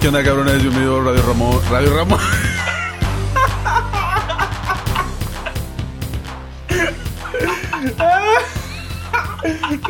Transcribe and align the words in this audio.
¿Qué 0.00 0.08
onda, 0.08 0.24
qué 0.24 0.30
onda, 0.30 0.44
cabrones? 0.44 0.60
Bienvenido 0.60 1.04
Radio 1.04 1.22
Ramón. 1.22 1.62
Radio 1.70 1.94
Ramón. 1.94 2.18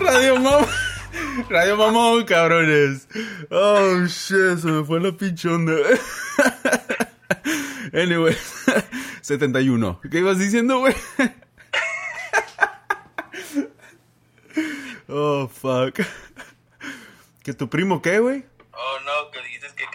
Radio 0.04 0.40
Mamón. 0.40 0.66
Radio 1.48 1.76
Mamón, 1.78 2.24
cabrones. 2.24 3.08
Oh, 3.50 4.04
shit, 4.06 4.58
se 4.58 4.66
me 4.66 4.84
fue 4.84 5.00
la 5.00 5.12
pinche 5.12 5.48
onda. 5.48 5.72
Anyway, 7.94 8.36
71. 9.22 10.00
¿Qué 10.10 10.18
ibas 10.18 10.38
diciendo, 10.38 10.80
güey? 10.80 10.94
Oh, 15.08 15.48
fuck. 15.48 16.00
¿Que 17.42 17.54
tu 17.54 17.70
primo 17.70 18.02
qué, 18.02 18.18
güey? 18.18 18.44
Oh, 18.72 18.98
no, 19.04 19.30
que 19.30 19.40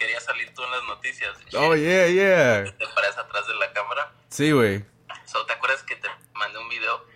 que 0.00 0.06
querías 0.06 0.24
salir 0.24 0.54
tú 0.54 0.64
en 0.64 0.70
las 0.70 0.84
noticias. 0.84 1.36
Oh, 1.54 1.74
yeah, 1.74 2.06
yeah. 2.08 2.64
¿Te 2.64 2.86
paras 2.88 3.18
atrás 3.18 3.46
de 3.46 3.54
la 3.54 3.72
cámara? 3.72 4.12
Sí, 4.28 4.52
güey. 4.52 4.84
So, 5.26 5.44
¿Te 5.46 5.52
acuerdas 5.52 5.82
que 5.82 5.96
te 5.96 6.08
mandé 6.34 6.58
un 6.58 6.68
video 6.68 7.06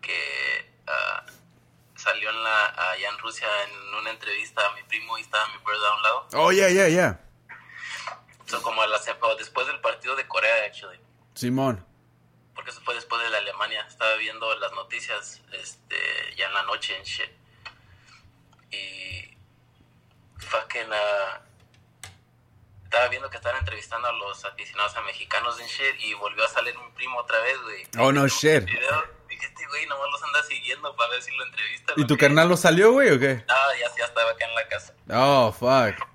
que 0.00 0.70
ah, 0.86 1.24
salió 1.96 2.30
en 2.30 2.42
la, 2.42 2.66
allá 2.92 3.08
en 3.08 3.18
Rusia 3.18 3.46
en 3.64 3.94
una 3.94 4.10
entrevista 4.10 4.66
a 4.66 4.74
mi 4.74 4.82
primo 4.84 5.18
y 5.18 5.22
estaba 5.22 5.46
mi 5.48 5.58
brother 5.62 5.86
a 5.86 5.94
un 5.94 6.02
lado? 6.02 6.28
Oh, 6.34 6.52
yeah, 6.52 6.68
yeah, 6.68 6.88
yeah. 6.88 7.20
So, 8.46 8.62
como 8.62 8.80
a 8.82 8.86
la, 8.86 8.98
después 9.36 9.66
del 9.66 9.80
partido 9.80 10.16
de 10.16 10.26
Corea, 10.26 10.64
actually. 10.66 10.98
Simón. 11.34 11.84
Porque 12.54 12.70
eso 12.70 12.80
fue 12.80 12.94
después 12.94 13.22
de 13.22 13.30
la 13.30 13.38
Alemania. 13.38 13.84
Estaba 13.86 14.16
viendo 14.16 14.54
las 14.56 14.72
noticias 14.72 15.42
este, 15.52 15.96
ya 16.36 16.46
en 16.46 16.54
la 16.54 16.62
noche 16.62 16.96
en 16.96 17.02
shit. 17.04 17.30
Y. 18.70 19.36
Fucking. 20.38 20.90
ah, 20.92 21.42
estaba 22.88 23.08
viendo 23.08 23.28
que 23.28 23.36
estaban 23.36 23.58
entrevistando 23.58 24.08
a 24.08 24.12
los 24.12 24.44
aficionados 24.46 24.96
a 24.96 25.02
mexicanos 25.02 25.60
en 25.60 25.66
shit. 25.66 26.00
Y 26.00 26.14
volvió 26.14 26.44
a 26.44 26.48
salir 26.48 26.74
mi 26.74 26.90
primo 26.92 27.18
otra 27.18 27.38
vez, 27.40 27.60
güey. 27.62 27.86
Oh, 27.98 28.10
no 28.12 28.26
shit. 28.26 28.64
Dije, 28.64 29.46
este 29.46 29.66
güey 29.66 29.86
nomás 29.86 30.08
los 30.10 30.22
anda 30.22 30.42
siguiendo 30.44 30.96
para 30.96 31.10
ver 31.10 31.22
si 31.22 31.36
lo 31.36 31.44
entrevista. 31.44 31.92
¿Y 31.96 32.06
tu 32.06 32.16
carnal 32.16 32.48
lo 32.48 32.56
salió, 32.56 32.92
güey, 32.92 33.10
o 33.10 33.18
qué? 33.18 33.44
No, 33.46 33.54
ya, 33.78 33.94
ya 33.96 34.04
estaba 34.06 34.30
acá 34.30 34.46
en 34.46 34.54
la 34.54 34.68
casa. 34.68 34.94
Oh, 35.10 35.52
fuck. 35.52 36.08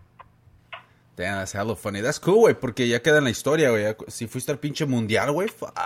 Damn, 1.16 1.38
that's 1.38 1.54
hella 1.54 1.76
funny. 1.76 2.02
That's 2.02 2.20
cool, 2.20 2.40
güey, 2.40 2.56
porque 2.56 2.88
ya 2.88 3.02
queda 3.04 3.20
en 3.20 3.26
la 3.26 3.30
historia, 3.30 3.70
güey. 3.70 3.96
Si 4.08 4.28
fuiste 4.28 4.52
al 4.52 4.58
pinche 4.58 4.86
mundial, 4.88 5.32
güey, 5.32 5.48
fuck. 5.48 5.78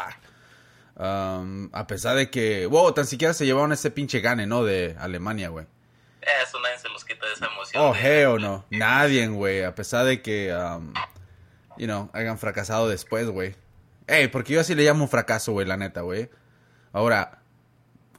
Um, 0.96 1.70
a 1.74 1.86
pesar 1.86 2.16
de 2.16 2.32
que, 2.32 2.66
wow, 2.66 2.94
tan 2.94 3.06
siquiera 3.06 3.34
se 3.34 3.46
llevaron 3.46 3.74
ese 3.74 3.92
pinche 3.92 4.22
gane, 4.22 4.48
¿no? 4.48 4.64
De 4.64 4.96
Alemania, 4.98 5.50
güey. 5.50 5.66
Eh, 6.22 6.30
Eso 6.44 6.60
nadie 6.62 6.80
se 6.80 6.90
los 6.90 7.04
de 7.26 7.34
esa 7.34 7.46
emoción. 7.48 7.84
Oh, 7.84 7.94
de- 7.94 8.22
hell 8.22 8.42
no. 8.42 8.66
Nadie, 8.70 9.28
güey. 9.28 9.64
A 9.64 9.74
pesar 9.76 10.06
de 10.06 10.22
que, 10.22 10.54
um, 10.54 10.94
you 11.78 11.86
know, 11.86 12.10
hayan 12.14 12.38
fracasado 12.38 12.88
después, 12.88 13.28
güey. 13.30 13.56
Ey, 14.08 14.28
porque 14.30 14.54
yo 14.54 14.62
así 14.62 14.74
le 14.76 14.84
llamo 14.84 15.04
un 15.04 15.10
fracaso, 15.10 15.52
güey, 15.52 15.68
la 15.68 15.78
neta, 15.78 16.02
güey. 16.02 16.30
Ahora, 16.94 17.40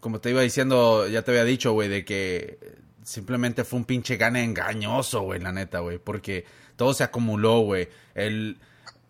como 0.00 0.20
te 0.20 0.30
iba 0.30 0.42
diciendo, 0.42 1.08
ya 1.08 1.22
te 1.22 1.30
había 1.30 1.44
dicho, 1.44 1.72
güey, 1.72 1.88
de 1.88 2.04
que 2.04 2.58
simplemente 3.02 3.64
fue 3.64 3.78
un 3.78 3.84
pinche 3.84 4.16
gane 4.16 4.44
engañoso, 4.44 5.22
güey, 5.22 5.40
la 5.40 5.52
neta, 5.52 5.80
güey. 5.80 5.98
Porque 5.98 6.44
todo 6.76 6.92
se 6.92 7.04
acumuló, 7.04 7.60
güey. 7.60 7.88
El 8.14 8.58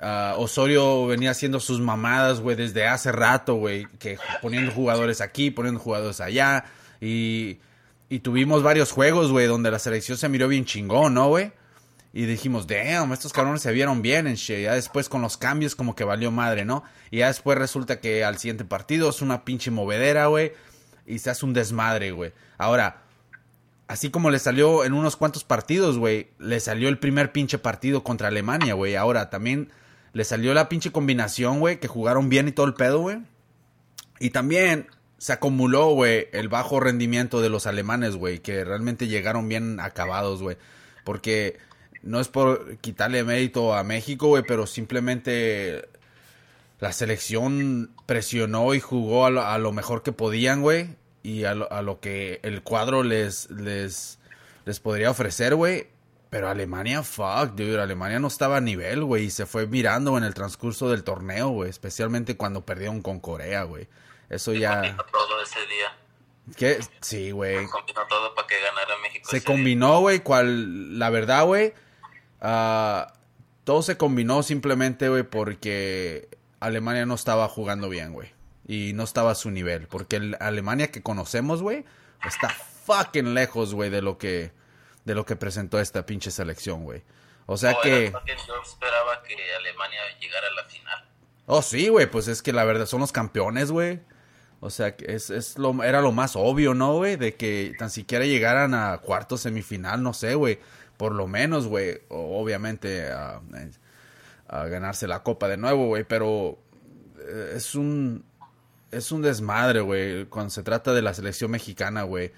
ah, 0.00 0.34
Osorio 0.38 1.06
venía 1.06 1.32
haciendo 1.32 1.58
sus 1.58 1.80
mamadas, 1.80 2.40
güey, 2.40 2.56
desde 2.56 2.86
hace 2.86 3.10
rato, 3.10 3.56
güey. 3.56 3.86
Que 3.98 4.18
poniendo 4.40 4.70
jugadores 4.72 5.20
aquí, 5.20 5.50
poniendo 5.50 5.80
jugadores 5.80 6.20
allá. 6.20 6.64
Y, 7.00 7.58
y 8.08 8.20
tuvimos 8.20 8.62
varios 8.62 8.90
juegos, 8.90 9.30
güey, 9.30 9.46
donde 9.46 9.70
la 9.70 9.78
selección 9.78 10.16
se 10.16 10.28
miró 10.28 10.48
bien 10.48 10.64
chingón, 10.64 11.14
¿no, 11.14 11.28
güey? 11.28 11.52
Y 12.12 12.24
dijimos, 12.24 12.66
damn, 12.66 13.12
estos 13.12 13.32
cabrones 13.32 13.60
se 13.60 13.72
vieron 13.72 14.00
bien 14.00 14.26
en 14.26 14.34
shit. 14.34 14.62
Ya 14.62 14.74
después 14.74 15.08
con 15.08 15.20
los 15.20 15.36
cambios 15.36 15.74
como 15.74 15.94
que 15.94 16.04
valió 16.04 16.30
madre, 16.30 16.64
¿no? 16.64 16.82
Y 17.10 17.18
ya 17.18 17.26
después 17.26 17.58
resulta 17.58 18.00
que 18.00 18.24
al 18.24 18.38
siguiente 18.38 18.64
partido 18.64 19.10
es 19.10 19.20
una 19.20 19.44
pinche 19.44 19.70
movedera, 19.70 20.26
güey. 20.26 20.52
Y 21.06 21.18
se 21.18 21.30
hace 21.30 21.44
un 21.44 21.52
desmadre, 21.52 22.12
güey. 22.12 22.32
Ahora, 22.56 23.02
así 23.88 24.10
como 24.10 24.30
le 24.30 24.38
salió 24.38 24.84
en 24.84 24.94
unos 24.94 25.16
cuantos 25.16 25.44
partidos, 25.44 25.98
güey, 25.98 26.30
le 26.38 26.60
salió 26.60 26.88
el 26.88 26.98
primer 26.98 27.30
pinche 27.30 27.58
partido 27.58 28.02
contra 28.02 28.28
Alemania, 28.28 28.72
güey. 28.72 28.96
Ahora 28.96 29.28
también 29.28 29.70
le 30.14 30.24
salió 30.24 30.54
la 30.54 30.70
pinche 30.70 30.90
combinación, 30.90 31.60
güey, 31.60 31.78
que 31.78 31.88
jugaron 31.88 32.30
bien 32.30 32.48
y 32.48 32.52
todo 32.52 32.66
el 32.66 32.74
pedo, 32.74 33.00
güey. 33.00 33.18
Y 34.18 34.30
también 34.30 34.88
se 35.18 35.32
acumuló, 35.32 35.90
güey, 35.90 36.28
el 36.32 36.48
bajo 36.48 36.80
rendimiento 36.80 37.40
de 37.40 37.50
los 37.50 37.66
alemanes, 37.66 38.14
güey, 38.16 38.38
que 38.38 38.64
realmente 38.64 39.08
llegaron 39.08 39.48
bien 39.48 39.80
acabados, 39.80 40.40
güey. 40.40 40.56
Porque 41.04 41.58
no 42.02 42.20
es 42.20 42.28
por 42.28 42.76
quitarle 42.78 43.24
mérito 43.24 43.74
a 43.74 43.82
México, 43.82 44.28
güey, 44.28 44.44
pero 44.46 44.66
simplemente 44.66 45.88
la 46.78 46.92
selección 46.92 47.90
presionó 48.06 48.74
y 48.74 48.80
jugó 48.80 49.26
a 49.26 49.58
lo, 49.58 49.72
mejor 49.72 50.02
que 50.02 50.12
podían, 50.12 50.62
güey. 50.62 50.96
Y 51.24 51.44
a 51.44 51.54
lo, 51.54 51.70
a 51.72 51.82
lo 51.82 51.98
que 51.98 52.38
el 52.44 52.62
cuadro 52.62 53.02
les, 53.02 53.50
les, 53.50 54.20
les 54.64 54.80
podría 54.80 55.10
ofrecer, 55.10 55.56
güey. 55.56 55.88
Pero 56.30 56.48
Alemania, 56.48 57.02
fuck, 57.02 57.54
dude. 57.56 57.80
Alemania 57.80 58.20
no 58.20 58.28
estaba 58.28 58.58
a 58.58 58.60
nivel, 58.60 59.02
güey. 59.02 59.24
Y 59.24 59.30
se 59.30 59.46
fue 59.46 59.66
mirando 59.66 60.16
en 60.16 60.24
el 60.24 60.34
transcurso 60.34 60.88
del 60.90 61.02
torneo, 61.02 61.48
güey. 61.48 61.70
Especialmente 61.70 62.36
cuando 62.36 62.64
perdieron 62.64 63.02
con 63.02 63.18
Corea, 63.18 63.64
güey. 63.64 63.88
Eso 64.28 64.52
Se 64.52 64.58
ya... 64.60 64.74
combinó 64.74 65.04
todo 65.04 65.42
ese 65.42 65.60
día. 65.66 65.96
¿Qué? 66.56 66.78
Sí, 67.00 67.30
güey. 67.30 67.64
Se 67.64 67.70
combinó 67.70 68.06
todo 68.08 68.34
para 68.34 68.46
que 68.46 68.60
ganara 68.60 68.96
México. 69.02 69.28
Se 69.30 69.44
combinó, 69.44 70.00
güey, 70.00 70.20
cual, 70.20 70.98
la 70.98 71.10
verdad, 71.10 71.44
güey, 71.44 71.74
ah, 72.40 73.12
todo 73.64 73.82
se 73.82 73.96
combinó 73.98 74.42
simplemente, 74.42 75.08
güey, 75.08 75.24
porque 75.24 76.28
Alemania 76.60 77.04
no 77.06 77.14
estaba 77.14 77.48
jugando 77.48 77.88
bien, 77.88 78.12
güey. 78.12 78.32
Y 78.66 78.92
no 78.94 79.02
estaba 79.04 79.32
a 79.32 79.34
su 79.34 79.50
nivel. 79.50 79.88
Porque 79.88 80.16
el 80.16 80.36
Alemania 80.40 80.90
que 80.90 81.02
conocemos, 81.02 81.62
güey, 81.62 81.84
está 82.26 82.48
fucking 82.48 83.34
lejos, 83.34 83.74
güey, 83.74 83.90
de 83.90 84.02
lo 84.02 84.18
que, 84.18 84.52
de 85.04 85.14
lo 85.14 85.24
que 85.26 85.36
presentó 85.36 85.80
esta 85.80 86.06
pinche 86.06 86.30
selección, 86.30 86.84
güey. 86.84 87.02
O 87.46 87.56
sea 87.56 87.72
Oh, 87.78 87.80
que... 87.82 88.12
Yo 88.46 88.62
esperaba 88.62 89.22
que 89.22 89.34
Alemania 89.58 90.00
llegara 90.20 90.46
a 90.48 90.62
la 90.62 90.64
final. 90.64 91.08
Oh, 91.46 91.62
sí, 91.62 91.88
güey, 91.88 92.10
pues 92.10 92.28
es 92.28 92.42
que 92.42 92.52
la 92.52 92.64
verdad 92.64 92.84
son 92.86 93.00
los 93.00 93.12
campeones, 93.12 93.70
güey. 93.70 94.00
O 94.60 94.70
sea, 94.70 94.88
es, 94.88 95.30
es 95.30 95.56
lo, 95.56 95.82
era 95.84 96.00
lo 96.00 96.12
más 96.12 96.34
obvio, 96.34 96.74
¿no, 96.74 96.96
güey? 96.96 97.16
De 97.16 97.34
que 97.36 97.74
tan 97.78 97.90
siquiera 97.90 98.24
llegaran 98.24 98.74
a 98.74 98.98
cuarto 98.98 99.36
semifinal, 99.36 100.02
no 100.02 100.12
sé, 100.12 100.34
güey. 100.34 100.58
Por 100.96 101.14
lo 101.14 101.28
menos, 101.28 101.68
güey. 101.68 102.00
Obviamente 102.08 103.10
a, 103.12 103.40
ganarse 104.48 105.06
la 105.06 105.22
copa 105.22 105.46
de 105.48 105.56
nuevo, 105.56 105.86
güey. 105.86 106.04
Pero 106.04 106.58
eh, 107.20 107.52
es 107.54 107.76
un, 107.76 108.24
es 108.90 109.12
un 109.12 109.22
desmadre, 109.22 109.80
güey, 109.80 110.26
cuando 110.26 110.50
se 110.50 110.62
trata 110.64 110.92
de 110.92 111.02
la 111.02 111.14
selección 111.14 111.52
mexicana, 111.52 112.02
güey. 112.02 112.32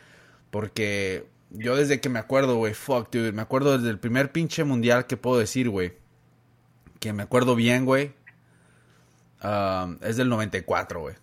Porque 0.50 1.26
yo 1.50 1.76
desde 1.76 2.00
que 2.00 2.10
me 2.10 2.18
acuerdo, 2.18 2.56
güey, 2.56 2.74
fuck, 2.74 3.10
dude, 3.10 3.32
me 3.32 3.42
acuerdo 3.42 3.78
desde 3.78 3.90
el 3.90 3.98
primer 3.98 4.30
pinche 4.32 4.64
mundial 4.64 5.06
que 5.06 5.16
puedo 5.16 5.38
decir, 5.38 5.70
güey. 5.70 5.94
Que 6.98 7.14
me 7.14 7.22
acuerdo 7.22 7.54
bien, 7.56 7.86
güey. 7.86 8.12
um, 9.42 9.96
es 10.02 10.18
del 10.18 10.28
94, 10.28 11.00
güey. 11.00 11.14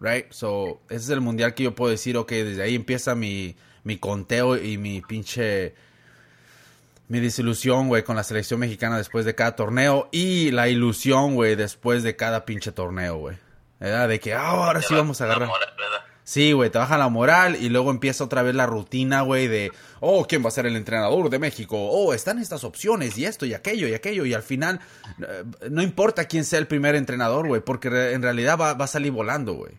Right? 0.00 0.26
So, 0.30 0.80
ese 0.88 1.04
es 1.04 1.10
el 1.10 1.20
mundial 1.20 1.54
que 1.54 1.64
yo 1.64 1.74
puedo 1.74 1.90
decir, 1.90 2.16
ok, 2.16 2.30
desde 2.30 2.62
ahí 2.62 2.74
empieza 2.74 3.14
mi, 3.14 3.56
mi 3.84 3.98
conteo 3.98 4.56
y 4.56 4.78
mi 4.78 5.00
pinche... 5.00 5.74
Mi 7.08 7.20
desilusión, 7.20 7.86
güey, 7.86 8.02
con 8.02 8.16
la 8.16 8.24
selección 8.24 8.58
mexicana 8.58 8.98
después 8.98 9.24
de 9.24 9.36
cada 9.36 9.54
torneo. 9.54 10.08
Y 10.10 10.50
la 10.50 10.68
ilusión, 10.68 11.36
güey, 11.36 11.54
después 11.54 12.02
de 12.02 12.16
cada 12.16 12.44
pinche 12.44 12.72
torneo, 12.72 13.18
güey. 13.18 13.36
De 13.78 14.20
que 14.20 14.34
ah, 14.34 14.48
ahora 14.48 14.82
sí 14.82 14.94
va 14.94 15.00
vamos 15.00 15.20
a 15.20 15.24
agarrar. 15.24 15.48
Sí, 16.24 16.50
güey, 16.50 16.70
te 16.70 16.78
baja 16.78 16.98
la 16.98 17.08
moral 17.08 17.54
y 17.54 17.68
luego 17.68 17.92
empieza 17.92 18.24
otra 18.24 18.42
vez 18.42 18.52
la 18.56 18.66
rutina, 18.66 19.20
güey, 19.20 19.46
de, 19.46 19.70
oh, 20.00 20.26
¿quién 20.26 20.44
va 20.44 20.48
a 20.48 20.50
ser 20.50 20.66
el 20.66 20.74
entrenador 20.74 21.30
de 21.30 21.38
México? 21.38 21.76
Oh, 21.78 22.12
están 22.14 22.40
estas 22.40 22.64
opciones 22.64 23.16
y 23.16 23.26
esto 23.26 23.46
y 23.46 23.54
aquello 23.54 23.86
y 23.86 23.94
aquello 23.94 24.26
y 24.26 24.34
al 24.34 24.42
final 24.42 24.80
eh, 25.20 25.44
no 25.70 25.82
importa 25.82 26.24
quién 26.24 26.44
sea 26.44 26.58
el 26.58 26.66
primer 26.66 26.96
entrenador, 26.96 27.46
güey, 27.46 27.60
porque 27.60 28.10
en 28.12 28.22
realidad 28.22 28.58
va, 28.58 28.74
va 28.74 28.86
a 28.86 28.88
salir 28.88 29.12
volando, 29.12 29.52
güey. 29.52 29.74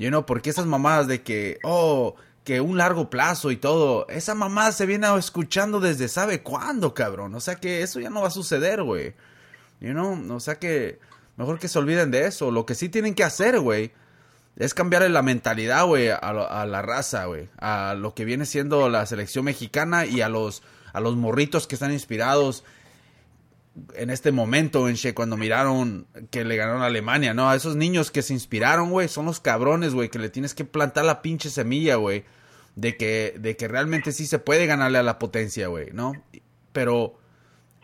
You 0.00 0.08
know, 0.08 0.24
porque 0.24 0.48
esas 0.48 0.64
mamadas 0.64 1.08
de 1.08 1.20
que, 1.22 1.58
oh, 1.62 2.14
que 2.42 2.62
un 2.62 2.78
largo 2.78 3.10
plazo 3.10 3.50
y 3.50 3.58
todo, 3.58 4.08
esa 4.08 4.34
mamada 4.34 4.72
se 4.72 4.86
viene 4.86 5.06
escuchando 5.18 5.78
desde 5.78 6.08
sabe 6.08 6.42
cuándo, 6.42 6.94
cabrón. 6.94 7.34
O 7.34 7.40
sea 7.40 7.56
que 7.56 7.82
eso 7.82 8.00
ya 8.00 8.08
no 8.08 8.22
va 8.22 8.28
a 8.28 8.30
suceder, 8.30 8.82
güey. 8.82 9.12
You 9.78 9.90
know, 9.90 10.18
o 10.34 10.40
sea 10.40 10.54
que 10.54 10.98
mejor 11.36 11.58
que 11.58 11.68
se 11.68 11.78
olviden 11.78 12.10
de 12.10 12.24
eso. 12.24 12.50
Lo 12.50 12.64
que 12.64 12.74
sí 12.74 12.88
tienen 12.88 13.14
que 13.14 13.24
hacer, 13.24 13.60
güey, 13.60 13.92
es 14.56 14.72
cambiarle 14.72 15.10
la 15.10 15.20
mentalidad, 15.20 15.84
güey, 15.84 16.08
a, 16.08 16.16
a 16.16 16.64
la 16.64 16.80
raza, 16.80 17.26
güey. 17.26 17.50
A 17.58 17.94
lo 17.94 18.14
que 18.14 18.24
viene 18.24 18.46
siendo 18.46 18.88
la 18.88 19.04
selección 19.04 19.44
mexicana 19.44 20.06
y 20.06 20.22
a 20.22 20.30
los, 20.30 20.62
a 20.94 21.00
los 21.00 21.14
morritos 21.16 21.66
que 21.66 21.74
están 21.74 21.92
inspirados 21.92 22.64
en 23.94 24.10
este 24.10 24.32
momento, 24.32 24.88
en 24.88 24.96
che, 24.96 25.14
cuando 25.14 25.36
miraron 25.36 26.06
que 26.30 26.44
le 26.44 26.56
ganaron 26.56 26.82
a 26.82 26.86
Alemania, 26.86 27.34
¿no? 27.34 27.48
A 27.48 27.56
esos 27.56 27.76
niños 27.76 28.10
que 28.10 28.22
se 28.22 28.32
inspiraron, 28.32 28.90
güey, 28.90 29.08
son 29.08 29.26
los 29.26 29.40
cabrones, 29.40 29.94
güey, 29.94 30.08
que 30.08 30.18
le 30.18 30.28
tienes 30.28 30.54
que 30.54 30.64
plantar 30.64 31.04
la 31.04 31.22
pinche 31.22 31.50
semilla, 31.50 31.96
güey, 31.96 32.24
de 32.76 32.96
que, 32.96 33.34
de 33.38 33.56
que 33.56 33.68
realmente 33.68 34.12
sí 34.12 34.26
se 34.26 34.38
puede 34.38 34.66
ganarle 34.66 34.98
a 34.98 35.02
la 35.02 35.18
potencia, 35.18 35.68
güey, 35.68 35.90
¿no? 35.92 36.12
Pero 36.72 37.18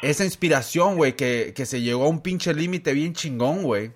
esa 0.02 0.24
inspiración, 0.24 0.96
güey, 0.96 1.14
que, 1.16 1.52
que 1.54 1.66
se 1.66 1.80
llegó 1.80 2.04
a 2.04 2.08
un 2.08 2.20
pinche 2.20 2.52
límite 2.52 2.92
bien 2.92 3.12
chingón, 3.12 3.62
güey 3.62 3.92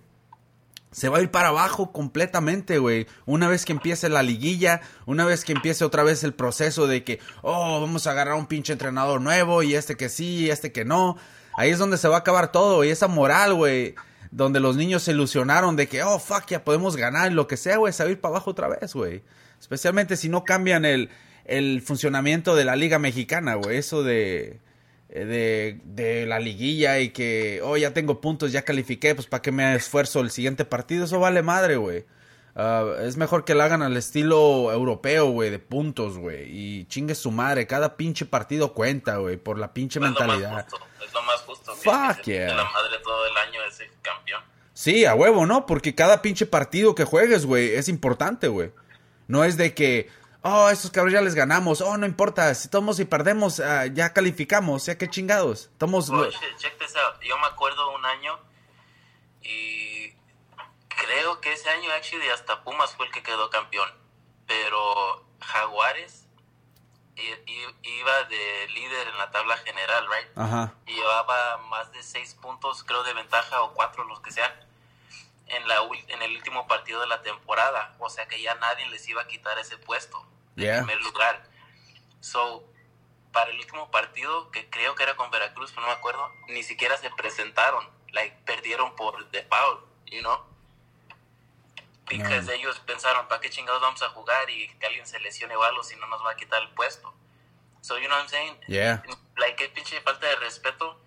se 0.92 1.08
va 1.08 1.18
a 1.18 1.22
ir 1.22 1.30
para 1.30 1.48
abajo 1.48 1.92
completamente, 1.92 2.78
güey. 2.78 3.06
Una 3.26 3.48
vez 3.48 3.64
que 3.64 3.72
empiece 3.72 4.08
la 4.08 4.22
liguilla, 4.22 4.80
una 5.06 5.24
vez 5.24 5.44
que 5.44 5.52
empiece 5.52 5.84
otra 5.84 6.02
vez 6.02 6.24
el 6.24 6.34
proceso 6.34 6.86
de 6.86 7.04
que, 7.04 7.20
oh, 7.42 7.80
vamos 7.80 8.06
a 8.06 8.10
agarrar 8.10 8.34
un 8.34 8.46
pinche 8.46 8.72
entrenador 8.72 9.20
nuevo 9.20 9.62
y 9.62 9.74
este 9.74 9.96
que 9.96 10.08
sí, 10.08 10.46
y 10.46 10.50
este 10.50 10.72
que 10.72 10.84
no. 10.84 11.16
Ahí 11.56 11.70
es 11.70 11.78
donde 11.78 11.98
se 11.98 12.08
va 12.08 12.16
a 12.16 12.20
acabar 12.20 12.52
todo, 12.52 12.84
y 12.84 12.90
esa 12.90 13.08
moral, 13.08 13.54
güey, 13.54 13.94
donde 14.30 14.60
los 14.60 14.76
niños 14.76 15.02
se 15.02 15.12
ilusionaron 15.12 15.76
de 15.76 15.88
que, 15.88 16.02
oh, 16.02 16.18
fuck, 16.18 16.46
ya 16.48 16.64
podemos 16.64 16.96
ganar, 16.96 17.32
lo 17.32 17.46
que 17.46 17.56
sea, 17.56 17.76
güey, 17.76 17.92
se 17.92 18.04
va 18.04 18.20
para 18.20 18.34
abajo 18.34 18.50
otra 18.50 18.68
vez, 18.68 18.94
güey. 18.94 19.22
Especialmente 19.60 20.16
si 20.16 20.28
no 20.28 20.44
cambian 20.44 20.84
el, 20.84 21.10
el 21.44 21.82
funcionamiento 21.82 22.54
de 22.54 22.64
la 22.64 22.76
liga 22.76 22.98
mexicana, 22.98 23.56
güey. 23.56 23.76
Eso 23.76 24.02
de 24.02 24.60
eh, 25.12 25.24
de, 25.24 25.80
de, 25.84 26.26
la 26.26 26.38
liguilla 26.38 27.00
y 27.00 27.08
que, 27.10 27.60
oh, 27.64 27.76
ya 27.76 27.92
tengo 27.92 28.20
puntos, 28.20 28.52
ya 28.52 28.62
califiqué, 28.62 29.16
pues 29.16 29.26
para 29.26 29.42
qué 29.42 29.50
me 29.50 29.74
esfuerzo 29.74 30.20
el 30.20 30.30
siguiente 30.30 30.64
partido, 30.64 31.04
eso 31.04 31.18
vale 31.18 31.42
madre, 31.42 31.76
güey. 31.76 32.04
Uh, 32.56 33.00
es 33.02 33.16
mejor 33.16 33.44
que 33.44 33.54
lo 33.54 33.62
hagan 33.62 33.82
al 33.82 33.96
estilo 33.96 34.72
europeo, 34.72 35.26
güey, 35.30 35.50
de 35.50 35.60
puntos, 35.60 36.18
güey. 36.18 36.50
Y 36.50 36.84
chingue 36.86 37.14
su 37.14 37.30
madre, 37.30 37.66
cada 37.66 37.96
pinche 37.96 38.26
partido 38.26 38.74
cuenta, 38.74 39.18
güey, 39.18 39.36
por 39.36 39.58
la 39.58 39.72
pinche 39.72 39.98
es 39.98 40.02
mentalidad. 40.02 40.50
Lo 40.50 40.56
más 40.56 40.64
justo, 40.64 40.86
es 41.04 41.12
lo 41.12 41.22
más 41.22 41.40
justo. 41.42 41.74
Fuck 41.76 42.24
que 42.24 42.32
yeah. 42.32 42.54
La 42.54 42.64
madre 42.64 42.98
todo 43.04 43.26
el 43.26 43.36
año 43.36 43.60
es 43.68 43.80
el 43.80 43.90
campeón. 44.02 44.42
Sí, 44.72 45.04
a 45.04 45.14
huevo, 45.14 45.46
¿no? 45.46 45.66
Porque 45.66 45.94
cada 45.94 46.22
pinche 46.22 46.46
partido 46.46 46.94
que 46.94 47.04
juegues, 47.04 47.46
güey, 47.46 47.74
es 47.74 47.88
importante, 47.88 48.48
güey. 48.48 48.72
No 49.28 49.44
es 49.44 49.56
de 49.56 49.74
que, 49.74 50.08
oh, 50.42 50.70
estos 50.70 50.90
cabros 50.90 51.12
ya 51.12 51.20
les 51.20 51.34
ganamos, 51.36 51.80
oh, 51.80 51.96
no 51.98 52.06
importa, 52.06 52.52
si 52.54 52.68
tomamos 52.68 52.98
y 52.98 53.04
perdemos, 53.04 53.60
uh, 53.60 53.92
ya 53.92 54.12
calificamos, 54.12 54.86
ya 54.86 54.98
que 54.98 55.08
chingados. 55.08 55.70
Tomos... 55.78 56.10
Oh, 56.10 56.28
check 56.58 56.78
this 56.78 56.96
out. 56.96 57.20
Yo 57.22 57.38
me 57.38 57.46
acuerdo 57.46 57.94
un 57.94 58.04
año 58.04 58.38
y 59.42 59.89
creo 61.10 61.40
que 61.40 61.52
ese 61.52 61.68
año 61.68 61.90
actually 61.92 62.28
hasta 62.28 62.62
Pumas 62.62 62.94
fue 62.94 63.06
el 63.06 63.12
que 63.12 63.22
quedó 63.22 63.50
campeón, 63.50 63.90
pero 64.46 65.24
Jaguares 65.40 66.26
iba 67.82 68.22
de 68.24 68.68
líder 68.68 69.08
en 69.08 69.18
la 69.18 69.30
tabla 69.30 69.56
general, 69.58 70.06
right? 70.08 70.38
Ajá. 70.38 70.72
Y 70.86 70.94
llevaba 70.94 71.58
más 71.68 71.90
de 71.92 72.02
seis 72.02 72.34
puntos, 72.34 72.84
creo, 72.84 73.02
de 73.02 73.12
ventaja 73.12 73.60
o 73.62 73.74
cuatro, 73.74 74.04
los 74.04 74.20
que 74.20 74.30
sean 74.30 74.52
en, 75.48 75.66
la, 75.68 75.82
en 76.08 76.22
el 76.22 76.36
último 76.36 76.66
partido 76.66 77.00
de 77.00 77.08
la 77.08 77.22
temporada. 77.22 77.94
O 77.98 78.08
sea 78.08 78.26
que 78.28 78.40
ya 78.40 78.54
nadie 78.54 78.86
les 78.88 79.06
iba 79.08 79.22
a 79.22 79.26
quitar 79.26 79.58
ese 79.58 79.76
puesto 79.78 80.24
de 80.54 80.64
Yeah. 80.64 80.84
primer 80.84 81.02
lugar. 81.02 81.42
So, 82.20 82.64
para 83.32 83.50
el 83.50 83.58
último 83.58 83.90
partido, 83.90 84.50
que 84.50 84.68
creo 84.70 84.94
que 84.94 85.02
era 85.02 85.16
con 85.16 85.30
Veracruz, 85.30 85.70
pero 85.72 85.82
no 85.82 85.88
me 85.88 85.98
acuerdo, 85.98 86.30
ni 86.48 86.62
siquiera 86.62 86.96
se 86.96 87.10
presentaron. 87.10 87.88
Like, 88.12 88.36
perdieron 88.44 88.94
por 88.96 89.28
default, 89.30 89.84
you 90.06 90.20
know? 90.20 90.49
Because 92.10 92.46
No. 92.46 92.52
ellos 92.52 92.80
pensaron, 92.80 93.28
¿para 93.28 93.40
qué 93.40 93.50
chingados 93.50 93.80
vamos 93.80 94.02
a 94.02 94.08
jugar? 94.08 94.50
Y 94.50 94.68
que 94.80 94.86
alguien 94.86 95.06
se 95.06 95.20
lesione 95.20 95.54
o 95.54 95.62
algo 95.62 95.84
si 95.84 95.94
no 95.94 96.08
nos 96.08 96.24
va 96.26 96.32
a 96.32 96.36
quitar 96.36 96.60
el 96.60 96.70
puesto. 96.70 97.14
So, 97.82 97.98
you 97.98 98.08
know 98.08 98.16
what 98.16 98.24
I'm 98.24 98.28
saying? 98.28 98.60
Yeah. 98.66 99.02
Like, 99.36 99.56
qué 99.56 99.68
pinche 99.68 100.00
falta 100.00 100.26
de 100.26 100.36
respeto. 100.36 101.00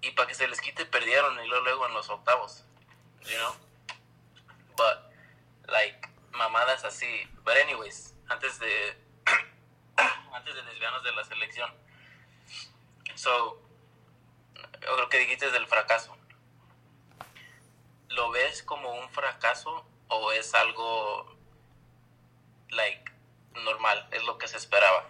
Y 0.00 0.12
para 0.12 0.26
que 0.26 0.34
se 0.34 0.48
les 0.48 0.60
quite, 0.60 0.86
perdieron 0.86 1.38
y 1.44 1.46
luego, 1.46 1.64
luego 1.64 1.86
en 1.86 1.92
los 1.92 2.08
octavos. 2.08 2.64
You 3.24 3.36
know? 3.36 3.54
But, 4.76 5.12
like, 5.68 6.08
mamadas 6.32 6.84
así. 6.84 7.28
But 7.44 7.56
anyways, 7.58 8.14
antes 8.28 8.58
de... 8.58 8.96
antes 10.32 10.54
de 10.54 10.62
desviarnos 10.62 11.04
de 11.04 11.12
la 11.12 11.24
selección. 11.24 11.70
So, 13.14 13.62
lo 14.96 15.08
que 15.10 15.18
dijiste 15.18 15.50
del 15.50 15.66
fracaso. 15.66 16.16
¿Lo 18.08 18.30
ves 18.30 18.62
como 18.62 18.94
un 18.94 19.10
fracaso 19.10 19.86
o 20.08 20.32
es 20.32 20.54
algo, 20.54 21.26
like, 22.70 23.04
normal? 23.64 24.08
Es 24.12 24.24
lo 24.24 24.38
que 24.38 24.48
se 24.48 24.56
esperaba. 24.56 25.08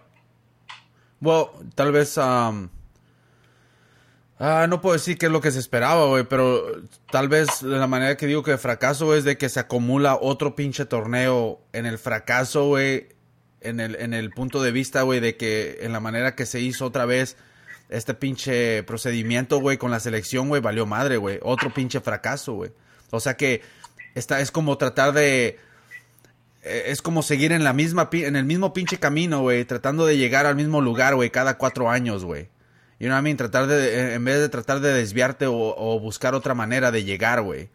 Well, 1.21 1.47
tal 1.75 1.93
vez... 1.93 2.17
um, 2.19 2.69
ah, 4.39 4.67
no 4.69 4.81
puedo 4.81 4.95
decir 4.95 5.19
qué 5.19 5.27
es 5.27 5.33
lo 5.33 5.41
que 5.41 5.51
se 5.51 5.59
esperaba, 5.59 6.07
güey, 6.07 6.25
pero 6.25 6.83
tal 7.11 7.29
vez 7.29 7.63
la 7.63 7.87
manera 7.87 8.17
que 8.17 8.27
digo 8.27 8.43
que 8.43 8.59
fracaso 8.59 9.15
es 9.15 9.25
de 9.25 9.39
que 9.39 9.49
se 9.49 9.61
acumula 9.61 10.19
otro 10.21 10.55
pinche 10.55 10.85
torneo 10.85 11.61
en 11.73 11.87
el 11.87 11.99
fracaso, 11.99 12.67
güey, 12.67 13.09
en 13.61 13.81
el, 13.81 13.97
en 13.97 14.15
el 14.15 14.31
punto 14.31 14.63
de 14.63 14.73
vista, 14.73 15.03
güey, 15.03 15.21
de 15.21 15.37
que 15.37 15.79
en 15.81 15.93
la 15.93 16.01
manera 16.01 16.35
que 16.35 16.47
se 16.47 16.61
hizo 16.61 16.87
otra 16.87 17.07
vez 17.07 17.37
este 17.89 18.15
pinche 18.15 18.83
procedimiento, 18.83 19.59
güey, 19.59 19.79
con 19.79 19.91
la 19.91 20.01
selección, 20.01 20.49
güey, 20.49 20.61
valió 20.61 20.87
madre, 20.87 21.17
güey. 21.17 21.39
Otro 21.43 21.73
pinche 21.73 22.01
fracaso, 22.01 22.55
güey. 22.55 22.73
O 23.11 23.21
sea 23.21 23.37
que 23.37 23.63
esta 24.17 24.41
es 24.41 24.51
como 24.51 24.79
tratar 24.79 25.13
de 25.13 25.59
eh, 26.63 26.85
es 26.87 27.03
como 27.03 27.23
seguir 27.23 27.53
en 27.53 27.65
la 27.65 27.75
misma 27.75 28.09
en 28.13 28.35
el 28.35 28.47
mismo 28.47 28.73
pinche 28.73 28.99
camino, 28.99 29.43
güey, 29.43 29.65
tratando 29.67 30.07
de 30.07 30.17
llegar 30.17 30.47
al 30.47 30.57
mismo 30.57 30.81
lugar, 30.81 31.15
güey, 31.15 31.31
cada 31.31 31.59
cuatro 31.59 31.91
años, 31.91 32.25
güey. 32.25 32.49
You 32.99 33.09
know 33.09 33.15
what 33.15 33.21
I 33.21 33.25
mean? 33.25 33.37
Tratar 33.37 33.67
de, 33.67 33.95
eh, 33.95 34.15
en 34.15 34.25
vez 34.25 34.41
de 34.41 34.49
tratar 34.49 34.81
de 34.81 34.93
desviarte 34.95 35.47
o, 35.47 35.55
o 35.77 36.01
buscar 36.01 36.35
otra 36.35 36.55
manera 36.55 36.91
de 36.91 37.05
llegar, 37.05 37.43
güey. 37.43 37.69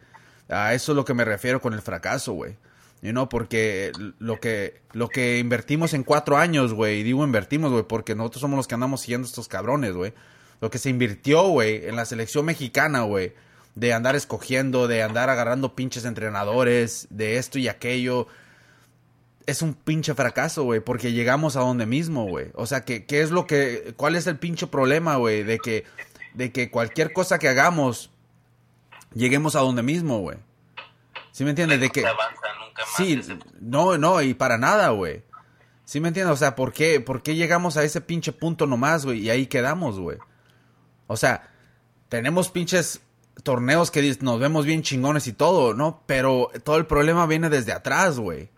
A 0.48 0.74
eso 0.74 0.92
es 0.92 0.96
lo 0.96 1.04
que 1.04 1.14
me 1.14 1.24
refiero 1.24 1.60
con 1.60 1.74
el 1.74 1.80
fracaso, 1.80 2.32
güey. 2.32 2.56
You 3.02 3.12
know, 3.12 3.28
porque 3.28 3.92
lo 4.18 4.40
que, 4.40 4.82
lo 4.92 5.08
que 5.08 5.38
invertimos 5.38 5.94
en 5.94 6.02
cuatro 6.02 6.38
años, 6.38 6.72
güey, 6.72 7.00
y 7.00 7.02
digo 7.04 7.24
invertimos, 7.24 7.70
güey, 7.70 7.84
porque 7.84 8.16
nosotros 8.16 8.40
somos 8.40 8.56
los 8.56 8.66
que 8.66 8.74
andamos 8.74 9.00
siguiendo 9.00 9.28
estos 9.28 9.46
cabrones, 9.46 9.92
güey. 9.92 10.12
Lo 10.60 10.70
que 10.70 10.78
se 10.78 10.90
invirtió, 10.90 11.48
güey, 11.48 11.86
en 11.86 11.94
la 11.94 12.04
selección 12.04 12.44
mexicana, 12.44 13.02
güey, 13.02 13.32
de 13.74 13.92
andar 13.92 14.16
escogiendo, 14.16 14.86
de 14.88 15.02
andar 15.02 15.30
agarrando 15.30 15.74
pinches 15.74 16.04
entrenadores, 16.04 17.06
de 17.10 17.38
esto 17.38 17.58
y 17.58 17.68
aquello, 17.68 18.26
es 19.46 19.62
un 19.62 19.74
pinche 19.74 20.14
fracaso, 20.14 20.64
güey, 20.64 20.80
porque 20.80 21.12
llegamos 21.12 21.56
a 21.56 21.60
donde 21.60 21.86
mismo, 21.86 22.26
güey. 22.26 22.48
O 22.54 22.66
sea, 22.66 22.84
que, 22.84 23.06
¿qué 23.06 23.22
es 23.22 23.30
lo 23.30 23.46
que, 23.46 23.94
cuál 23.96 24.14
es 24.14 24.26
el 24.26 24.38
pinche 24.38 24.66
problema, 24.66 25.16
güey? 25.16 25.42
De 25.42 25.58
que, 25.58 25.84
de 26.34 26.52
que 26.52 26.70
cualquier 26.70 27.12
cosa 27.12 27.38
que 27.38 27.48
hagamos, 27.48 28.10
lleguemos 29.14 29.56
a 29.56 29.60
donde 29.60 29.82
mismo, 29.82 30.18
güey. 30.18 30.38
¿Sí 31.32 31.44
me 31.44 31.50
entiendes? 31.50 31.80
De 31.80 31.88
que, 31.90 32.02
nunca 32.02 32.14
más. 32.82 32.96
sí, 32.96 33.14
ese- 33.14 33.38
no, 33.60 33.96
no, 33.96 34.20
y 34.20 34.34
para 34.34 34.58
nada, 34.58 34.90
güey. 34.90 35.22
¿Sí 35.84 35.98
me 35.98 36.08
entiendes? 36.08 36.34
O 36.34 36.36
sea, 36.36 36.54
¿por 36.54 36.72
qué, 36.72 37.00
¿por 37.00 37.22
qué 37.22 37.34
llegamos 37.34 37.76
a 37.76 37.84
ese 37.84 38.00
pinche 38.00 38.32
punto 38.32 38.66
nomás, 38.66 39.04
güey? 39.04 39.20
Y 39.20 39.30
ahí 39.30 39.46
quedamos, 39.46 39.98
güey. 39.98 40.18
O 41.06 41.16
sea, 41.16 41.50
tenemos 42.08 42.50
pinches 42.50 43.00
torneos 43.42 43.90
que 43.90 44.16
nos 44.20 44.38
vemos 44.38 44.66
bien 44.66 44.82
chingones 44.82 45.26
y 45.26 45.32
todo, 45.32 45.74
¿no? 45.74 46.02
Pero 46.06 46.50
todo 46.64 46.76
el 46.76 46.86
problema 46.86 47.26
viene 47.26 47.48
desde 47.48 47.72
atrás, 47.72 48.18
güey. 48.18 48.50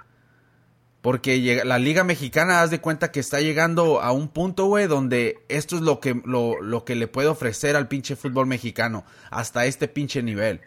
Porque 1.00 1.62
la 1.64 1.78
Liga 1.78 2.02
Mexicana, 2.02 2.62
haz 2.62 2.70
de 2.70 2.80
cuenta 2.80 3.12
que 3.12 3.20
está 3.20 3.40
llegando 3.40 4.00
a 4.00 4.12
un 4.12 4.28
punto, 4.28 4.64
güey, 4.64 4.86
donde 4.86 5.44
esto 5.48 5.76
es 5.76 5.82
lo 5.82 6.00
que, 6.00 6.20
lo, 6.24 6.62
lo 6.62 6.86
que 6.86 6.94
le 6.94 7.08
puede 7.08 7.28
ofrecer 7.28 7.76
al 7.76 7.88
pinche 7.88 8.16
fútbol 8.16 8.46
mexicano. 8.46 9.04
Hasta 9.30 9.66
este 9.66 9.86
pinche 9.86 10.22
nivel. 10.22 10.62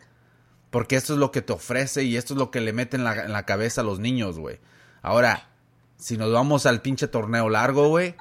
Porque 0.69 0.95
esto 0.95 1.13
es 1.13 1.19
lo 1.19 1.31
que 1.31 1.41
te 1.41 1.53
ofrece 1.53 2.03
y 2.03 2.17
esto 2.17 2.35
es 2.35 2.37
lo 2.37 2.51
que 2.51 2.61
le 2.61 2.71
mete 2.71 2.97
en 2.97 3.03
la, 3.03 3.25
en 3.25 3.31
la 3.31 3.47
cabeza 3.47 3.81
a 3.81 3.83
los 3.83 3.99
niños, 3.99 4.37
güey. 4.37 4.59
Ahora, 5.01 5.49
si 5.97 6.17
nos 6.17 6.31
vamos 6.31 6.67
al 6.67 6.83
pinche 6.83 7.07
torneo 7.07 7.49
largo, 7.49 7.87
güey, 7.87 8.15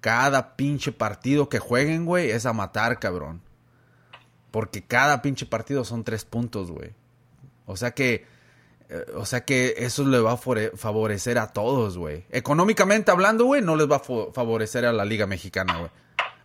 cada 0.00 0.54
pinche 0.54 0.92
partido 0.92 1.48
que 1.48 1.58
jueguen, 1.58 2.04
güey, 2.04 2.30
es 2.30 2.46
a 2.46 2.52
matar, 2.52 3.00
cabrón. 3.00 3.42
Porque 4.56 4.80
cada 4.80 5.20
pinche 5.20 5.44
partido 5.44 5.84
son 5.84 6.02
tres 6.02 6.24
puntos, 6.24 6.70
güey. 6.70 6.94
O 7.66 7.76
sea 7.76 7.90
que, 7.90 8.24
eh, 8.88 9.04
o 9.14 9.26
sea 9.26 9.44
que 9.44 9.74
eso 9.76 10.02
le 10.08 10.18
va 10.18 10.32
a 10.32 10.38
favorecer 10.38 11.36
a 11.36 11.48
todos, 11.48 11.98
güey. 11.98 12.24
Económicamente 12.30 13.10
hablando, 13.10 13.44
güey, 13.44 13.60
no 13.60 13.76
les 13.76 13.86
va 13.86 13.96
a 13.96 14.32
favorecer 14.32 14.86
a 14.86 14.94
la 14.94 15.04
Liga 15.04 15.26
Mexicana, 15.26 15.76
güey. 15.76 15.90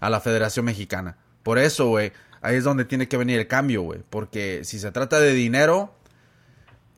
A 0.01 0.09
la 0.09 0.19
Federación 0.19 0.65
Mexicana. 0.65 1.19
Por 1.41 1.57
eso, 1.57 1.87
güey, 1.87 2.11
ahí 2.41 2.57
es 2.57 2.65
donde 2.65 2.83
tiene 2.83 3.07
que 3.07 3.15
venir 3.15 3.39
el 3.39 3.47
cambio, 3.47 3.83
güey. 3.83 4.01
Porque 4.09 4.65
si 4.65 4.77
se 4.77 4.91
trata 4.91 5.21
de 5.21 5.31
dinero, 5.31 5.95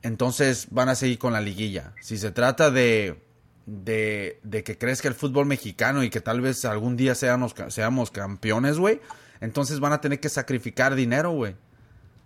entonces 0.02 0.66
van 0.72 0.88
a 0.88 0.96
seguir 0.96 1.20
con 1.20 1.32
la 1.32 1.40
liguilla. 1.40 1.92
Si 2.00 2.18
se 2.18 2.32
trata 2.32 2.72
de, 2.72 3.22
de, 3.66 4.40
de 4.42 4.64
que 4.64 4.78
crezca 4.78 5.06
el 5.06 5.14
fútbol 5.14 5.46
mexicano 5.46 6.02
y 6.02 6.10
que 6.10 6.20
tal 6.20 6.40
vez 6.40 6.64
algún 6.64 6.96
día 6.96 7.14
seamos, 7.14 7.54
seamos 7.68 8.10
campeones, 8.10 8.78
güey, 8.78 9.00
entonces 9.44 9.80
van 9.80 9.92
a 9.92 10.00
tener 10.00 10.20
que 10.20 10.28
sacrificar 10.28 10.94
dinero, 10.94 11.30
güey. 11.30 11.56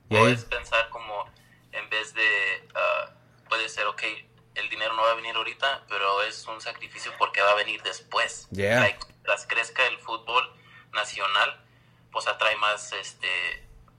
Puedes 0.08 0.44
pensar 0.44 0.88
como, 0.90 1.24
en 1.72 1.88
vez 1.90 2.14
de, 2.14 2.28
ah, 2.74 3.10
puede 3.48 3.68
ser, 3.68 3.86
ok, 3.86 4.02
el 4.54 4.68
dinero 4.70 4.94
no 4.94 5.02
va 5.02 5.12
a 5.12 5.14
venir 5.14 5.34
ahorita, 5.36 5.84
pero 5.88 6.22
es 6.22 6.46
un 6.46 6.60
sacrificio 6.60 7.12
porque 7.18 7.42
va 7.42 7.50
a 7.50 7.54
venir 7.54 7.82
después. 7.82 8.48
Yeah. 8.50 8.80
Like, 8.80 8.98
tras 9.22 9.46
crezca 9.46 9.86
el 9.86 9.98
fútbol 9.98 10.42
nacional, 10.94 11.62
pues 12.10 12.26
atrae 12.26 12.56
más, 12.56 12.92
este, 12.92 13.28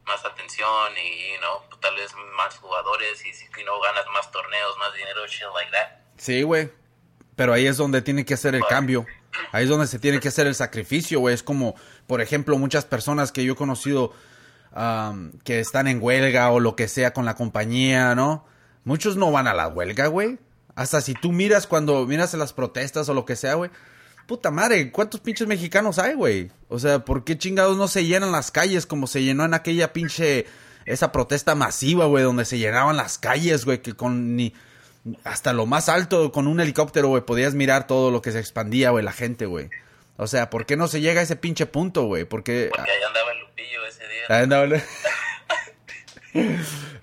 más 0.05 0.25
atención 0.25 0.93
y, 0.97 1.33
you 1.33 1.39
know, 1.39 1.79
tal 1.79 1.95
vez 1.95 2.11
más 2.35 2.57
jugadores 2.57 3.25
y 3.25 3.33
si 3.33 3.45
you 3.45 3.63
know, 3.63 3.79
ganas 3.81 4.05
más 4.13 4.31
torneos, 4.31 4.77
más 4.79 4.93
dinero, 4.95 5.27
shit 5.27 5.47
like 5.53 5.71
that. 5.71 5.89
Sí, 6.17 6.41
güey. 6.41 6.71
Pero 7.35 7.53
ahí 7.53 7.67
es 7.67 7.77
donde 7.77 8.01
tiene 8.01 8.25
que 8.25 8.33
hacer 8.33 8.55
el 8.55 8.61
Bueno. 8.61 8.75
cambio. 8.75 9.05
Ahí 9.51 9.63
es 9.63 9.69
donde 9.69 9.87
se 9.87 9.99
tiene 9.99 10.19
que 10.19 10.27
hacer 10.27 10.47
el 10.47 10.55
sacrificio, 10.55 11.19
güey. 11.19 11.35
Es 11.35 11.43
como, 11.43 11.75
por 12.09 12.21
ejemplo, 12.21 12.57
muchas 12.57 12.85
personas 12.85 13.31
que 13.31 13.45
yo 13.45 13.53
he 13.53 13.55
conocido 13.55 14.13
que 15.43 15.59
están 15.59 15.87
en 15.87 16.01
huelga 16.01 16.49
o 16.49 16.59
lo 16.59 16.75
que 16.75 16.87
sea 16.87 17.13
con 17.13 17.23
la 17.23 17.35
compañía, 17.35 18.15
¿no? 18.15 18.47
Muchos 18.83 19.15
no 19.15 19.31
van 19.31 19.45
a 19.45 19.53
la 19.53 19.67
huelga, 19.67 20.07
güey. 20.07 20.39
Hasta 20.73 21.01
si 21.01 21.13
tú 21.13 21.31
miras 21.31 21.67
cuando 21.67 22.07
miras 22.07 22.33
las 22.33 22.51
protestas 22.51 23.09
o 23.09 23.13
lo 23.13 23.25
que 23.25 23.35
sea, 23.35 23.53
güey. 23.53 23.69
Puta 24.25 24.49
madre, 24.49 24.91
¿cuántos 24.91 25.19
pinches 25.19 25.47
mexicanos 25.47 25.99
hay, 25.99 26.15
güey? 26.15 26.51
O 26.67 26.79
sea, 26.79 27.05
¿por 27.05 27.23
qué 27.23 27.37
chingados 27.37 27.77
no 27.77 27.87
se 27.87 28.03
llenan 28.03 28.31
las 28.31 28.49
calles 28.49 28.87
como 28.87 29.05
se 29.05 29.21
llenó 29.21 29.45
en 29.45 29.53
aquella 29.53 29.93
pinche... 29.93 30.47
Esa 30.87 31.11
protesta 31.11 31.53
masiva, 31.53 32.07
güey, 32.07 32.23
donde 32.23 32.45
se 32.45 32.57
llenaban 32.57 32.97
las 32.97 33.19
calles, 33.19 33.65
güey, 33.65 33.83
que 33.83 33.93
con 33.93 34.35
ni... 34.35 34.55
Hasta 35.23 35.53
lo 35.53 35.67
más 35.67 35.89
alto, 35.89 36.31
con 36.31 36.47
un 36.47 36.59
helicóptero, 36.59 37.09
güey, 37.09 37.23
podías 37.23 37.53
mirar 37.53 37.85
todo 37.85 38.09
lo 38.09 38.23
que 38.23 38.31
se 38.31 38.39
expandía, 38.39 38.89
güey, 38.89 39.05
la 39.05 39.11
gente, 39.11 39.45
güey. 39.45 39.69
O 40.21 40.27
sea, 40.27 40.49
¿por 40.49 40.65
qué 40.65 40.75
no 40.75 40.89
se 40.89 40.99
llega 40.99 41.21
a 41.21 41.23
ese 41.23 41.37
pinche 41.37 41.65
punto, 41.65 42.03
güey? 42.03 42.25
Porque... 42.25 42.71
Porque 42.75 42.91
ahí 42.91 43.03
andaba 43.07 43.31
el 43.31 43.39
Lupillo 43.39 43.85
ese 43.87 44.03
día. 44.03 44.23
Ahí 44.27 44.43
andaba 44.43 44.63
el... 44.65 44.81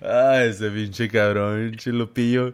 ah, 0.03 0.43
ese 0.43 0.69
pinche 0.69 1.09
cabrón, 1.09 1.71
pinche 1.71 1.91
Lupillo. 1.91 2.53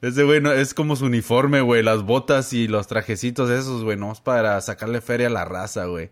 Ese 0.00 0.24
güey 0.24 0.40
no, 0.40 0.50
es 0.50 0.72
como 0.72 0.96
su 0.96 1.04
uniforme, 1.04 1.60
güey. 1.60 1.82
Las 1.82 2.04
botas 2.04 2.54
y 2.54 2.68
los 2.68 2.86
trajecitos 2.86 3.50
esos, 3.50 3.84
güey. 3.84 3.98
No 3.98 4.10
es 4.10 4.20
para 4.22 4.58
sacarle 4.62 5.02
feria 5.02 5.26
a 5.26 5.30
la 5.30 5.44
raza, 5.44 5.84
güey. 5.84 6.08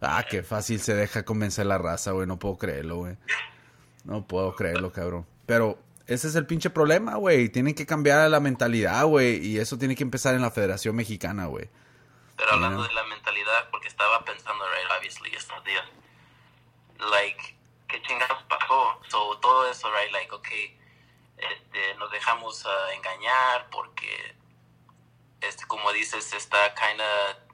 Ah, 0.00 0.24
qué 0.26 0.42
fácil 0.42 0.80
se 0.80 0.94
deja 0.94 1.26
convencer 1.26 1.66
la 1.66 1.76
raza, 1.76 2.12
güey. 2.12 2.26
No 2.26 2.38
puedo 2.38 2.56
creerlo, 2.56 2.96
güey. 2.96 3.16
No 4.04 4.26
puedo 4.26 4.54
creerlo, 4.54 4.90
cabrón. 4.90 5.26
Pero 5.44 5.78
ese 6.06 6.28
es 6.28 6.34
el 6.34 6.46
pinche 6.46 6.70
problema, 6.70 7.16
güey. 7.16 7.50
Tienen 7.50 7.74
que 7.74 7.84
cambiar 7.84 8.30
la 8.30 8.40
mentalidad, 8.40 9.04
güey. 9.04 9.36
Y 9.46 9.58
eso 9.58 9.76
tiene 9.76 9.96
que 9.96 10.02
empezar 10.02 10.34
en 10.34 10.40
la 10.40 10.50
Federación 10.50 10.96
Mexicana, 10.96 11.44
güey. 11.44 11.68
Pero 12.36 12.52
hablando 12.52 12.82
de 12.82 12.92
la 12.92 13.04
mentalidad, 13.04 13.70
porque 13.70 13.88
estaba 13.88 14.24
pensando, 14.24 14.64
right, 14.68 14.90
obviously, 14.96 15.34
estos 15.34 15.62
días. 15.64 15.84
Like, 16.98 17.56
¿qué 17.88 18.02
chingados 18.02 18.42
pasó? 18.44 19.00
So, 19.08 19.38
todo 19.38 19.70
eso, 19.70 19.90
right, 19.92 20.12
like, 20.12 20.32
okay 20.32 20.78
este, 21.36 21.94
nos 21.94 22.10
dejamos 22.10 22.64
uh, 22.64 22.88
engañar 22.94 23.68
porque, 23.70 24.36
este, 25.40 25.66
como 25.66 25.92
dices, 25.92 26.32
está 26.32 26.74
kinda, 26.74 27.46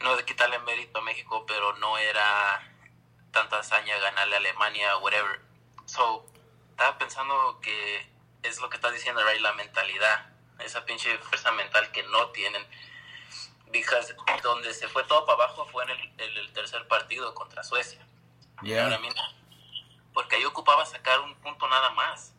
no 0.00 0.16
de 0.16 0.24
quitarle 0.24 0.58
mérito 0.60 0.98
a 0.98 1.02
México, 1.02 1.44
pero 1.46 1.74
no 1.76 1.98
era 1.98 2.68
tanta 3.30 3.58
hazaña 3.58 3.98
ganarle 3.98 4.36
a 4.36 4.38
Alemania, 4.38 4.96
whatever. 4.98 5.40
So, 5.86 6.26
estaba 6.70 6.98
pensando 6.98 7.60
que 7.60 8.10
es 8.42 8.60
lo 8.60 8.68
que 8.70 8.76
estás 8.76 8.92
diciendo, 8.92 9.24
right, 9.24 9.40
la 9.40 9.52
mentalidad, 9.52 10.32
esa 10.60 10.84
pinche 10.84 11.18
fuerza 11.18 11.50
mental 11.52 11.90
que 11.92 12.02
no 12.04 12.28
tienen. 12.30 12.64
Because 13.72 14.14
donde 14.42 14.72
se 14.74 14.86
fue 14.86 15.02
todo 15.04 15.24
para 15.24 15.44
abajo 15.44 15.66
fue 15.72 15.84
en 15.84 15.90
el, 15.90 16.38
el, 16.38 16.52
tercer 16.52 16.86
partido 16.86 17.34
contra 17.34 17.64
Suecia. 17.64 18.06
Yeah 18.62 18.88
porque 20.12 20.36
ahí 20.36 20.44
ocupaba 20.44 20.84
sacar 20.86 21.20
un 21.20 21.34
punto 21.36 21.68
nada 21.68 21.90
más. 21.90 22.34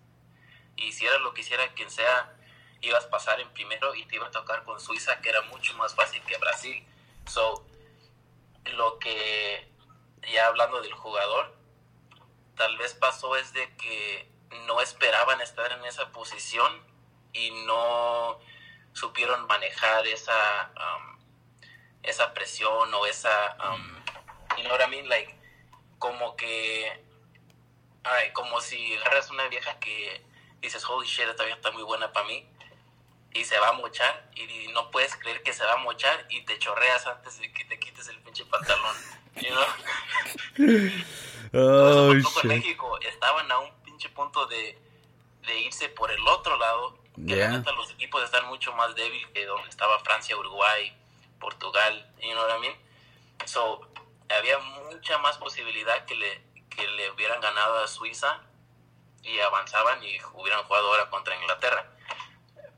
Y 0.76 0.92
si 0.92 1.06
era 1.06 1.18
lo 1.20 1.34
que 1.34 1.42
hiciera 1.42 1.74
quien 1.74 1.90
sea, 1.90 2.36
ibas 2.82 3.06
a 3.06 3.10
pasar 3.10 3.40
en 3.40 3.50
primero 3.50 3.96
y 3.96 4.06
te 4.06 4.16
iba 4.16 4.28
a 4.28 4.32
tocar 4.32 4.64
con 4.64 4.80
Suiza, 4.80 5.22
que 5.22 5.30
era 5.30 5.42
mucho 5.44 5.74
más 5.76 5.96
fácil 5.96 6.22
que 6.24 6.38
Brasil. 6.38 6.86
So, 7.28 7.66
lo 8.76 9.00
que, 9.00 9.70
ya 10.32 10.48
hablando 10.48 10.82
del 10.82 10.94
jugador, 10.94 11.56
tal 12.56 12.78
vez 12.78 12.94
pasó 12.94 13.36
es 13.36 13.54
de 13.54 13.76
que 13.78 14.30
no 14.68 14.82
esperaban 14.82 15.42
estar 15.42 15.72
en 15.72 15.84
esa 15.86 16.12
posición 16.12 16.84
y 17.34 17.52
no 17.66 18.40
supieron 18.94 19.48
manejar 19.48 20.06
esa, 20.08 20.72
um, 20.76 21.13
esa 22.04 22.34
presión 22.34 22.94
o 22.94 23.06
esa, 23.06 23.58
um, 23.70 23.96
you 24.58 24.64
know 24.64 24.72
what 24.72 24.86
I 24.86 24.90
mean? 24.90 25.08
Like, 25.10 25.34
como 26.00 26.36
que 26.36 27.04
Ay, 28.04 28.32
como 28.34 28.60
si 28.60 28.96
agarras 28.96 29.30
una 29.32 29.48
vieja 29.48 29.80
que 29.80 30.22
dices, 30.62 30.84
holy 30.86 31.08
shit, 31.08 31.28
esta 31.28 31.44
vieja 31.44 31.58
está 31.58 31.72
muy 31.72 31.84
buena 31.84 32.12
para 32.12 32.28
mí, 32.28 32.46
y 33.34 33.46
se 33.46 33.58
va 33.60 33.70
a 33.70 33.74
mochar, 33.74 34.30
y 34.36 34.68
no 34.74 34.92
puedes 34.92 35.16
creer 35.16 35.42
que 35.42 35.54
se 35.54 35.64
va 35.64 35.74
a 35.74 35.78
mochar, 35.78 36.26
y 36.30 36.42
te 36.42 36.60
chorreas 36.60 37.08
antes 37.08 37.40
de 37.40 37.52
que 37.52 37.66
te 37.66 37.80
quites 37.80 38.08
el 38.10 38.20
pinche 38.20 38.46
pantalón. 38.46 38.96
You 39.36 39.50
know? 39.50 39.66
oh, 41.54 42.14
shit. 42.14 42.44
México 42.44 43.00
estaban 43.00 43.52
a 43.52 43.60
un 43.60 43.74
pinche 43.84 44.10
punto 44.10 44.46
de, 44.48 44.78
de 45.48 45.60
irse 45.62 45.90
por 45.90 46.12
el 46.12 46.28
otro 46.28 46.58
lado. 46.58 47.00
Yeah. 47.16 47.64
los 47.76 47.92
equipos 47.92 48.24
están 48.24 48.48
mucho 48.48 48.74
más 48.74 48.96
débiles 48.96 49.30
que 49.34 49.46
donde 49.46 49.70
estaba 49.70 50.00
Francia, 50.00 50.36
Uruguay, 50.36 50.96
Portugal, 51.44 51.94
you 52.22 52.32
know 52.32 52.44
what 52.48 52.58
I 52.58 52.62
mean? 52.62 52.76
So, 53.46 53.82
había 54.30 54.58
mucha 54.60 55.18
más 55.18 55.38
posibilidad 55.38 56.06
que 56.06 56.16
le 56.16 56.42
que 56.70 56.88
le 56.88 57.12
hubieran 57.12 57.42
ganado 57.42 57.84
a 57.84 57.88
Suiza 57.88 58.40
y 59.22 59.40
avanzaban 59.40 60.04
y 60.04 60.18
hubieran 60.34 60.64
jugado 60.64 60.88
ahora 60.88 61.10
contra 61.10 61.36
Inglaterra. 61.36 61.86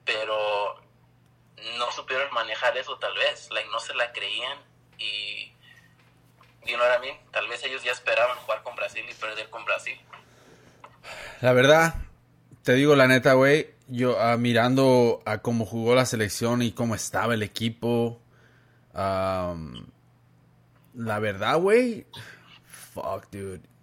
Pero 0.04 0.82
no 1.78 1.92
supieron 1.92 2.34
manejar 2.34 2.76
eso 2.78 2.98
tal 2.98 3.16
vez, 3.16 3.50
like, 3.52 3.70
no 3.70 3.80
se 3.80 3.94
la 3.96 4.12
creían 4.12 4.58
y 4.98 5.52
you 6.66 6.76
know 6.76 6.86
what 6.86 7.04
I 7.04 7.18
Tal 7.32 7.48
vez 7.48 7.64
ellos 7.64 7.84
ya 7.84 7.92
esperaban 7.92 8.38
jugar 8.40 8.64
con 8.64 8.76
Brasil 8.76 9.06
y 9.10 9.14
perder 9.14 9.50
con 9.50 9.64
Brasil. 9.66 10.00
La 11.42 11.54
verdad, 11.54 11.96
te 12.64 12.74
digo 12.74 12.96
la 12.96 13.08
neta, 13.08 13.34
güey, 13.34 13.74
yo 13.88 14.20
ah, 14.20 14.38
mirando 14.38 15.22
a 15.26 15.40
cómo 15.40 15.66
jugó 15.66 15.96
la 15.96 16.06
selección 16.06 16.62
y 16.62 16.72
cómo 16.72 16.96
estaba 16.96 17.34
el 17.34 17.44
equipo, 17.44 18.20
la 18.96 19.56
verdad, 21.20 21.60
güey, 21.60 22.06
fuck, 22.64 23.30
dude 23.32 23.76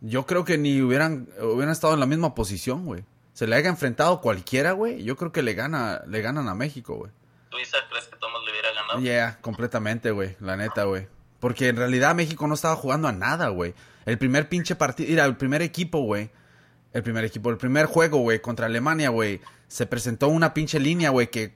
yo 0.00 0.26
creo 0.26 0.44
que 0.44 0.58
ni 0.58 0.80
hubieran, 0.80 1.28
hubieran 1.40 1.72
estado 1.72 1.94
en 1.94 2.00
la 2.00 2.06
misma 2.06 2.34
posición, 2.34 2.86
güey. 2.86 3.04
Se 3.32 3.46
le 3.46 3.56
haya 3.56 3.68
enfrentado 3.68 4.20
cualquiera, 4.20 4.72
güey. 4.72 5.02
Yo 5.04 5.16
creo 5.16 5.32
que 5.32 5.42
le 5.42 5.54
gana, 5.54 6.02
le 6.06 6.22
ganan 6.22 6.48
a 6.48 6.54
México, 6.54 6.96
güey. 6.96 7.12
¿Suiza 7.50 7.78
crees 7.90 8.06
que 8.06 8.16
Thomas 8.16 8.42
le 8.44 8.50
hubiera 8.50 8.72
ganado? 8.72 9.00
Yeah, 9.00 9.38
completamente, 9.40 10.10
güey. 10.10 10.36
La 10.40 10.56
neta, 10.56 10.84
güey. 10.84 11.08
Porque 11.38 11.68
en 11.68 11.76
realidad 11.76 12.14
México 12.14 12.46
no 12.46 12.54
estaba 12.54 12.76
jugando 12.76 13.08
a 13.08 13.12
nada, 13.12 13.48
güey. 13.48 13.74
El 14.06 14.18
primer 14.18 14.48
pinche 14.48 14.74
partido, 14.74 15.08
mira, 15.08 15.24
el 15.24 15.36
primer 15.36 15.62
equipo, 15.62 16.00
güey. 16.00 16.30
El 16.92 17.02
primer 17.02 17.24
equipo, 17.24 17.50
el 17.50 17.56
primer 17.56 17.86
juego, 17.86 18.18
güey, 18.18 18.40
contra 18.40 18.66
Alemania, 18.66 19.10
güey. 19.10 19.40
Se 19.68 19.86
presentó 19.86 20.28
una 20.28 20.54
pinche 20.54 20.80
línea, 20.80 21.10
güey, 21.10 21.30
que, 21.30 21.54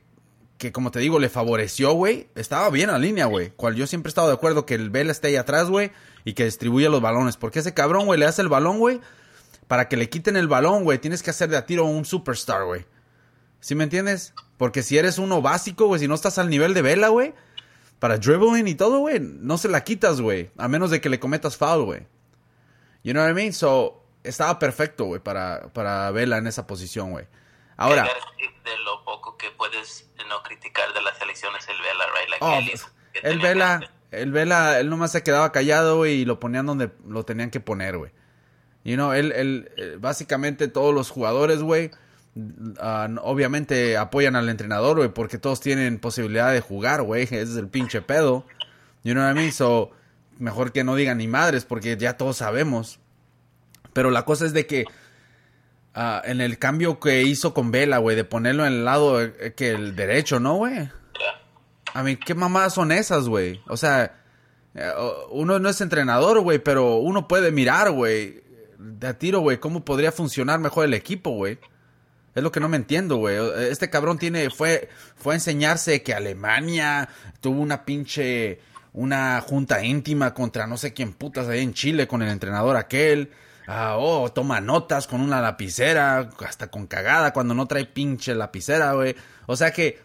que 0.64 0.72
como 0.72 0.90
te 0.90 0.98
digo, 0.98 1.18
le 1.18 1.28
favoreció, 1.28 1.92
güey. 1.92 2.28
Estaba 2.34 2.70
bien 2.70 2.90
la 2.90 2.98
línea, 2.98 3.26
güey. 3.26 3.50
Cual 3.50 3.74
yo 3.74 3.86
siempre 3.86 4.08
he 4.08 4.12
estado 4.12 4.28
de 4.28 4.34
acuerdo 4.34 4.66
que 4.66 4.74
el 4.74 4.90
Vela 4.90 5.12
esté 5.12 5.28
ahí 5.28 5.36
atrás, 5.36 5.68
güey 5.68 5.92
y 6.24 6.32
que 6.32 6.44
distribuya 6.44 6.88
los 6.88 7.00
balones. 7.00 7.36
Porque 7.36 7.60
ese 7.60 7.74
cabrón, 7.74 8.06
güey, 8.06 8.18
le 8.18 8.26
hace 8.26 8.42
el 8.42 8.48
balón, 8.48 8.78
güey. 8.78 9.00
Para 9.68 9.88
que 9.88 9.96
le 9.96 10.08
quiten 10.08 10.36
el 10.36 10.48
balón, 10.48 10.84
güey, 10.84 10.98
tienes 10.98 11.22
que 11.22 11.30
hacer 11.30 11.48
de 11.48 11.56
a 11.56 11.66
tiro 11.66 11.84
un 11.84 12.04
superstar, 12.04 12.64
güey. 12.64 12.86
¿Sí 13.60 13.74
me 13.74 13.84
entiendes? 13.84 14.34
Porque 14.56 14.82
si 14.82 14.98
eres 14.98 15.18
uno 15.18 15.40
básico, 15.40 15.86
güey, 15.86 16.00
si 16.00 16.08
no 16.08 16.14
estás 16.14 16.38
al 16.38 16.50
nivel 16.50 16.74
de 16.74 16.82
vela, 16.82 17.08
güey, 17.08 17.34
para 17.98 18.18
dribbling 18.18 18.68
y 18.68 18.74
todo, 18.74 18.98
güey, 18.98 19.20
no 19.20 19.56
se 19.56 19.68
la 19.68 19.84
quitas, 19.84 20.20
güey. 20.20 20.50
A 20.58 20.68
menos 20.68 20.90
de 20.90 21.00
que 21.00 21.08
le 21.08 21.18
cometas 21.18 21.56
foul, 21.56 21.84
güey. 21.84 22.06
You 23.02 23.12
know 23.12 23.22
what 23.22 23.30
I 23.30 23.34
mean? 23.34 23.52
So, 23.52 24.04
estaba 24.22 24.58
perfecto, 24.58 25.06
güey, 25.06 25.20
para, 25.20 25.72
para 25.72 26.10
Vela 26.10 26.38
en 26.38 26.46
esa 26.46 26.66
posición, 26.66 27.12
güey. 27.12 27.26
Ahora. 27.76 28.04
De 28.04 28.78
lo 28.78 29.04
poco 29.04 29.36
que 29.36 29.50
puedes 29.50 30.08
no 30.28 30.42
criticar 30.42 30.92
de 30.94 31.02
las 31.02 31.18
selecciones 31.18 31.66
el 31.68 31.76
Vela, 31.82 32.04
right? 32.18 32.30
Like 32.30 32.44
oh, 32.44 32.60
pues, 32.70 32.86
el 33.22 33.38
Vela, 33.38 33.80
el 34.10 34.32
Vela, 34.32 34.80
él 34.80 34.88
nomás 34.88 35.12
se 35.12 35.22
quedaba 35.22 35.52
callado, 35.52 35.98
güey, 35.98 36.20
y 36.20 36.24
lo 36.24 36.40
ponían 36.40 36.66
donde 36.66 36.90
lo 37.06 37.24
tenían 37.24 37.50
que 37.50 37.60
poner, 37.60 37.98
güey. 37.98 38.12
You 38.84 38.96
know, 38.96 39.12
él, 39.12 39.32
él, 39.32 39.70
eh, 39.76 39.96
básicamente 39.98 40.68
todos 40.68 40.94
los 40.94 41.10
jugadores, 41.10 41.62
güey, 41.62 41.90
ah, 42.80 43.08
obviamente 43.22 43.96
apoyan 43.96 44.36
al 44.36 44.48
entrenador, 44.48 44.96
güey, 44.96 45.08
porque 45.08 45.38
todos 45.38 45.60
tienen 45.60 45.98
posibilidad 45.98 46.52
de 46.52 46.60
jugar, 46.60 47.02
güey. 47.02 47.24
Ese 47.24 47.40
es 47.42 47.56
el 47.56 47.68
pinche 47.68 48.02
pedo. 48.02 48.46
You 49.02 49.12
know 49.12 49.24
what 49.24 49.32
I 49.32 49.34
mean? 49.34 49.52
So, 49.52 49.90
mejor 50.38 50.72
que 50.72 50.84
no 50.84 50.96
digan 50.96 51.18
ni 51.18 51.28
madres, 51.28 51.64
porque 51.64 51.96
ya 51.96 52.16
todos 52.16 52.38
sabemos. 52.38 53.00
Pero 53.92 54.10
la 54.10 54.24
cosa 54.24 54.44
es 54.44 54.52
de 54.52 54.66
que 54.66 54.84
ah, 55.94 56.22
en 56.24 56.40
el 56.40 56.58
cambio 56.58 57.00
que 57.00 57.22
hizo 57.22 57.54
con 57.54 57.70
Vela, 57.70 57.98
güey, 57.98 58.16
de 58.16 58.24
ponerlo 58.24 58.66
en 58.66 58.72
el 58.72 58.84
lado 58.84 59.22
eh, 59.22 59.54
que 59.56 59.70
el 59.70 59.96
derecho, 59.96 60.40
¿no, 60.40 60.56
güey? 60.56 60.90
A 61.92 62.02
mí, 62.02 62.16
¿qué 62.16 62.34
mamadas 62.34 62.74
son 62.74 62.90
esas, 62.92 63.28
güey? 63.28 63.60
O 63.68 63.76
sea, 63.76 64.16
eh, 64.74 64.90
uno 65.30 65.58
no 65.58 65.68
es 65.68 65.80
entrenador, 65.80 66.40
güey, 66.40 66.58
pero 66.58 66.96
uno 66.96 67.28
puede 67.28 67.52
mirar, 67.52 67.90
güey, 67.92 68.42
de 68.78 69.06
a 69.06 69.18
tiro, 69.18 69.40
güey, 69.40 69.58
cómo 69.58 69.84
podría 69.84 70.12
funcionar 70.12 70.58
mejor 70.58 70.84
el 70.84 70.94
equipo, 70.94 71.30
güey. 71.30 71.58
Es 72.34 72.42
lo 72.42 72.50
que 72.50 72.60
no 72.60 72.68
me 72.68 72.76
entiendo, 72.76 73.16
güey. 73.16 73.36
Este 73.70 73.90
cabrón 73.90 74.18
tiene, 74.18 74.50
fue, 74.50 74.88
fue 75.14 75.34
a 75.34 75.36
enseñarse 75.36 76.02
que 76.02 76.14
Alemania 76.14 77.08
tuvo 77.40 77.60
una 77.60 77.84
pinche, 77.84 78.58
una 78.92 79.40
junta 79.40 79.84
íntima 79.84 80.34
contra 80.34 80.66
no 80.66 80.76
sé 80.76 80.92
quién 80.92 81.12
putas 81.12 81.46
ahí 81.48 81.60
en 81.60 81.74
Chile 81.74 82.08
con 82.08 82.22
el 82.22 82.28
entrenador 82.28 82.76
aquel. 82.76 83.30
Ah, 83.66 83.96
oh, 83.98 84.30
toma 84.30 84.60
notas 84.60 85.06
con 85.06 85.20
una 85.20 85.40
lapicera, 85.40 86.30
hasta 86.46 86.70
con 86.70 86.86
cagada 86.86 87.32
cuando 87.32 87.54
no 87.54 87.66
trae 87.66 87.86
pinche 87.86 88.34
lapicera, 88.34 88.92
güey. 88.92 89.16
O 89.46 89.56
sea 89.56 89.72
que 89.72 89.98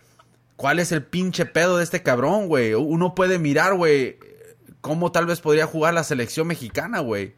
¿cuál 0.60 0.80
es 0.80 0.92
el 0.92 1.04
pinche 1.04 1.46
pedo 1.46 1.78
de 1.78 1.86
este 1.86 2.04
cabrón, 2.04 2.48
güey? 2.50 2.74
Uno 2.74 3.16
puede 3.16 3.40
mirar, 3.40 3.76
güey, 3.76 4.20
cómo 4.82 5.10
tal 5.10 5.26
vez 5.26 5.40
podría 5.40 5.66
jugar 5.66 5.94
la 5.94 6.04
selección 6.04 6.48
mexicana, 6.48 7.00
güey. 7.00 7.34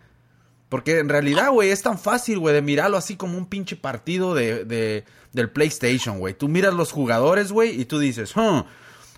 Porque 0.70 0.98
en 0.98 1.08
realidad, 1.08 1.51
güey, 1.51 1.70
es 1.70 1.84
tan 1.84 2.00
fácil, 2.00 2.40
güey, 2.40 2.56
de 2.56 2.63
mirarlo 2.63 2.98
así 2.98 3.18
como 3.18 3.38
un 3.38 3.46
pinche 3.46 3.75
partido 3.75 4.34
de, 4.34 4.66
de 4.66 5.06
del 5.34 5.51
PlayStation, 5.51 6.18
güey. 6.18 6.34
Tú 6.34 6.48
miras 6.48 6.74
los 6.74 6.92
jugadores, 6.92 7.51
güey, 7.51 7.80
y 7.80 7.86
tú 7.86 8.00
dices, 8.00 8.34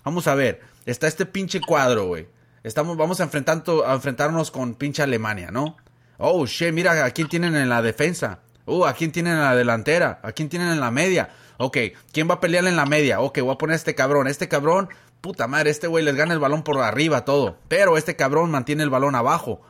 vamos 0.04 0.26
a 0.26 0.34
ver, 0.34 0.60
está 0.84 1.06
este 1.06 1.24
pinche 1.24 1.62
cuadro, 1.62 2.06
güey. 2.06 2.28
Estamos, 2.62 2.98
vamos 2.98 3.20
a, 3.20 3.24
a 3.24 3.94
enfrentarnos 3.94 4.50
con 4.50 4.74
pinche 4.74 5.02
Alemania, 5.02 5.50
¿no? 5.50 5.78
Oh, 6.18 6.46
shit, 6.46 6.72
mira 6.72 7.04
a 7.04 7.10
quién 7.10 7.28
tienen 7.28 7.56
en 7.56 7.68
la 7.68 7.82
defensa. 7.82 8.40
Uh, 8.66 8.84
a 8.84 8.94
quién 8.94 9.12
tienen 9.12 9.34
en 9.34 9.40
la 9.40 9.56
delantera. 9.56 10.20
A 10.22 10.32
quién 10.32 10.48
tienen 10.48 10.68
en 10.68 10.80
la 10.80 10.90
media. 10.90 11.30
Ok, 11.56 11.78
¿quién 12.12 12.28
va 12.28 12.34
a 12.34 12.40
pelear 12.40 12.66
en 12.66 12.76
la 12.76 12.86
media? 12.86 13.20
Ok, 13.20 13.40
voy 13.40 13.54
a 13.54 13.58
poner 13.58 13.74
a 13.74 13.76
este 13.76 13.94
cabrón. 13.94 14.26
Este 14.26 14.48
cabrón, 14.48 14.88
puta 15.20 15.46
madre, 15.46 15.70
este 15.70 15.86
güey 15.86 16.04
les 16.04 16.16
gana 16.16 16.32
el 16.32 16.40
balón 16.40 16.62
por 16.62 16.78
arriba, 16.80 17.24
todo. 17.24 17.58
Pero 17.68 17.96
este 17.96 18.16
cabrón 18.16 18.50
mantiene 18.50 18.82
el 18.82 18.90
balón 18.90 19.14
abajo. 19.14 19.60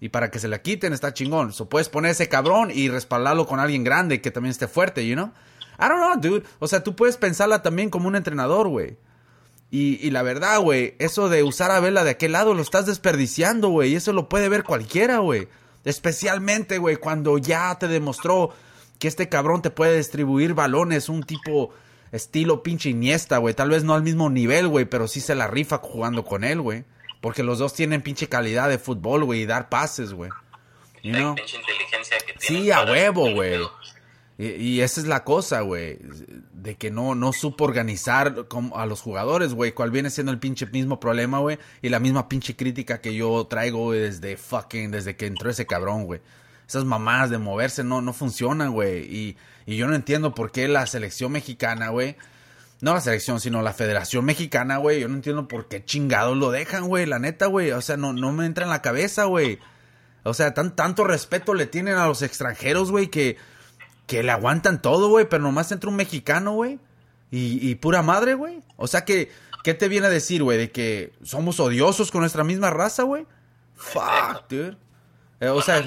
Y 0.00 0.10
para 0.10 0.30
que 0.30 0.38
se 0.38 0.48
la 0.48 0.60
quiten 0.60 0.92
está 0.92 1.14
chingón. 1.14 1.52
So 1.52 1.68
puedes 1.68 1.88
poner 1.88 2.12
ese 2.12 2.28
cabrón 2.28 2.70
y 2.72 2.88
respaldarlo 2.88 3.46
con 3.46 3.60
alguien 3.60 3.84
grande 3.84 4.20
que 4.20 4.30
también 4.30 4.50
esté 4.50 4.68
fuerte, 4.68 5.06
you 5.06 5.14
know? 5.14 5.32
I 5.78 5.88
don't 5.88 6.00
know, 6.00 6.20
dude. 6.20 6.46
O 6.58 6.68
sea, 6.68 6.84
tú 6.84 6.94
puedes 6.94 7.16
pensarla 7.16 7.62
también 7.62 7.90
como 7.90 8.08
un 8.08 8.16
entrenador, 8.16 8.68
güey. 8.68 8.96
Y, 9.70 9.98
y, 10.06 10.10
la 10.10 10.22
verdad, 10.22 10.60
güey, 10.60 10.94
eso 10.98 11.28
de 11.28 11.42
usar 11.42 11.72
a 11.72 11.80
Vela 11.80 12.04
de 12.04 12.10
aquel 12.10 12.32
lado 12.32 12.54
lo 12.54 12.62
estás 12.62 12.86
desperdiciando, 12.86 13.70
güey. 13.70 13.92
Y 13.92 13.96
eso 13.96 14.12
lo 14.12 14.28
puede 14.28 14.48
ver 14.48 14.62
cualquiera, 14.62 15.18
güey. 15.18 15.48
Especialmente, 15.84 16.78
güey, 16.78 16.96
cuando 16.96 17.38
ya 17.38 17.76
te 17.78 17.88
demostró 17.88 18.54
que 18.98 19.08
este 19.08 19.28
cabrón 19.28 19.62
te 19.62 19.70
puede 19.70 19.96
distribuir 19.96 20.54
balones, 20.54 21.08
un 21.08 21.22
tipo 21.22 21.74
estilo 22.12 22.62
pinche 22.62 22.90
Iniesta, 22.90 23.38
güey. 23.38 23.54
Tal 23.54 23.70
vez 23.70 23.84
no 23.84 23.94
al 23.94 24.02
mismo 24.02 24.30
nivel, 24.30 24.68
güey, 24.68 24.84
pero 24.84 25.08
sí 25.08 25.20
se 25.20 25.34
la 25.34 25.46
rifa 25.46 25.78
jugando 25.78 26.24
con 26.24 26.44
él, 26.44 26.60
güey. 26.60 26.84
Porque 27.20 27.42
los 27.42 27.58
dos 27.58 27.74
tienen 27.74 28.02
pinche 28.02 28.28
calidad 28.28 28.68
de 28.68 28.78
fútbol, 28.78 29.24
güey, 29.24 29.42
y 29.42 29.46
dar 29.46 29.68
pases, 29.68 30.12
güey. 30.12 30.30
inteligencia 31.58 32.16
que 32.26 32.34
Sí, 32.38 32.70
a 32.70 32.84
huevo, 32.84 33.30
güey. 33.32 33.60
Y, 34.36 34.80
esa 34.80 35.00
es 35.00 35.06
la 35.06 35.22
cosa, 35.22 35.60
güey. 35.60 35.98
De 36.52 36.74
que 36.74 36.90
no, 36.90 37.14
no 37.14 37.32
supo 37.32 37.64
organizar 37.64 38.34
a 38.74 38.86
los 38.86 39.00
jugadores, 39.00 39.54
güey. 39.54 39.72
Cuál 39.72 39.92
viene 39.92 40.10
siendo 40.10 40.32
el 40.32 40.40
pinche 40.40 40.66
mismo 40.66 40.98
problema, 40.98 41.38
güey. 41.38 41.58
Y 41.82 41.88
la 41.88 42.00
misma 42.00 42.28
pinche 42.28 42.56
crítica 42.56 43.00
que 43.00 43.14
yo 43.14 43.46
traigo 43.46 43.92
desde 43.92 44.36
fucking, 44.36 44.90
desde 44.90 45.16
que 45.16 45.26
entró 45.26 45.50
ese 45.50 45.66
cabrón, 45.66 46.04
güey. 46.04 46.20
Esas 46.66 46.84
mamadas 46.84 47.30
de 47.30 47.38
moverse 47.38 47.84
no, 47.84 48.00
no 48.02 48.12
funcionan, 48.12 48.72
güey. 48.72 49.04
Y, 49.04 49.36
y 49.66 49.76
yo 49.76 49.86
no 49.86 49.94
entiendo 49.94 50.34
por 50.34 50.50
qué 50.50 50.66
la 50.66 50.86
selección 50.86 51.30
mexicana, 51.30 51.90
güey. 51.90 52.16
No 52.80 52.92
la 52.94 53.00
selección, 53.00 53.40
sino 53.40 53.62
la 53.62 53.72
Federación 53.72 54.24
Mexicana, 54.24 54.78
güey. 54.78 55.00
Yo 55.00 55.08
no 55.08 55.14
entiendo 55.14 55.46
por 55.46 55.68
qué 55.68 55.84
chingados 55.84 56.36
lo 56.36 56.50
dejan, 56.50 56.88
güey. 56.88 57.06
La 57.06 57.20
neta, 57.20 57.46
güey. 57.46 57.70
O 57.70 57.80
sea, 57.80 57.96
no, 57.96 58.12
no 58.12 58.32
me 58.32 58.46
entra 58.46 58.64
en 58.64 58.70
la 58.70 58.82
cabeza, 58.82 59.24
güey. 59.24 59.60
O 60.24 60.34
sea, 60.34 60.54
tan, 60.54 60.74
tanto 60.74 61.04
respeto 61.04 61.54
le 61.54 61.66
tienen 61.66 61.94
a 61.94 62.06
los 62.06 62.22
extranjeros, 62.22 62.90
güey, 62.90 63.06
que 63.08 63.36
que 64.06 64.22
le 64.22 64.32
aguantan 64.32 64.82
todo, 64.82 65.08
güey, 65.08 65.28
pero 65.28 65.42
nomás 65.42 65.72
entra 65.72 65.90
un 65.90 65.96
mexicano, 65.96 66.52
güey. 66.52 66.78
Y, 67.30 67.74
pura 67.76 68.00
madre, 68.02 68.34
güey. 68.34 68.62
O 68.76 68.86
sea 68.86 69.04
que, 69.04 69.32
¿qué 69.64 69.74
te 69.74 69.88
viene 69.88 70.06
a 70.06 70.10
decir, 70.10 70.44
güey? 70.44 70.56
De 70.56 70.70
que 70.70 71.12
somos 71.24 71.58
odiosos 71.58 72.12
con 72.12 72.20
nuestra 72.20 72.44
misma 72.44 72.70
raza, 72.70 73.02
güey. 73.02 73.26
Fuck, 73.74 74.48
dude. 74.48 74.76
Eh, 75.40 75.48
o 75.48 75.60
sea, 75.60 75.82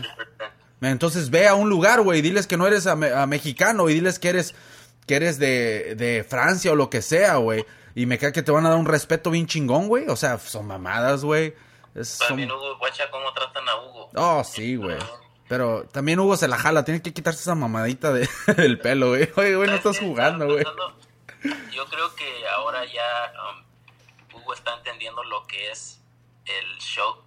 entonces 0.81 1.29
ve 1.29 1.47
a 1.47 1.55
un 1.55 1.69
lugar, 1.69 2.01
güey, 2.01 2.19
y 2.19 2.21
diles 2.21 2.47
que 2.47 2.57
no 2.57 2.67
eres 2.67 2.85
a, 2.85 2.97
mexicano 3.27 3.89
y 3.89 3.93
diles 3.93 4.19
que 4.19 4.27
eres, 4.27 4.55
que 5.05 5.15
eres 5.15 5.39
de, 5.39 5.95
de 5.95 6.25
Francia 6.27 6.73
o 6.73 6.75
lo 6.75 6.89
que 6.89 7.01
sea, 7.01 7.37
güey. 7.37 7.65
Y 7.95 8.05
me 8.07 8.17
cae 8.17 8.33
que 8.33 8.43
te 8.43 8.51
van 8.51 8.65
a 8.65 8.69
dar 8.69 8.77
un 8.77 8.85
respeto 8.85 9.31
bien 9.31 9.47
chingón, 9.47 9.87
güey. 9.87 10.09
O 10.09 10.17
sea, 10.17 10.37
son 10.39 10.67
mamadas, 10.67 11.23
güey. 11.23 11.55
También 12.27 12.51
Hugo, 12.51 12.77
guacha, 12.77 13.09
cómo 13.09 13.31
tratan 13.33 13.67
a 13.67 13.75
Hugo. 13.75 14.09
Oh, 14.15 14.43
sí, 14.43 14.75
güey. 14.75 14.97
Pero 15.47 15.87
también 15.87 16.19
Hugo 16.19 16.35
se 16.35 16.47
la 16.47 16.57
jala, 16.57 16.83
tiene 16.83 17.01
que 17.01 17.13
quitarse 17.13 17.39
esa 17.39 17.55
mamadita 17.55 18.11
de, 18.11 18.29
del 18.57 18.79
pelo, 18.79 19.09
güey. 19.09 19.29
Oye, 19.35 19.55
güey, 19.55 19.69
no 19.69 19.75
estás 19.75 19.99
jugando, 19.99 20.45
güey. 20.45 20.65
Yo 21.71 21.85
creo 21.85 22.15
que 22.15 22.47
ahora 22.49 22.83
ya 22.85 23.33
um, 23.49 24.37
Hugo 24.37 24.53
está 24.53 24.73
entendiendo 24.75 25.23
lo 25.23 25.45
que 25.47 25.71
es 25.71 26.01
el 26.45 26.77
show. 26.79 27.23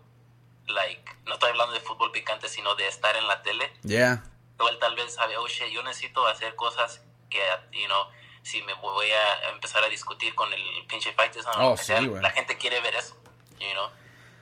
Like, 0.66 1.02
no 1.26 1.34
estoy 1.34 1.50
hablando 1.50 1.72
de 1.72 1.80
fútbol 1.80 2.12
picante, 2.12 2.48
sino 2.48 2.74
de 2.74 2.86
estar 2.88 3.16
en 3.16 3.26
la 3.26 3.42
tele. 3.42 3.72
Yeah. 3.82 4.22
Él 4.68 4.78
tal 4.78 4.94
vez 4.94 5.14
sabe, 5.14 5.38
oye, 5.38 5.72
yo 5.72 5.82
necesito 5.82 6.26
hacer 6.26 6.54
cosas 6.54 7.02
que, 7.30 7.40
you 7.72 7.86
know, 7.86 8.04
si 8.42 8.62
me 8.62 8.74
voy 8.74 9.10
a 9.10 9.50
empezar 9.50 9.82
a 9.82 9.88
discutir 9.88 10.34
con 10.34 10.52
el 10.52 10.86
pinche 10.86 11.12
Fighters, 11.12 11.46
oh, 11.58 11.76
sí, 11.76 11.94
la 12.20 12.30
gente 12.30 12.58
quiere 12.58 12.80
ver 12.80 12.94
eso, 12.94 13.16
you 13.58 13.72
know. 13.72 13.88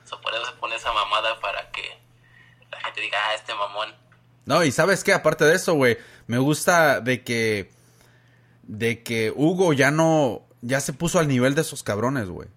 So, 0.03 0.19
por 0.21 0.33
eso 0.33 0.45
se 0.45 0.51
pone 0.53 0.75
esa 0.75 0.91
mamada 0.91 1.39
para 1.39 1.71
que 1.71 1.97
la 2.71 2.79
gente 2.81 3.01
diga, 3.01 3.17
ah, 3.29 3.35
este 3.35 3.53
mamón. 3.53 3.89
No, 4.45 4.63
y 4.63 4.71
sabes 4.71 5.03
qué, 5.03 5.13
aparte 5.13 5.45
de 5.45 5.55
eso, 5.55 5.73
güey, 5.75 5.97
me 6.27 6.37
gusta 6.37 7.01
de 7.01 7.23
que, 7.23 7.69
de 8.63 9.03
que 9.03 9.31
Hugo 9.35 9.73
ya 9.73 9.91
no, 9.91 10.43
ya 10.61 10.79
se 10.81 10.93
puso 10.93 11.19
al 11.19 11.27
nivel 11.27 11.55
de 11.55 11.61
esos 11.61 11.83
cabrones, 11.83 12.29
güey. 12.29 12.47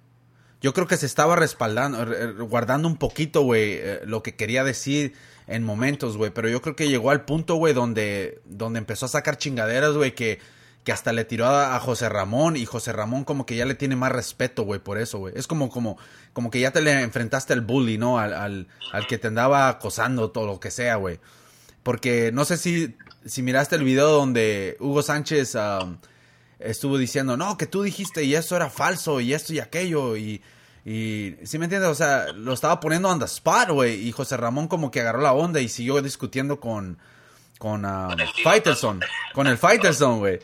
Yo 0.60 0.72
creo 0.72 0.86
que 0.86 0.96
se 0.96 1.06
estaba 1.06 1.34
respaldando, 1.34 2.46
guardando 2.46 2.86
un 2.86 2.96
poquito, 2.96 3.42
güey, 3.42 3.72
eh, 3.74 4.00
lo 4.04 4.22
que 4.22 4.36
quería 4.36 4.62
decir 4.62 5.14
en 5.48 5.64
momentos, 5.64 6.16
güey. 6.16 6.30
Pero 6.30 6.48
yo 6.48 6.62
creo 6.62 6.76
que 6.76 6.88
llegó 6.88 7.10
al 7.10 7.24
punto, 7.24 7.56
güey, 7.56 7.74
donde, 7.74 8.40
donde 8.44 8.78
empezó 8.78 9.06
a 9.06 9.08
sacar 9.08 9.38
chingaderas, 9.38 9.94
güey, 9.94 10.14
que 10.14 10.38
que 10.84 10.92
hasta 10.92 11.12
le 11.12 11.24
tiró 11.24 11.46
a, 11.46 11.78
José 11.78 12.08
Ramón 12.08 12.56
y 12.56 12.66
José 12.66 12.92
Ramón 12.92 13.24
como 13.24 13.46
que 13.46 13.56
ya 13.56 13.64
le 13.66 13.74
tiene 13.74 13.94
más 13.94 14.10
respeto, 14.10 14.64
güey, 14.64 14.80
por 14.80 14.98
eso, 14.98 15.18
güey. 15.18 15.32
Es 15.36 15.46
como, 15.46 15.70
como, 15.70 15.96
como 16.32 16.50
que 16.50 16.60
ya 16.60 16.72
te 16.72 16.80
le 16.80 17.02
enfrentaste 17.02 17.52
al 17.52 17.60
bully, 17.60 17.98
¿no? 17.98 18.18
Al, 18.18 18.34
al, 18.34 18.66
al 18.92 19.06
que 19.06 19.18
te 19.18 19.28
andaba 19.28 19.68
acosando, 19.68 20.30
todo 20.30 20.46
lo 20.46 20.58
que 20.58 20.70
sea, 20.70 20.96
güey. 20.96 21.20
Porque 21.84 22.30
no 22.32 22.44
sé 22.44 22.56
si, 22.56 22.96
si 23.24 23.42
miraste 23.42 23.76
el 23.76 23.84
video 23.84 24.10
donde 24.10 24.76
Hugo 24.80 25.02
Sánchez 25.02 25.56
estuvo 26.58 26.98
diciendo, 26.98 27.36
no, 27.36 27.56
que 27.56 27.66
tú 27.66 27.82
dijiste 27.82 28.24
y 28.24 28.34
eso 28.34 28.56
era 28.56 28.68
falso 28.68 29.20
y 29.20 29.34
esto 29.34 29.52
y 29.52 29.60
aquello 29.60 30.16
y... 30.16 30.42
Y, 30.84 31.36
¿sí 31.44 31.60
me 31.60 31.66
entiendes? 31.66 31.90
O 31.90 31.94
sea, 31.94 32.32
lo 32.32 32.52
estaba 32.52 32.80
poniendo 32.80 33.08
on 33.08 33.20
the 33.20 33.26
spot, 33.26 33.70
güey. 33.70 34.04
Y 34.04 34.10
José 34.10 34.36
Ramón 34.36 34.66
como 34.66 34.90
que 34.90 35.00
agarró 35.00 35.20
la 35.20 35.32
onda 35.32 35.60
y 35.60 35.68
siguió 35.68 36.02
discutiendo 36.02 36.58
con, 36.58 36.98
con, 37.56 37.82
con 37.82 38.20
el 38.20 38.28
Fighterson. 38.42 39.00
Con 39.32 39.46
el 39.46 39.58
Fighterson, 39.58 40.18
güey. 40.18 40.40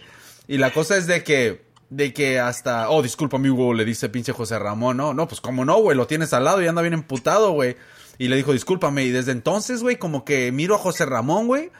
Y 0.49 0.57
la 0.57 0.73
cosa 0.73 0.97
es 0.97 1.07
de 1.07 1.23
que, 1.23 1.63
de 1.91 2.15
que 2.15 2.41
hasta, 2.41 2.89
oh, 2.89 3.03
disculpa, 3.03 3.37
amigo, 3.37 3.75
le 3.75 3.85
dice 3.85 4.09
pinche 4.09 4.33
José 4.33 4.59
Ramón, 4.59 4.97
no, 4.97 5.13
no, 5.13 5.29
pues 5.29 5.43
como 5.43 5.67
no, 5.67 5.77
güey, 5.77 5.97
lo 5.97 6.07
tienes 6.07 6.33
al 6.33 6.45
lado 6.45 6.63
y 6.63 6.67
anda 6.67 6.81
bien 6.81 6.95
emputado, 6.95 7.53
güey. 7.53 7.77
Y 8.17 8.29
le 8.29 8.37
dijo, 8.37 8.53
discúlpame, 8.53 9.05
y 9.05 9.11
desde 9.11 9.33
entonces, 9.33 9.83
güey, 9.83 9.97
como 9.97 10.25
que 10.25 10.51
miro 10.51 10.75
a 10.75 10.79
José 10.79 11.05
Ramón, 11.05 11.47
güey, 11.47 11.71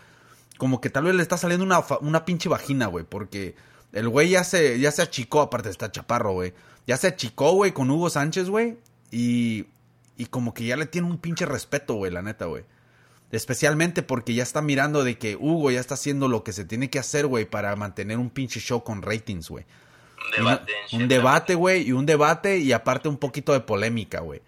como 0.59 0.81
que 0.83 0.91
tal 0.91 1.05
vez 1.05 1.15
le 1.15 1.23
está 1.23 1.39
saliendo 1.39 1.65
una, 1.65 1.83
una 2.03 2.27
pinche 2.27 2.51
vagina, 2.51 2.87
güey, 2.87 3.05
porque 3.09 3.57
el 3.93 4.09
güey 4.09 4.29
ya 4.29 4.45
se, 4.45 4.79
ya 4.79 4.93
se 4.93 5.03
achicó, 5.03 5.41
aparte 5.41 5.71
está 5.71 5.91
chaparro, 5.91 6.33
güey. 6.33 6.53
Ya 6.87 6.97
se 6.99 7.09
achicó, 7.09 7.53
güey, 7.53 7.73
con 7.73 7.91
Hugo 7.91 8.11
Sánchez, 8.11 8.51
güey, 8.51 8.77
y, 9.11 9.65
y 10.19 10.27
como 10.27 10.53
que 10.53 10.67
ya 10.67 10.77
le 10.77 10.87
tiene 10.87 11.09
un 11.09 11.19
pinche 11.19 11.47
respeto, 11.47 11.95
güey, 11.95 12.13
la 12.13 12.21
neta, 12.21 12.45
güey. 12.45 12.65
Especialmente 13.31 14.03
porque 14.03 14.35
ya 14.35 14.43
está 14.43 14.63
mirando 14.63 15.05
de 15.05 15.19
que 15.19 15.37
Hugo 15.37 15.71
ya 15.71 15.81
está 15.81 15.95
haciendo 15.95 16.29
lo 16.29 16.45
que 16.45 16.53
se 16.53 16.65
tiene 16.65 16.89
que 16.89 16.99
hacer, 16.99 17.27
güey, 17.27 17.45
para 17.45 17.77
mantener 17.77 18.19
un 18.19 18.31
pinche 18.31 18.61
show 18.61 18.83
con 18.83 19.03
ratings, 19.03 19.51
güey. 19.51 19.67
Un 20.17 20.45
debate. 20.45 20.73
un 20.93 21.09
debate, 21.09 21.55
güey, 21.55 21.89
y 21.89 21.93
un 21.93 22.07
debate 22.07 22.59
y 22.59 22.73
aparte 22.73 23.09
un 23.09 23.19
poquito 23.19 23.53
de 23.53 23.61
polémica, 23.61 24.21
güey. 24.21 24.41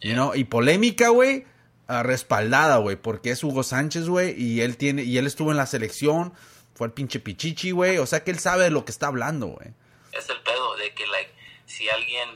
Y 0.00 0.44
polémica, 0.44 1.08
güey, 1.08 1.44
ah, 1.88 2.02
respaldada, 2.02 2.78
güey, 2.78 2.96
porque 2.96 3.30
es 3.30 3.44
Hugo 3.44 3.62
Sánchez, 3.62 4.08
güey, 4.08 4.40
y 4.40 4.62
él 4.62 4.76
tiene 4.76 5.02
y 5.02 5.18
él 5.18 5.26
estuvo 5.26 5.50
en 5.50 5.56
la 5.56 5.66
selección, 5.66 6.32
fue 6.74 6.86
el 6.86 6.92
pinche 6.92 7.20
pichichi, 7.20 7.72
güey, 7.72 7.98
o 7.98 8.06
sea 8.06 8.24
que 8.24 8.30
él 8.30 8.38
sabe 8.38 8.64
de 8.64 8.70
lo 8.70 8.84
que 8.84 8.92
está 8.92 9.08
hablando, 9.08 9.48
güey. 9.48 9.68
Es 10.12 10.28
el 10.30 10.40
pedo 10.40 10.76
de 10.76 10.94
que 10.94 11.06
like 11.06 11.30
si 11.66 11.88
alguien 11.88 12.28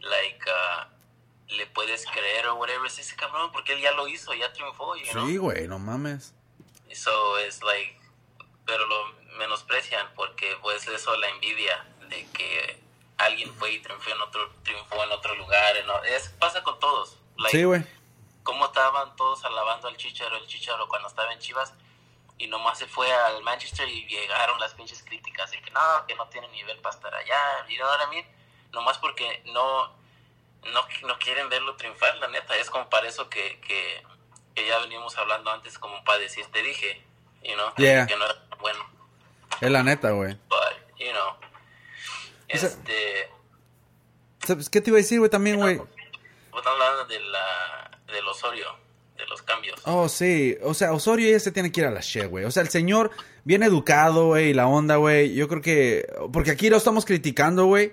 like 0.00 0.44
uh, 0.46 0.93
le 1.56 1.66
puedes 1.66 2.06
creer 2.06 2.46
o 2.48 2.54
whatever 2.54 2.86
es 2.86 2.98
ese 2.98 3.16
cabrón, 3.16 3.50
porque 3.52 3.74
él 3.74 3.80
ya 3.80 3.92
lo 3.92 4.08
hizo, 4.08 4.34
ya 4.34 4.52
triunfó, 4.52 4.96
you 4.96 5.06
Sí, 5.26 5.36
güey, 5.36 5.68
no 5.68 5.78
mames. 5.78 6.34
So 6.92 7.38
es 7.38 7.62
like, 7.62 7.98
pero 8.64 8.86
lo 8.86 9.12
menosprecian 9.38 10.08
porque 10.14 10.56
pues 10.62 10.86
eso 10.86 11.16
la 11.16 11.28
envidia 11.30 11.84
de 12.08 12.26
que 12.32 12.78
alguien 13.18 13.52
fue 13.54 13.72
y 13.72 13.80
triunfó 13.80 14.10
en 14.10 14.20
otro, 14.20 14.50
triunfó 14.62 15.02
en 15.02 15.12
otro 15.12 15.34
lugar, 15.34 15.74
es, 16.06 16.28
pasa 16.38 16.62
con 16.62 16.78
todos. 16.78 17.18
sí, 17.50 17.64
güey. 17.64 17.84
Cómo 18.42 18.66
estaban 18.66 19.16
todos 19.16 19.42
alabando 19.44 19.88
al 19.88 19.96
Chicharo, 19.96 20.36
el 20.36 20.46
Chicharo 20.46 20.86
cuando 20.86 21.08
estaba 21.08 21.32
en 21.32 21.38
Chivas 21.38 21.72
y 22.36 22.46
nomás 22.46 22.78
se 22.78 22.86
fue 22.86 23.10
al 23.10 23.42
Manchester 23.42 23.88
y 23.88 24.06
llegaron 24.06 24.58
las 24.60 24.74
pinches 24.74 25.02
críticas 25.02 25.50
de 25.50 25.62
que 25.62 25.70
no, 25.70 25.80
que 26.06 26.14
no 26.14 26.28
tiene 26.28 26.48
nivel 26.48 26.78
para 26.80 26.94
estar 26.94 27.14
allá, 27.14 27.66
y 27.68 27.76
no, 27.76 27.86
ahora 27.86 28.06
mí, 28.08 28.24
nomás 28.72 28.98
porque 28.98 29.42
no 29.46 29.92
no, 30.72 31.08
no 31.08 31.18
quieren 31.18 31.48
verlo 31.48 31.76
triunfar, 31.76 32.16
la 32.16 32.28
neta. 32.28 32.56
Es 32.56 32.70
como 32.70 32.88
para 32.88 33.08
eso 33.08 33.28
que, 33.28 33.60
que, 33.60 34.66
ya 34.66 34.78
venimos 34.78 35.16
hablando 35.18 35.50
antes, 35.50 35.78
como 35.78 36.02
para 36.04 36.18
decir, 36.18 36.46
te 36.52 36.62
dije, 36.62 37.02
you 37.42 37.54
know, 37.54 37.74
que 37.74 38.16
no 38.16 38.24
era 38.24 38.46
bueno. 38.60 38.84
Es 39.60 39.70
la 39.70 39.82
neta, 39.82 40.10
güey. 40.10 40.34
But, 40.48 40.98
you 40.98 41.10
know, 41.10 41.36
este, 42.48 43.30
¿Sabes 44.46 44.68
qué 44.68 44.80
te 44.80 44.90
iba 44.90 44.98
a 44.98 45.02
decir, 45.02 45.18
güey, 45.18 45.30
también, 45.30 45.56
güey? 45.56 45.76
Vos 45.76 46.66
hablando 46.66 47.06
de 47.06 47.18
la, 47.20 47.90
del 48.06 48.26
Osorio, 48.28 48.66
de 49.16 49.26
los 49.26 49.42
cambios. 49.42 49.80
Oh, 49.84 50.08
sí. 50.08 50.56
O 50.62 50.74
sea, 50.74 50.92
Osorio 50.92 51.30
ya 51.30 51.40
se 51.40 51.50
tiene 51.50 51.72
que 51.72 51.80
ir 51.80 51.86
a 51.86 51.90
la 51.90 52.00
she, 52.00 52.26
güey. 52.26 52.44
O 52.44 52.50
sea, 52.50 52.62
el 52.62 52.68
señor 52.68 53.10
bien 53.44 53.62
educado, 53.62 54.26
güey, 54.26 54.50
y 54.50 54.54
la 54.54 54.66
onda, 54.66 54.96
güey. 54.96 55.34
Yo 55.34 55.48
creo 55.48 55.62
que... 55.62 56.06
Porque 56.32 56.50
aquí 56.50 56.68
lo 56.68 56.76
estamos 56.76 57.04
criticando, 57.04 57.64
güey. 57.66 57.92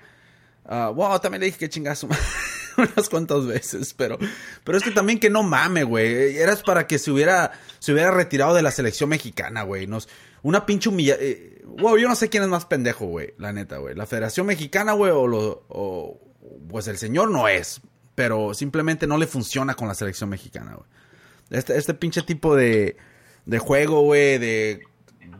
Ah, 0.65 0.91
wow, 0.93 1.19
también 1.19 1.39
le 1.41 1.47
dije 1.47 1.57
que 1.57 1.69
chingazo 1.69 2.07
unas 2.77 3.10
cuantas 3.10 3.45
veces, 3.45 3.93
pero, 3.93 4.17
pero 4.63 4.77
es 4.77 4.84
que 4.84 4.91
también 4.91 5.19
que 5.19 5.29
no 5.29 5.43
mame, 5.43 5.84
güey. 5.84 6.38
Eras 6.38 6.63
para 6.63 6.88
que 6.88 6.99
se 6.99 7.12
hubiera, 7.12 7.51
se 7.79 7.93
hubiera 7.93 8.12
retirado 8.12 8.53
de 8.53 8.62
la 8.62 8.71
selección 8.71 9.10
mexicana, 9.10 9.63
güey. 9.63 9.88
Nos, 9.88 10.07
una 10.43 10.65
pinche 10.65 10.89
humilla... 10.89 11.15
Eh, 11.19 11.62
wow, 11.65 11.97
yo 11.97 12.07
no 12.07 12.15
sé 12.15 12.29
quién 12.29 12.43
es 12.43 12.49
más 12.49 12.65
pendejo, 12.65 13.05
güey, 13.05 13.34
la 13.38 13.53
neta, 13.53 13.77
güey. 13.77 13.95
La 13.95 14.05
Federación 14.05 14.47
Mexicana, 14.47 14.93
güey, 14.93 15.12
o, 15.12 15.27
lo, 15.27 15.65
o 15.69 16.19
pues 16.69 16.88
el 16.88 16.97
señor 16.97 17.29
no 17.29 17.47
es, 17.47 17.81
pero 18.15 18.53
simplemente 18.53 19.07
no 19.07 19.17
le 19.17 19.27
funciona 19.27 19.75
con 19.75 19.88
la 19.88 19.95
selección 19.95 20.29
mexicana, 20.29 20.75
güey. 20.75 20.89
Este, 21.49 21.77
este 21.77 21.93
pinche 21.93 22.21
tipo 22.21 22.55
de, 22.55 22.95
de 23.45 23.60
juego, 23.60 24.01
güey, 24.01 24.38
de, 24.38 24.81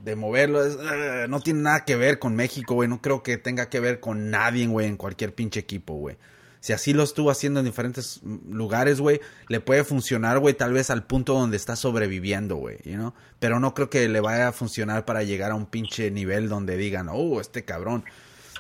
de 0.04 0.16
moverlo, 0.16 0.66
es, 0.66 0.76
uh, 0.76 1.30
no 1.30 1.40
tiene 1.40 1.62
nada 1.62 1.86
que 1.86 1.96
ver 1.96 2.20
con 2.20 2.36
México, 2.36 2.76
güey. 2.76 2.90
No 2.90 3.02
creo 3.02 3.24
que 3.24 3.38
tenga 3.38 3.70
que 3.70 3.80
ver 3.80 4.00
con 4.00 4.30
nadie, 4.30 4.68
güey, 4.68 4.88
en 4.88 4.98
cualquier 4.98 5.34
pinche 5.34 5.62
equipo, 5.62 5.94
güey. 5.96 6.18
Si 6.62 6.74
así 6.74 6.94
lo 6.94 7.02
estuvo 7.02 7.32
haciendo 7.32 7.60
en 7.60 7.66
diferentes 7.66 8.22
lugares, 8.24 9.02
güey, 9.02 9.20
le 9.48 9.60
puede 9.60 9.84
funcionar, 9.84 10.38
güey, 10.38 10.54
tal 10.54 10.74
vez 10.74 10.92
al 10.92 11.04
punto 11.04 11.34
donde 11.34 11.58
está 11.58 11.76
sobreviviendo, 11.76 12.56
güey, 12.56 12.78
you 12.86 12.94
know? 12.94 13.16
Pero 13.40 13.60
no 13.60 13.74
creo 13.74 13.90
que 13.90 14.08
le 14.08 14.20
vaya 14.20 14.50
a 14.50 14.52
funcionar 14.52 15.04
para 15.04 15.24
llegar 15.24 15.52
a 15.52 15.56
un 15.56 15.66
pinche 15.66 16.12
nivel 16.12 16.50
donde 16.50 16.78
digan, 16.78 17.10
oh, 17.12 17.42
este 17.42 17.66
cabrón. 17.66 18.06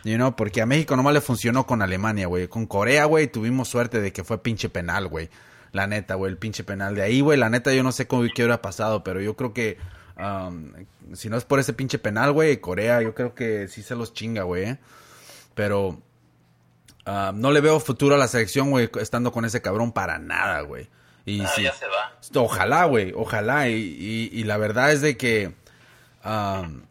You 0.04 0.16
know? 0.16 0.36
Porque 0.36 0.64
a 0.64 0.66
México 0.66 0.96
nomás 0.96 1.14
le 1.14 1.22
funcionó 1.22 1.68
con 1.68 1.84
Alemania, 1.84 2.26
güey. 2.26 2.48
Con 2.48 2.66
Corea, 2.66 3.06
güey, 3.06 3.28
tuvimos 3.28 3.70
suerte 3.70 4.02
de 4.02 4.12
que 4.12 4.24
fue 4.24 4.42
pinche 4.42 4.68
penal, 4.68 5.08
güey. 5.08 5.30
La 5.72 5.86
neta, 5.86 6.16
güey, 6.16 6.32
el 6.32 6.40
pinche 6.40 6.64
penal 6.64 6.96
de 6.96 7.04
ahí, 7.04 7.22
güey. 7.22 7.38
La 7.38 7.52
neta, 7.52 7.72
yo 7.72 7.84
no 7.84 7.92
sé 7.92 8.08
cómo, 8.08 8.24
qué 8.24 8.42
hubiera 8.42 8.64
pasado, 8.64 9.04
pero 9.04 9.22
yo 9.22 9.36
creo 9.36 9.54
que 9.54 9.78
um, 10.18 10.74
si 11.14 11.30
no 11.30 11.38
es 11.38 11.46
por 11.46 11.60
ese 11.60 11.74
pinche 11.74 12.00
penal, 12.00 12.32
güey, 12.32 12.58
Corea, 12.58 13.04
yo 13.04 13.14
creo 13.14 13.36
que 13.36 13.68
sí 13.68 13.84
se 13.84 13.96
los 13.96 14.12
chinga, 14.16 14.42
güey. 14.42 14.64
¿eh? 14.64 14.80
Pero 15.54 16.02
uh, 17.08 17.32
no 17.34 17.52
le 17.52 17.62
veo 17.62 17.80
futuro 17.80 18.16
a 18.16 18.18
la 18.18 18.28
selección, 18.28 18.72
güey, 18.72 18.90
estando 19.00 19.32
con 19.32 19.46
ese 19.46 19.62
cabrón 19.62 19.92
para 19.92 20.20
nada, 20.20 20.62
güey. 20.62 20.90
Y 21.26 21.42
Ah, 21.42 21.48
sí, 21.56 21.64
ya 21.64 21.74
se 21.74 21.86
va. 21.88 22.18
Ojalá, 22.44 22.86
güey, 22.86 23.14
ojalá. 23.16 23.70
Y, 23.70 23.74
y, 23.76 24.30
y 24.34 24.44
la 24.44 24.58
verdad 24.58 24.92
es 24.92 25.02
de 25.02 25.18
que... 25.18 25.54
um, 26.26 26.82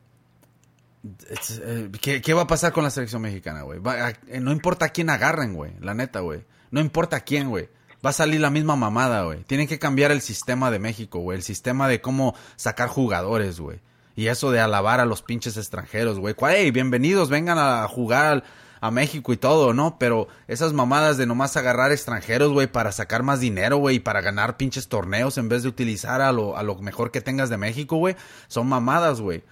eh, 1.03 1.91
¿qué, 2.01 2.21
qué 2.21 2.35
va 2.35 2.43
a 2.43 2.47
pasar 2.47 2.73
con 2.73 2.85
la 2.85 2.91
selección 2.91 3.23
mexicana, 3.23 3.63
güey? 3.63 3.81
Eh, 4.29 4.41
No 4.41 4.53
importa 4.53 4.87
a 4.87 4.89
quién 4.91 5.11
agarren, 5.11 5.55
güey, 5.55 5.73
la 5.81 5.95
neta, 5.95 6.21
güey. 6.21 6.45
No 6.71 6.81
importa 6.81 7.17
a 7.17 7.21
quién, 7.21 7.49
güey. 7.49 7.69
Va 8.05 8.11
a 8.11 8.15
salir 8.15 8.41
la 8.41 8.51
misma 8.51 8.77
mamada, 8.77 9.25
güey. 9.25 9.43
Tienen 9.45 9.67
que 9.67 9.79
cambiar 9.79 10.11
el 10.11 10.21
sistema 10.21 10.71
de 10.71 10.79
México, 10.79 11.19
güey. 11.21 11.37
El 11.37 11.43
sistema 11.43 11.89
de 11.89 12.01
cómo 12.01 12.35
sacar 12.57 12.89
jugadores, 12.89 13.61
güey. 13.61 13.81
Y 14.17 14.29
eso 14.29 14.51
de 14.51 14.61
alabar 14.61 15.01
a 15.01 15.05
los 15.05 15.23
pinches 15.23 15.57
extranjeros, 15.57 16.19
güey. 16.19 16.35
Hey, 16.39 16.71
bienvenidos, 16.71 17.29
vengan 17.31 17.59
a 17.59 17.87
jugar 17.89 18.45
a 18.81 18.91
México 18.91 19.33
y 19.33 19.37
todo, 19.37 19.75
¿no? 19.75 19.99
Pero 19.99 20.29
esas 20.49 20.73
mamadas 20.73 21.17
de 21.19 21.27
nomás 21.27 21.57
agarrar 21.57 21.93
extranjeros, 21.93 22.53
güey, 22.53 22.67
para 22.67 22.93
sacar 22.93 23.23
más 23.23 23.41
dinero, 23.41 23.77
güey, 23.77 23.97
y 23.97 24.01
para 24.01 24.21
ganar 24.21 24.57
pinches 24.57 24.89
torneos 24.89 25.39
en 25.39 25.49
vez 25.49 25.63
de 25.63 25.69
utilizar 25.69 26.21
a 26.21 26.33
lo, 26.33 26.57
a 26.57 26.63
lo 26.63 26.77
mejor 26.77 27.11
que 27.11 27.21
tengas 27.21 27.51
de 27.51 27.59
México, 27.59 27.97
güey, 27.97 28.17
son 28.49 28.69
mamadas, 28.69 29.21
güey. 29.21 29.45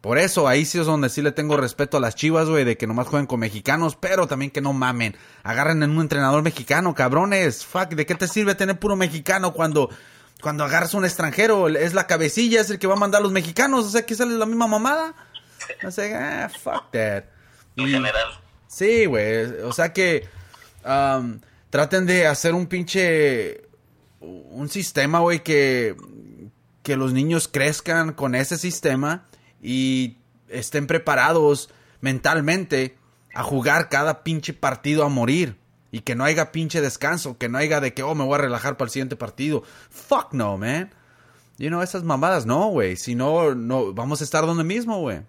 Por 0.00 0.18
eso, 0.18 0.46
ahí 0.46 0.64
sí 0.64 0.78
es 0.78 0.86
donde 0.86 1.08
sí 1.08 1.20
le 1.20 1.32
tengo 1.32 1.56
respeto 1.56 1.96
a 1.96 2.00
las 2.00 2.14
chivas, 2.14 2.48
güey, 2.48 2.64
de 2.64 2.76
que 2.76 2.86
nomás 2.86 3.08
jueguen 3.08 3.26
con 3.26 3.40
mexicanos, 3.40 3.96
pero 3.96 4.28
también 4.28 4.52
que 4.52 4.60
no 4.60 4.72
mamen. 4.72 5.16
Agarren 5.42 5.82
en 5.82 5.90
un 5.90 6.00
entrenador 6.00 6.44
mexicano, 6.44 6.94
cabrones. 6.94 7.64
Fuck, 7.64 7.88
¿de 7.88 8.06
qué 8.06 8.14
te 8.14 8.28
sirve 8.28 8.54
tener 8.54 8.78
puro 8.78 8.94
mexicano 8.94 9.52
cuando, 9.52 9.90
cuando 10.40 10.62
agarras 10.62 10.94
un 10.94 11.04
extranjero? 11.04 11.66
Es 11.66 11.92
la 11.92 12.06
cabecilla, 12.06 12.60
es 12.60 12.70
el 12.70 12.78
que 12.78 12.86
va 12.86 12.94
a 12.94 12.98
mandar 12.98 13.20
a 13.20 13.22
los 13.24 13.32
mexicanos, 13.32 13.86
o 13.86 13.90
sea 13.90 14.06
que 14.06 14.14
sale 14.14 14.38
la 14.38 14.46
misma 14.46 14.68
mamada. 14.68 15.12
O 15.84 15.90
sea, 15.90 16.44
ah, 16.44 16.48
fuck 16.50 16.92
that. 16.92 17.24
En 17.74 17.88
general. 17.88 18.45
Sí, 18.76 19.06
güey. 19.06 19.46
O 19.62 19.72
sea 19.72 19.94
que 19.94 20.28
traten 21.70 22.04
de 22.04 22.26
hacer 22.26 22.52
un 22.52 22.66
pinche 22.66 23.62
un 24.20 24.68
sistema, 24.68 25.20
güey, 25.20 25.42
que 25.42 25.96
que 26.82 26.96
los 26.96 27.14
niños 27.14 27.48
crezcan 27.48 28.12
con 28.12 28.34
ese 28.34 28.58
sistema 28.58 29.24
y 29.62 30.18
estén 30.48 30.86
preparados 30.86 31.70
mentalmente 32.02 32.98
a 33.34 33.42
jugar 33.42 33.88
cada 33.88 34.22
pinche 34.22 34.52
partido 34.52 35.04
a 35.04 35.08
morir 35.08 35.56
y 35.90 36.00
que 36.00 36.14
no 36.14 36.24
haya 36.24 36.52
pinche 36.52 36.82
descanso, 36.82 37.38
que 37.38 37.48
no 37.48 37.56
haya 37.56 37.80
de 37.80 37.94
que 37.94 38.02
oh 38.02 38.14
me 38.14 38.24
voy 38.24 38.34
a 38.34 38.42
relajar 38.42 38.76
para 38.76 38.88
el 38.88 38.92
siguiente 38.92 39.16
partido. 39.16 39.62
Fuck 39.88 40.34
no, 40.34 40.58
man. 40.58 40.90
You 41.56 41.68
know, 41.68 41.80
esas 41.80 42.02
mamadas 42.02 42.44
no, 42.44 42.68
güey. 42.68 42.96
Si 42.96 43.14
no, 43.14 43.54
no 43.54 43.94
vamos 43.94 44.20
a 44.20 44.24
estar 44.24 44.44
donde 44.44 44.64
mismo, 44.64 45.00
güey. 45.00 45.22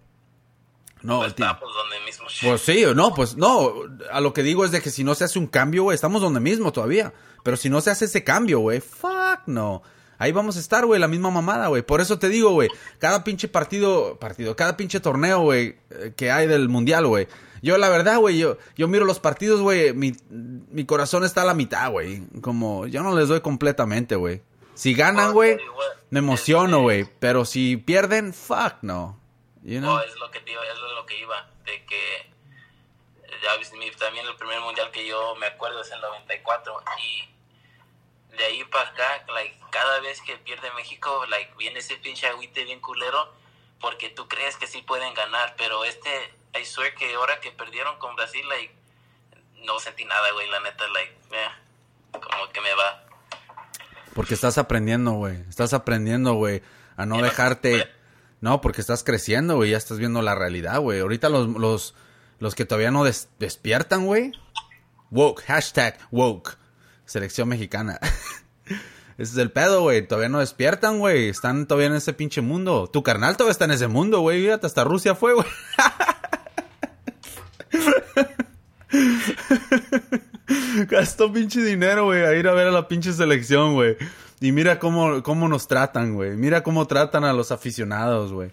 No, 1.04 1.20
Pues 1.20 1.36
tío. 1.36 1.46
estamos 1.46 1.74
donde 1.74 2.06
mismo. 2.06 2.26
Pues 2.42 2.62
sí, 2.62 2.84
no, 2.96 3.14
pues 3.14 3.38
no. 3.38 3.74
A 4.12 4.20
lo 4.22 4.34
que 4.34 4.44
digo 4.44 4.66
es 4.66 4.72
de 4.72 4.82
que 4.82 4.90
si 4.90 5.04
no 5.04 5.16
se 5.16 5.24
hace 5.24 5.40
un 5.40 5.48
cambio, 5.48 5.84
güey, 5.84 5.96
estamos 5.96 6.22
donde 6.22 6.40
mismo 6.40 6.72
todavía. 6.72 7.14
Pero 7.44 7.56
si 7.58 7.70
no 7.70 7.82
se 7.82 7.92
hace 7.92 8.06
ese 8.06 8.24
cambio, 8.24 8.60
güey, 8.60 8.82
fuck 8.82 9.42
no. 9.46 9.82
Ahí 10.20 10.32
vamos 10.32 10.58
a 10.58 10.60
estar, 10.60 10.86
güey, 10.86 11.00
la 11.00 11.08
misma 11.08 11.30
mamada, 11.30 11.68
güey. 11.68 11.84
Por 11.84 12.02
eso 12.02 12.18
te 12.18 12.28
digo, 12.30 12.50
güey, 12.52 12.70
cada 12.98 13.24
pinche 13.24 13.48
partido, 13.48 14.18
partido, 14.20 14.56
cada 14.56 14.76
pinche 14.76 15.00
torneo, 15.00 15.42
güey, 15.42 15.78
eh, 15.92 16.14
que 16.18 16.32
hay 16.32 16.48
del 16.48 16.70
mundial, 16.70 17.06
güey. 17.06 17.28
Yo, 17.62 17.78
la 17.78 17.90
verdad, 17.90 18.18
güey, 18.18 18.38
yo, 18.38 18.58
yo 18.76 18.88
miro 18.88 19.06
los 19.06 19.20
partidos, 19.20 19.62
güey, 19.62 19.94
mi, 19.94 20.14
mi 20.30 20.86
corazón 20.86 21.24
está 21.24 21.44
a 21.44 21.46
la 21.46 21.54
mitad, 21.54 21.92
güey. 21.92 22.24
Como, 22.42 22.88
yo 22.88 23.04
no 23.04 23.16
les 23.16 23.28
doy 23.28 23.42
completamente, 23.42 24.16
güey. 24.16 24.42
Si 24.74 24.94
ganan, 24.96 25.34
güey, 25.34 25.58
me 26.10 26.20
emociono, 26.20 26.82
güey. 26.82 27.08
Pero 27.20 27.46
si 27.46 27.78
pierden, 27.78 28.34
fuck 28.34 28.76
no. 28.82 29.20
You 29.63 29.80
know? 29.80 29.96
No, 29.96 30.02
es 30.02 30.15
lo 30.17 30.32
que 30.32 30.39
te 30.39 30.52
iba, 30.52 30.65
es 30.65 30.78
lo 30.78 31.06
que 31.06 31.17
iba, 31.17 31.50
de 31.65 31.86
que 31.86 32.32
ya 33.41 33.98
también 33.98 34.26
el 34.26 34.36
primer 34.36 34.60
mundial 34.62 34.91
que 34.91 35.06
yo 35.06 35.36
me 35.36 35.48
acuerdo 35.48 35.82
es 35.82 35.91
el 35.91 36.02
94 36.02 36.84
y 37.02 37.30
de 38.36 38.46
ahí 38.46 38.63
para 38.65 38.89
acá, 38.89 39.26
like, 39.34 39.58
cada 39.72 40.00
vez 40.00 40.22
que 40.22 40.38
pierde 40.38 40.72
México, 40.72 41.26
like, 41.28 41.54
viene 41.58 41.80
ese 41.80 41.98
pinche 41.98 42.28
agüite 42.28 42.63
bien 42.63 42.80
culero 42.80 43.34
porque 43.80 44.10
tú 44.10 44.28
crees 44.28 44.58
que 44.58 44.67
sí 44.67 44.82
pueden 44.82 45.13
ganar, 45.13 45.56
pero 45.58 45.84
este, 45.86 46.34
I 46.60 46.65
swear 46.65 46.93
que 46.96 47.13
ahora 47.15 47.39
que 47.39 47.52
perdieron 47.52 47.98
con 48.00 48.15
Brasil, 48.15 48.48
like, 48.48 48.74
no 49.63 49.80
sentí 49.80 50.06
nada, 50.06 50.32
güey, 50.32 50.50
la 50.50 50.60
neta, 50.62 50.88
like, 50.89 51.15
eh, 51.32 51.50
como 52.12 52.50
que 52.52 52.62
me 52.62 52.74
va. 52.74 53.04
Porque 54.13 54.34
estás 54.34 54.58
aprendiendo, 54.58 55.12
güey. 55.12 55.38
Estás 55.48 55.74
aprendiendo, 55.74 56.34
güey, 56.34 56.63
a 56.96 57.06
no 57.06 57.22
dejarte... 57.22 57.93
No, 58.41 58.62
porque 58.62 58.82
estás 58.82 59.04
creciendo, 59.04 59.56
güey. 59.56 59.71
Ya 59.71 59.78
estás 59.78 59.97
viendo 59.97 60.21
la 60.21 60.36
realidad, 60.36 60.80
güey. 60.80 61.00
Ahorita 61.00 61.30
los, 61.30 61.47
los, 61.50 61.95
los 62.39 62.56
que 62.56 62.65
todavía 62.65 62.91
no 62.91 63.04
des- 63.04 63.30
despiertan, 63.39 64.06
güey. 64.06 64.32
Woke. 65.10 65.41
Hashtag 65.43 65.97
woke. 66.12 66.58
Selección 67.06 67.50
mexicana. 67.50 68.00
Ese 69.17 69.32
es 69.32 69.38
el 69.38 69.52
pedo, 69.52 69.82
güey. 69.82 70.08
Todavía 70.08 70.30
no 70.30 70.39
despiertan, 70.39 71.00
güey. 71.00 71.30
Están 71.30 71.65
todavía 71.65 71.88
en 71.88 71.95
ese 71.95 72.13
pinche 72.13 72.41
mundo. 72.41 72.88
Tu 72.91 73.02
carnal 73.02 73.36
todavía 73.36 73.54
está 73.54 73.65
en 73.65 73.71
ese 73.71 73.88
mundo, 73.88 74.19
güey. 74.19 74.43
Fíjate, 74.43 74.67
hasta 74.67 74.84
Rusia 74.84 75.15
fue, 75.15 75.34
güey. 75.34 75.47
Gastó 80.88 81.32
pinche 81.32 81.62
dinero, 81.62 82.06
güey, 82.06 82.23
a 82.23 82.34
ir 82.36 82.47
a 82.47 82.54
ver 82.54 82.67
a 82.67 82.71
la 82.71 82.88
pinche 82.88 83.12
selección, 83.12 83.73
güey. 83.73 83.97
Y 84.39 84.52
mira 84.52 84.80
cómo, 84.80 85.23
cómo 85.23 85.47
nos 85.47 85.67
tratan, 85.67 86.13
güey. 86.13 86.36
Mira 86.36 86.63
cómo 86.63 86.86
tratan 86.86 87.23
a 87.23 87.34
los 87.34 87.52
aficionados, 87.52 88.32
güey. 88.32 88.52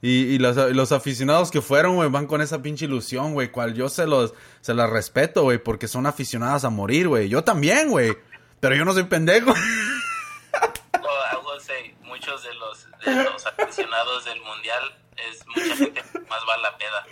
Y, 0.00 0.34
y 0.34 0.38
los, 0.38 0.56
los 0.56 0.92
aficionados 0.92 1.50
que 1.50 1.60
fueron, 1.60 1.96
güey, 1.96 2.10
van 2.10 2.26
con 2.26 2.40
esa 2.42 2.62
pinche 2.62 2.84
ilusión, 2.84 3.32
güey. 3.32 3.50
Cual 3.50 3.74
yo 3.74 3.88
se 3.88 4.06
los, 4.06 4.34
se 4.60 4.74
las 4.74 4.88
respeto, 4.90 5.42
güey, 5.42 5.58
porque 5.58 5.88
son 5.88 6.06
aficionados 6.06 6.64
a 6.64 6.70
morir, 6.70 7.08
güey. 7.08 7.28
Yo 7.28 7.44
también, 7.44 7.90
güey. 7.90 8.16
Pero 8.60 8.76
yo 8.76 8.84
no 8.84 8.92
soy 8.92 9.04
pendejo. 9.04 9.54
Say, 11.60 11.94
muchos 12.02 12.42
de 12.42 12.52
los, 12.54 12.86
de 13.06 13.24
los 13.24 13.46
aficionados 13.46 14.24
del 14.26 14.38
mundial 14.42 14.82
es 15.16 15.46
mucha 15.46 15.76
gente 15.76 16.02
más 16.28 16.40
va 16.46 16.54
a 16.54 16.58
la 16.58 16.76
peda. 16.76 17.06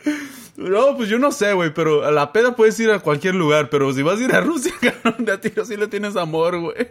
No, 0.57 0.97
pues 0.97 1.09
yo 1.09 1.19
no 1.19 1.33
sé, 1.33 1.55
güey, 1.55 1.73
pero 1.73 2.05
a 2.05 2.11
la 2.11 2.33
peda 2.33 2.55
puedes 2.55 2.79
ir 2.81 2.91
a 2.91 2.99
cualquier 2.99 3.35
lugar, 3.35 3.71
pero 3.71 3.93
si 3.95 4.03
vas 4.03 4.19
a 4.19 4.23
ir 4.25 4.35
a 4.35 4.41
Rusia, 4.41 4.75
cabrón, 4.81 5.25
de 5.25 5.33
a 5.33 5.41
tiro 5.41 5.65
sí 5.65 5.77
le 5.77 5.87
tienes 5.87 6.17
amor, 6.17 6.59
güey. 6.59 6.91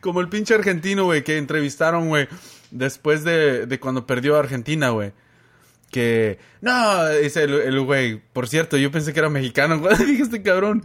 Como 0.00 0.20
el 0.20 0.28
pinche 0.28 0.54
argentino, 0.54 1.04
güey, 1.04 1.22
que 1.24 1.38
entrevistaron, 1.38 2.08
güey, 2.08 2.28
después 2.70 3.24
de, 3.24 3.66
de 3.66 3.80
cuando 3.80 4.06
perdió 4.06 4.36
Argentina, 4.36 4.90
güey. 4.90 5.12
Que, 5.90 6.38
no, 6.60 7.08
dice 7.10 7.42
el 7.42 7.80
güey, 7.82 8.20
por 8.32 8.48
cierto, 8.48 8.76
yo 8.76 8.90
pensé 8.90 9.12
que 9.12 9.20
era 9.20 9.28
mexicano, 9.28 9.78
güey, 9.78 9.96
dije 10.06 10.22
este 10.22 10.42
cabrón. 10.42 10.82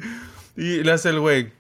Y 0.56 0.84
le 0.84 0.92
hace 0.92 1.10
el 1.10 1.20
güey, 1.20 1.52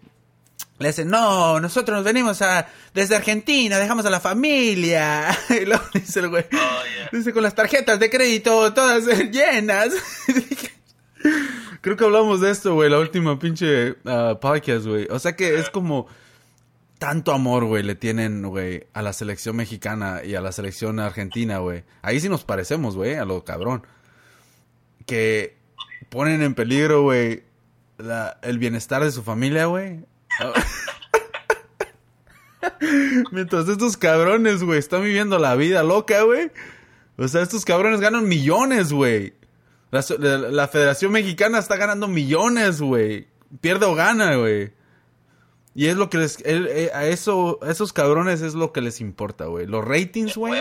le 0.80 0.89
dice, 0.89 1.06
no, 1.06 1.60
nosotros 1.60 1.95
nos 1.95 2.06
venimos 2.06 2.41
a, 2.43 2.67
desde 2.93 3.15
Argentina, 3.15 3.80
dejamos 3.80 4.06
a 4.06 4.12
la 4.12 4.19
familia. 4.19 5.36
Y 5.49 5.65
luego 5.65 5.84
dice 5.93 6.19
el 6.19 6.30
güey, 6.30 6.45
Oh, 6.53 6.56
yeah. 6.56 7.10
dice 7.12 7.34
con 7.34 7.41
las 7.41 7.56
tarjetas 7.56 7.99
de 7.99 8.10
crédito 8.10 8.73
todas 8.73 9.06
llenas. 9.32 9.93
Creo 11.82 11.97
que 11.97 12.03
hablamos 12.03 12.41
de 12.41 12.51
esto, 12.51 12.75
güey, 12.75 12.91
la 12.91 12.99
última 12.99 13.39
pinche 13.39 13.95
ah, 14.06 14.38
podcast, 14.39 14.86
güey. 14.86 15.08
O 15.10 15.17
sea 15.17 15.36
que 15.36 15.58
es 15.58 15.69
como 15.71 16.08
tanto 16.99 17.31
amor, 17.31 17.65
güey, 17.65 17.83
le 17.83 17.95
tienen, 17.95 18.47
güey, 18.47 18.88
a 18.93 19.01
la 19.01 19.13
selección 19.13 19.55
mexicana 19.55 20.21
y 20.23 20.36
a 20.36 20.41
la 20.41 20.51
selección 20.51 20.99
argentina, 20.99 21.60
güey. 21.60 21.83
Ahí 22.01 22.19
sí 22.19 22.29
nos 22.29 22.43
parecemos, 22.43 22.95
güey, 22.95 23.15
a 23.15 23.25
lo 23.25 23.43
cabrón. 23.43 23.86
Que 25.05 25.57
ponen 26.10 26.41
en 26.41 26.55
peligro, 26.55 27.03
güey, 27.03 27.43
el 28.41 28.60
bienestar 28.60 29.03
de 29.03 29.12
su 29.12 29.23
familia, 29.23 29.65
güey. 29.65 30.05
Mientras 33.31 33.67
estos 33.67 33.97
cabrones, 33.97 34.63
güey, 34.63 34.79
están 34.79 35.03
viviendo 35.03 35.39
la 35.39 35.55
vida 35.55 35.83
loca, 35.83 36.21
güey. 36.23 36.51
O 37.17 37.27
sea, 37.27 37.41
estos 37.41 37.65
cabrones 37.65 37.99
ganan 37.99 38.27
millones, 38.27 38.93
güey. 38.93 39.33
La, 39.89 40.67
Federación 40.67 41.12
Mexicana 41.12 41.60
está 41.60 41.77
ganando 41.77 42.07
millones, 42.07 42.81
güey. 42.81 43.27
Pierde 43.62 43.86
o 43.86 43.95
gana, 43.95 44.36
güey. 44.36 44.73
Y 45.77 45.85
es 45.85 45.95
lo 45.95 46.09
que 46.09 46.17
les... 46.17 46.39
Eh, 46.43 46.89
a, 46.91 47.05
eso, 47.05 47.59
esos 47.61 47.93
cabrones 47.93 48.41
es 48.41 48.55
lo 48.55 48.73
que 48.73 48.81
les 48.81 48.99
importa, 48.99 49.45
güey. 49.45 49.67
Los 49.67 49.85
ratings, 49.85 50.35
güey. 50.35 50.59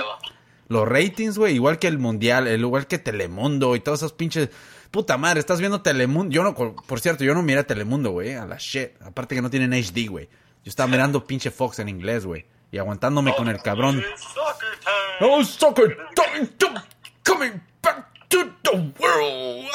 Los 0.69 0.87
ratings, 0.87 1.39
güey. 1.39 1.55
Igual 1.55 1.79
que 1.79 1.87
el 1.87 1.99
Mundial, 1.99 2.47
igual 2.49 2.87
que 2.87 2.99
Telemundo 2.99 3.75
y 3.77 3.81
todas 3.81 4.01
esas 4.01 4.13
pinches... 4.13 4.51
Puta 4.91 5.17
madre, 5.17 5.41
estás 5.41 5.59
viendo 5.59 5.81
Telemundo. 5.81 6.35
Yo 6.35 6.43
no, 6.43 6.55
por 6.55 7.01
cierto, 7.01 7.25
yo 7.25 7.35
no 7.35 7.43
miré 7.43 7.65
Telemundo, 7.65 8.11
güey. 8.11 8.35
A 8.35 8.45
la 8.45 8.59
shit. 8.59 8.91
Aparte 9.01 9.35
que 9.35 9.41
no 9.41 9.49
tienen 9.49 9.73
HD, 9.73 10.07
güey. 10.07 10.27
Yo 10.27 10.69
estaba 10.69 10.87
mirando 10.87 11.27
pinche 11.27 11.51
Fox 11.51 11.79
en 11.79 11.89
inglés, 11.89 12.27
güey. 12.27 12.45
Y 12.71 12.77
aguantándome 12.77 13.35
con 13.35 13.49
el 13.49 13.63
cabrón. 13.63 14.05
Oh, 15.21 15.43
soccer 15.43 15.97
time. 16.15 16.51
Coming 17.25 17.63
back 17.83 18.07
to 18.29 18.53
the 18.65 18.77
world. 19.01 19.67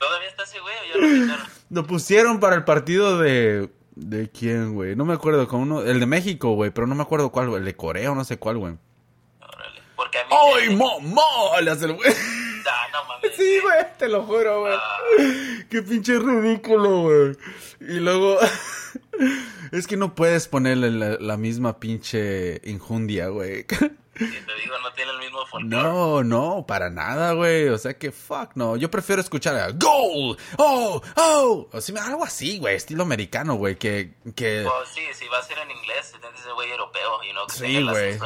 ¿Todavía 0.00 0.28
está 0.28 0.42
ese 0.42 0.58
güey 0.58 0.74
o 0.74 0.94
ya 0.94 1.00
lo 1.00 1.22
quitaron? 1.22 1.46
Lo 1.70 1.86
pusieron 1.86 2.40
para 2.40 2.56
el 2.56 2.64
partido 2.64 3.20
de. 3.20 3.70
¿De 3.98 4.30
quién, 4.30 4.74
güey? 4.74 4.94
No 4.94 5.04
me 5.04 5.14
acuerdo. 5.14 5.48
Con 5.48 5.60
uno, 5.60 5.82
el 5.82 5.98
de 5.98 6.06
México, 6.06 6.54
güey. 6.54 6.70
Pero 6.70 6.86
no 6.86 6.94
me 6.94 7.02
acuerdo 7.02 7.30
cuál, 7.30 7.48
güey. 7.48 7.58
El 7.58 7.64
de 7.64 7.74
Corea 7.74 8.12
o 8.12 8.14
no 8.14 8.24
sé 8.24 8.38
cuál, 8.38 8.58
güey. 8.58 8.74
Órale. 9.40 9.82
Porque 9.96 10.18
a 10.18 10.24
mí. 10.24 10.30
¡Ay, 10.30 10.76
mamá! 10.76 11.60
Le 11.60 11.70
hace 11.72 11.86
el 11.86 11.94
güey. 11.94 12.10
no 12.92 13.04
mames. 13.08 13.32
Sí, 13.36 13.58
güey, 13.62 13.86
te 13.98 14.08
lo 14.08 14.22
juro, 14.22 14.60
güey. 14.60 14.74
Ah. 14.74 14.98
Qué 15.68 15.82
pinche 15.82 16.18
ridículo, 16.18 17.02
güey. 17.02 17.36
Y 17.80 18.00
luego. 18.00 18.38
es 19.72 19.86
que 19.86 19.96
no 19.96 20.14
puedes 20.14 20.48
ponerle 20.48 21.18
la, 21.18 21.36
misma 21.36 21.80
pinche 21.80 22.60
injundia, 22.64 23.28
güey. 23.28 23.66
te 24.18 24.54
digo, 24.60 24.78
no 24.82 24.92
tiene 24.94 25.12
el 25.12 25.18
mismo 25.18 25.40
No, 25.60 26.24
no, 26.24 26.64
para 26.66 26.90
nada, 26.90 27.32
güey. 27.32 27.68
O 27.68 27.78
sea 27.78 27.96
que 27.96 28.12
fuck, 28.12 28.52
no. 28.54 28.76
Yo 28.76 28.90
prefiero 28.90 29.22
escuchar 29.22 29.56
a 29.56 29.70
Goal, 29.70 30.36
oh, 30.56 31.00
oh. 31.16 31.68
O 31.72 31.80
sea, 31.80 32.06
algo 32.06 32.24
así, 32.24 32.58
güey, 32.58 32.76
estilo 32.76 33.04
americano, 33.04 33.54
güey, 33.54 33.76
que, 33.76 34.14
que... 34.34 34.66
Pues 34.66 34.88
sí, 34.90 35.02
si 35.12 35.26
va 35.28 35.38
a 35.38 35.42
ser 35.42 35.58
en 35.58 35.70
inglés, 35.70 36.12
entonces 36.14 36.40
ese 36.40 36.52
güey 36.52 36.70
europeo, 36.70 37.22
you 37.24 37.32
know, 37.32 37.46
que 37.46 37.54
sí, 37.54 37.82
güey. 37.82 38.18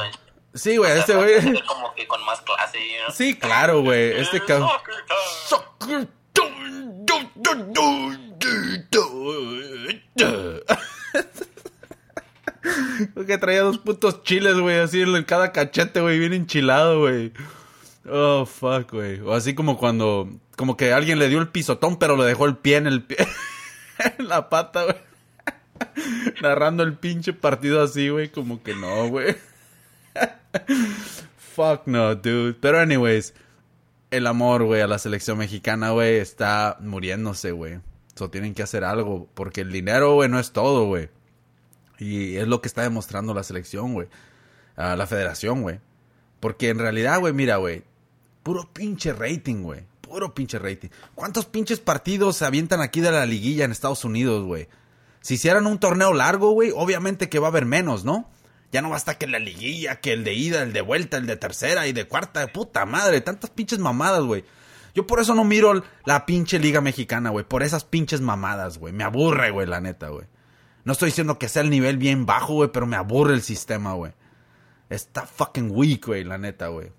Sí, 0.55 0.77
güey, 0.77 0.99
este 0.99 1.15
güey. 1.15 1.61
Como 1.63 1.93
que 1.95 2.07
con 2.07 2.23
más 2.25 2.41
clase, 2.41 2.77
you 2.77 2.97
know? 3.05 3.15
Sí, 3.15 3.35
claro, 3.35 3.81
güey. 3.81 4.11
Este 4.21 4.39
cabrón. 4.41 4.69
Que 13.27 13.37
traía 13.37 13.61
dos 13.61 13.77
putos 13.77 14.23
chiles, 14.23 14.55
güey, 14.55 14.79
así 14.79 15.01
en 15.01 15.23
cada 15.23 15.51
cachete, 15.51 16.01
güey, 16.01 16.19
bien 16.19 16.33
enchilado, 16.33 17.01
güey. 17.01 17.33
Oh, 18.09 18.45
fuck, 18.45 18.91
güey. 18.91 19.19
O 19.21 19.33
así 19.33 19.53
como 19.53 19.77
cuando, 19.77 20.29
como 20.55 20.77
que 20.77 20.93
alguien 20.93 21.19
le 21.19 21.29
dio 21.29 21.39
el 21.39 21.49
pisotón, 21.49 21.97
pero 21.97 22.17
le 22.17 22.25
dejó 22.25 22.45
el 22.45 22.57
pie 22.57 22.77
en 22.77 22.87
el 22.87 23.03
pie, 23.03 23.17
la 24.17 24.49
pata, 24.49 24.83
güey. 24.83 24.95
Narrando 26.41 26.83
el 26.83 26.97
pinche 26.97 27.33
partido 27.33 27.81
así, 27.81 28.09
güey, 28.09 28.29
como 28.29 28.61
que 28.63 28.75
no, 28.75 29.07
güey. 29.07 29.35
fuck 31.55 31.87
no, 31.87 32.15
dude. 32.15 32.53
Pero 32.53 32.79
anyways, 32.79 33.33
el 34.11 34.27
amor, 34.27 34.63
güey, 34.63 34.81
a 34.81 34.87
la 34.87 34.99
selección 34.99 35.37
mexicana, 35.37 35.91
güey, 35.91 36.17
está 36.17 36.77
muriéndose, 36.79 37.51
güey. 37.51 37.79
So 38.15 38.29
tienen 38.29 38.53
que 38.53 38.63
hacer 38.63 38.83
algo, 38.83 39.27
porque 39.33 39.61
el 39.61 39.71
dinero, 39.71 40.15
güey, 40.15 40.29
no 40.29 40.39
es 40.39 40.51
todo, 40.51 40.85
güey. 40.85 41.09
Y 42.03 42.37
es 42.37 42.47
lo 42.47 42.61
que 42.61 42.67
está 42.67 42.81
demostrando 42.81 43.33
la 43.33 43.43
selección, 43.43 43.93
güey. 43.93 44.07
A 44.75 44.95
la 44.95 45.07
federación, 45.07 45.61
güey. 45.61 45.79
Porque 46.39 46.69
en 46.69 46.79
realidad, 46.79 47.19
güey, 47.19 47.33
mira, 47.33 47.57
güey. 47.57 47.83
Puro 48.43 48.69
pinche 48.73 49.13
rating, 49.13 49.63
güey. 49.63 49.85
Puro 50.01 50.33
pinche 50.33 50.59
rating. 50.59 50.89
¿Cuántos 51.15 51.45
pinches 51.45 51.79
partidos 51.79 52.37
se 52.37 52.45
avientan 52.45 52.81
aquí 52.81 52.99
de 52.99 53.11
la 53.11 53.25
liguilla 53.25 53.63
en 53.63 53.71
Estados 53.71 54.03
Unidos, 54.03 54.43
güey? 54.43 54.67
Si 55.21 55.35
hicieran 55.35 55.65
un 55.67 55.79
torneo 55.79 56.13
largo, 56.13 56.51
güey, 56.51 56.71
obviamente 56.75 57.29
que 57.29 57.39
va 57.39 57.47
a 57.47 57.51
haber 57.51 57.65
menos, 57.65 58.03
¿no? 58.03 58.29
Ya 58.73 58.81
no 58.81 58.89
basta 58.89 59.17
que 59.17 59.27
la 59.27 59.39
liguilla, 59.39 60.01
que 60.01 60.11
el 60.11 60.25
de 60.25 60.33
ida, 60.33 60.63
el 60.63 60.73
de 60.73 60.81
vuelta, 60.81 61.15
el 61.17 61.27
de 61.27 61.37
tercera 61.37 61.87
y 61.87 61.93
de 61.93 62.07
cuarta. 62.07 62.45
Puta 62.47 62.85
madre, 62.85 63.21
tantas 63.21 63.51
pinches 63.51 63.79
mamadas, 63.79 64.23
güey. 64.23 64.43
Yo 64.93 65.07
por 65.07 65.19
eso 65.19 65.33
no 65.33 65.43
miro 65.45 65.83
la 66.05 66.25
pinche 66.25 66.59
liga 66.59 66.81
mexicana, 66.81 67.29
güey. 67.29 67.45
Por 67.45 67.63
esas 67.63 67.85
pinches 67.85 68.19
mamadas, 68.19 68.77
güey. 68.79 68.91
Me 68.91 69.03
aburre, 69.03 69.51
güey, 69.51 69.67
la 69.67 69.79
neta, 69.79 70.09
güey. 70.09 70.25
No 70.85 70.93
estoy 70.93 71.07
diciendo 71.07 71.39
que 71.39 71.49
sea 71.49 71.61
el 71.61 71.69
nivel 71.69 71.97
bien 71.97 72.25
bajo, 72.25 72.53
güey, 72.53 72.69
pero 72.71 72.85
me 72.85 72.95
aburre 72.95 73.33
el 73.33 73.41
sistema, 73.41 73.93
güey. 73.93 74.11
Está 74.89 75.25
fucking 75.25 75.71
weak, 75.71 76.05
güey, 76.05 76.23
la 76.23 76.37
neta, 76.37 76.67
güey. 76.67 76.91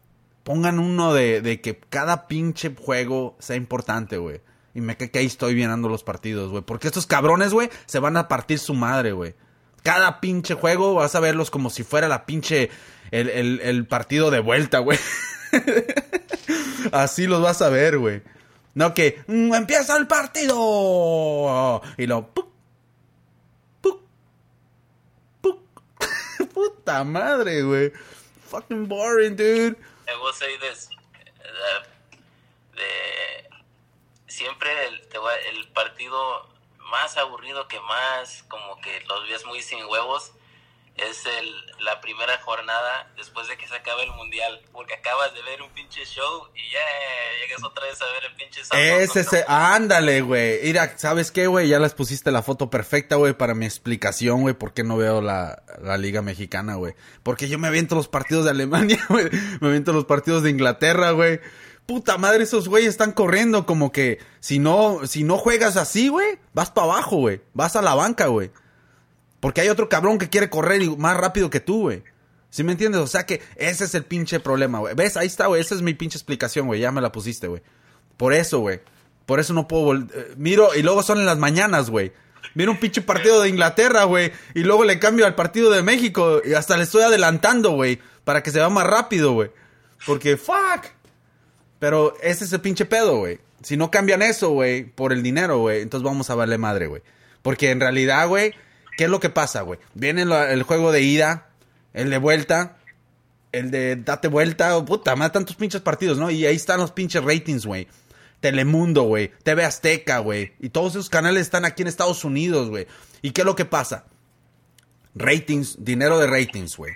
Pongan 0.42 0.79
uno 0.79 1.12
de, 1.14 1.61
que 1.62 1.79
cada 1.79 2.27
pinche 2.27 2.75
juego 2.75 3.37
sea 3.38 3.57
importante, 3.57 4.16
güey. 4.16 4.40
Y 4.75 4.81
me 4.81 4.97
cae 4.97 5.11
que 5.11 5.20
ahí 5.20 5.27
estoy 5.27 5.55
viendo 5.55 5.88
los 5.88 6.03
partidos, 6.03 6.51
güey. 6.51 6.62
Porque 6.62 6.88
estos 6.88 7.07
cabrones, 7.07 7.53
güey, 7.53 7.70
se 7.87 7.99
van 7.99 8.16
a 8.16 8.27
partir 8.29 8.59
su 8.59 8.75
madre, 8.75 9.12
güey. 9.12 9.35
Cada 9.83 10.20
pinche 10.20 10.55
juego 10.55 10.94
vas 10.94 11.14
a 11.14 11.20
verlos 11.20 11.51
como 11.51 11.70
si 11.70 11.85
fuera 11.85 12.09
la 12.09 12.27
pinche. 12.27 12.70
El, 13.11 13.87
partido 13.87 14.31
de 14.31 14.40
vuelta, 14.40 14.79
güey. 14.79 14.99
Así 16.92 17.27
los 17.27 17.42
vas 17.42 17.62
a 17.62 17.68
ver, 17.68 17.99
güey. 17.99 18.23
No 18.75 18.92
que. 18.92 19.23
Mm, 19.27 19.55
¡Empieza 19.55 19.97
el 19.97 20.07
partido! 20.07 21.81
Y 21.97 22.07
lo. 22.07 22.33
Puta 26.85 27.03
madre, 27.03 27.62
güey. 27.62 27.92
Fucking 28.51 28.87
boring, 28.87 29.35
dude. 29.37 29.75
I 30.07 30.12
de, 32.77 33.49
siempre 34.27 34.68
el, 34.88 35.09
el 35.57 35.68
partido 35.68 36.47
más 36.90 37.16
aburrido 37.16 37.66
que 37.68 37.81
más, 37.81 38.42
como 38.49 38.79
que 38.83 39.01
los 39.09 39.27
ves 39.27 39.47
muy 39.47 39.62
sin 39.62 39.83
huevos, 39.87 40.33
es 40.97 41.27
el, 41.27 41.85
la 41.85 42.01
primera 42.01 42.39
jornada 42.43 43.11
después 43.17 43.49
de 43.49 43.57
que 43.57 43.67
se 43.67 43.75
acabe 43.75 44.05
el 44.05 44.13
mundial, 44.13 44.61
porque 44.73 44.95
acabas 44.95 45.35
de 45.35 45.43
ver 45.43 45.61
un 45.61 45.71
pinche 45.71 46.05
show 46.05 46.49
y 46.55 46.71
ya 46.71 46.81
llegas 47.41 47.65
otra 47.65 47.85
vez 47.87 48.01
a 48.01 48.07
ver 48.13 48.25
el 48.31 48.35
pinche 48.37 48.61
Es 48.61 49.17
ese, 49.17 49.45
ándale, 49.49 50.21
güey. 50.21 50.61
Mira, 50.63 50.97
¿sabes 50.97 51.33
qué, 51.33 51.49
güey? 51.49 51.69
Ya 51.69 51.81
les 51.81 51.95
pusiste 51.95 52.31
la 52.31 52.43
foto 52.43 52.71
perfecta, 52.71 53.17
güey, 53.17 53.35
para 53.35 53.55
mi 53.55 53.65
explicación, 53.67 54.43
güey, 54.43 54.55
por 54.55 54.73
qué 54.73 54.85
no 54.85 54.97
veo 54.97 55.21
la, 55.21 55.63
la 55.83 55.99
liga 55.99 56.23
mexicana, 56.23 56.77
güey. 56.77 56.95
Porque 57.23 57.49
yo 57.49 57.59
me 57.59 57.69
aviento 57.69 57.97
los 57.97 58.09
partidos 58.09 58.45
de 58.45 58.51
Alemania, 58.51 59.05
güey. 59.09 59.29
Me 59.61 59.69
aviento 59.69 59.93
los 59.93 60.05
partidos 60.05 60.45
de 60.45 60.51
Inglaterra, 60.51 61.11
güey. 61.11 61.41
Puta 61.87 62.17
madre, 62.17 62.45
esos 62.45 62.69
güeyes 62.69 62.91
están 62.91 63.13
corriendo 63.13 63.67
como 63.67 63.93
que 63.93 64.19
si 64.41 64.59
no, 64.59 65.07
si 65.07 65.23
no 65.23 65.37
juegas 65.37 65.77
así, 65.77 66.09
güey, 66.09 66.39
vas 66.55 66.71
para 66.71 66.87
abajo, 66.87 67.17
güey. 67.17 67.43
Vas 67.53 67.77
a 67.77 67.83
la 67.83 67.95
banca, 67.95 68.29
güey. 68.29 68.51
Porque 69.45 69.61
hay 69.61 69.69
otro 69.69 69.91
cabrón 69.91 70.17
que 70.17 70.31
quiere 70.31 70.49
correr 70.49 70.81
más 70.97 71.19
rápido 71.19 71.51
que 71.51 71.61
tú, 71.61 71.83
güey. 71.83 72.03
¿Sí 72.49 72.65
me 72.65 72.73
entiendes? 72.73 73.03
O 73.03 73.07
sea 73.07 73.27
que 73.27 73.43
ese 73.57 73.85
es 73.85 73.95
el 73.95 74.07
pinche 74.07 74.41
problema, 74.41 74.79
güey. 74.79 74.95
¿Ves? 74.95 75.19
Ahí 75.19 75.27
está, 75.27 75.49
güey. 75.49 75.61
Esa 75.61 75.75
es 75.75 75.83
mi 75.83 75.93
pinche 75.93 76.17
explicación, 76.17 76.67
güey. 76.67 76.81
Ya 76.81 76.91
me 76.91 77.03
la 77.03 77.13
pusiste, 77.13 77.47
güey. 77.47 77.61
Por 78.17 78.33
eso, 78.33 78.61
güey. 78.61 78.81
Por 79.27 79.41
eso 79.41 79.53
no 79.53 79.69
puedo... 79.69 79.97
Eh, 79.97 80.33
miro 80.39 80.75
y 80.75 80.81
luego 80.81 81.03
son 81.03 81.19
en 81.19 81.27
las 81.27 81.37
mañanas, 81.37 81.91
güey. 81.91 82.15
Miro 82.55 82.73
un 82.73 82.81
pinche 82.81 83.03
partido 83.03 83.43
de 83.43 83.51
Inglaterra, 83.51 84.05
güey. 84.05 84.33
Y 84.55 84.61
luego 84.61 84.85
le 84.85 84.99
cambio 84.99 85.27
al 85.27 85.35
partido 85.35 85.71
de 85.71 85.83
México. 85.83 86.41
Y 86.43 86.55
hasta 86.55 86.79
le 86.79 86.85
estoy 86.85 87.03
adelantando, 87.03 87.73
güey. 87.73 88.01
Para 88.25 88.43
que 88.43 88.51
se 88.51 88.61
vea 88.61 88.71
más 88.71 88.87
rápido, 88.87 89.35
güey. 89.35 89.51
Porque, 90.07 90.39
fuck. 90.39 90.87
Pero 91.79 92.17
ese 92.23 92.47
es 92.47 92.53
el 92.55 92.63
pinche 92.63 92.87
pedo, 92.87 93.19
güey. 93.19 93.41
Si 93.61 93.77
no 93.77 93.91
cambian 93.91 94.23
eso, 94.23 94.53
güey, 94.53 94.85
por 94.85 95.13
el 95.13 95.23
dinero, 95.23 95.59
güey, 95.59 95.83
entonces 95.83 96.03
vamos 96.03 96.31
a 96.31 96.35
darle 96.35 96.57
madre, 96.57 96.87
güey. 96.87 97.03
Porque 97.43 97.71
en 97.71 97.81
realidad, 97.81 98.27
güey, 98.27 98.55
¿Qué 98.97 99.05
es 99.05 99.11
lo 99.11 99.21
que 99.21 99.31
pasa, 99.31 99.63
güey? 99.63 99.79
Viene 99.95 100.23
el 100.23 100.63
juego 100.63 100.93
de 100.93 101.03
ida, 101.03 101.49
el 101.93 102.11
de 102.11 102.19
vuelta, 102.19 102.77
el 103.53 103.71
de 103.71 103.97
date 103.97 104.29
vuelta, 104.29 104.85
puta, 104.85 105.17
más 105.17 105.33
tantos 105.33 105.57
pinches 105.57 105.81
partidos, 105.81 106.19
¿no? 106.19 106.31
Y 106.31 106.47
ahí 106.47 106.57
están 106.57 106.81
los 106.81 106.93
pinches 106.93 107.23
ratings, 107.23 107.67
güey. 107.67 107.89
Telemundo, 108.41 109.05
güey. 109.05 109.33
TV 109.43 109.65
Azteca, 109.65 110.19
güey. 110.19 110.53
Y 110.61 110.69
todos 110.69 110.93
esos 110.95 111.09
canales 111.09 111.43
están 111.43 111.65
aquí 111.65 111.83
en 111.83 111.89
Estados 111.89 112.25
Unidos, 112.25 112.69
güey. 112.69 112.87
¿Y 113.23 113.31
qué 113.31 113.41
es 113.41 113.45
lo 113.47 113.57
que 113.57 113.65
pasa? 113.65 114.05
Ratings, 115.15 115.85
dinero 115.85 116.19
de 116.19 116.27
ratings, 116.27 116.77
güey. 116.77 116.93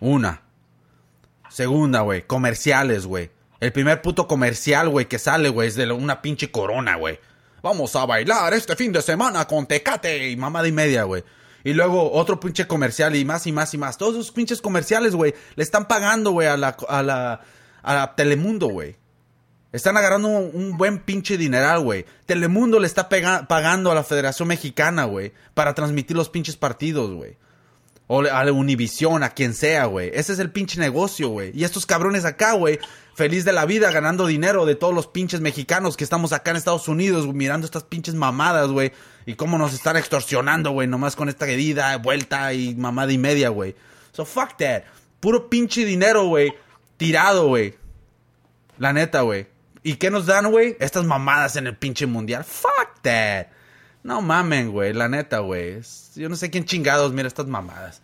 Una. 0.00 0.42
Segunda, 1.50 2.00
güey. 2.00 2.26
Comerciales, 2.26 3.06
güey. 3.06 3.30
El 3.60 3.72
primer 3.72 4.02
puto 4.02 4.28
comercial, 4.28 4.88
güey, 4.88 5.06
que 5.06 5.18
sale, 5.18 5.48
güey, 5.48 5.68
es 5.68 5.74
de 5.74 5.90
una 5.90 6.22
pinche 6.22 6.50
corona, 6.50 6.96
güey. 6.96 7.18
Vamos 7.60 7.96
a 7.96 8.06
bailar 8.06 8.54
este 8.54 8.76
fin 8.76 8.92
de 8.92 9.02
semana 9.02 9.46
con 9.46 9.66
Tecate 9.66 10.30
y 10.30 10.36
mamada 10.36 10.68
y 10.68 10.72
media, 10.72 11.02
güey. 11.02 11.24
Y 11.64 11.72
luego 11.72 12.12
otro 12.12 12.38
pinche 12.40 12.66
comercial 12.66 13.16
y 13.16 13.24
más 13.24 13.46
y 13.46 13.52
más 13.52 13.74
y 13.74 13.78
más. 13.78 13.98
Todos 13.98 14.14
esos 14.14 14.30
pinches 14.30 14.60
comerciales, 14.60 15.14
güey, 15.14 15.34
le 15.56 15.62
están 15.62 15.88
pagando, 15.88 16.30
güey, 16.32 16.48
a 16.48 16.56
la, 16.56 16.76
a 16.88 17.02
la, 17.02 17.40
a 17.82 18.14
Telemundo, 18.14 18.68
güey. 18.68 18.96
Están 19.70 19.98
agarrando 19.98 20.28
un, 20.28 20.78
buen 20.78 21.00
pinche 21.00 21.36
dineral, 21.36 21.80
güey. 21.80 22.06
Telemundo 22.24 22.80
le 22.80 22.86
está 22.86 23.08
pagando 23.08 23.90
a 23.90 23.94
la 23.94 24.02
Federación 24.02 24.48
Mexicana, 24.48 25.04
güey, 25.04 25.32
para 25.52 25.74
transmitir 25.74 26.16
los 26.16 26.30
pinches 26.30 26.56
partidos, 26.56 27.12
güey. 27.12 27.36
O 28.06 28.22
a 28.22 28.44
la 28.44 28.52
Univisión, 28.52 29.22
a 29.22 29.30
quien 29.30 29.52
sea, 29.52 29.84
güey. 29.84 30.10
Ese 30.14 30.32
es 30.32 30.38
el 30.38 30.50
pinche 30.50 30.80
negocio, 30.80 31.28
güey. 31.28 31.52
Y 31.54 31.64
estos 31.64 31.84
cabrones 31.84 32.24
acá, 32.24 32.52
güey, 32.52 32.78
feliz 33.14 33.44
de 33.44 33.52
la 33.52 33.66
vida, 33.66 33.90
ganando 33.90 34.26
dinero 34.26 34.64
de 34.64 34.74
todos 34.74 34.94
los 34.94 35.06
pinches 35.06 35.42
mexicanos 35.42 35.98
que 35.98 36.04
estamos 36.04 36.32
acá 36.32 36.52
en 36.52 36.56
Estados 36.56 36.88
Unidos, 36.88 37.26
mirando 37.34 37.66
estas 37.66 37.84
pinches 37.84 38.14
mamadas, 38.14 38.70
güey. 38.70 38.92
Y 39.28 39.34
cómo 39.34 39.58
nos 39.58 39.74
están 39.74 39.98
extorsionando, 39.98 40.70
güey, 40.70 40.88
nomás 40.88 41.14
con 41.14 41.28
esta 41.28 41.46
ida, 41.52 41.94
vuelta 41.98 42.54
y 42.54 42.74
mamada 42.74 43.12
y 43.12 43.18
media, 43.18 43.50
güey. 43.50 43.76
So 44.12 44.24
fuck 44.24 44.56
that. 44.56 44.84
Puro 45.20 45.50
pinche 45.50 45.84
dinero, 45.84 46.24
güey. 46.24 46.54
Tirado, 46.96 47.46
güey. 47.48 47.74
La 48.78 48.94
neta, 48.94 49.20
güey. 49.20 49.46
¿Y 49.82 49.96
qué 49.96 50.10
nos 50.10 50.24
dan, 50.24 50.50
güey? 50.50 50.78
Estas 50.80 51.04
mamadas 51.04 51.56
en 51.56 51.66
el 51.66 51.76
pinche 51.76 52.06
mundial. 52.06 52.42
Fuck 52.42 53.02
that. 53.02 53.48
No 54.02 54.22
mamen, 54.22 54.72
güey. 54.72 54.94
La 54.94 55.10
neta, 55.10 55.40
güey. 55.40 55.82
Yo 56.14 56.30
no 56.30 56.36
sé 56.36 56.48
quién 56.48 56.64
chingados 56.64 57.12
mira 57.12 57.28
estas 57.28 57.48
mamadas. 57.48 58.00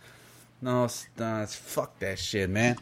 No, 0.61 0.87
fuck 0.87 1.97
that 1.97 2.17
shit, 2.17 2.47
man. 2.47 2.75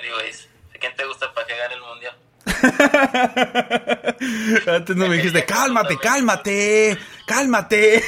Anyways, 0.00 0.48
¿quién 0.80 0.96
te 0.96 1.06
gusta 1.06 1.32
para 1.32 1.46
que 1.46 1.56
gane 1.56 1.74
el 1.74 1.80
mundial? 1.80 2.16
Antes 4.66 4.96
no 4.96 5.08
me 5.08 5.16
dijiste, 5.16 5.44
cálmate, 5.44 5.98
cálmate, 5.98 6.98
cálmate. 7.26 7.96
Eso 7.96 8.04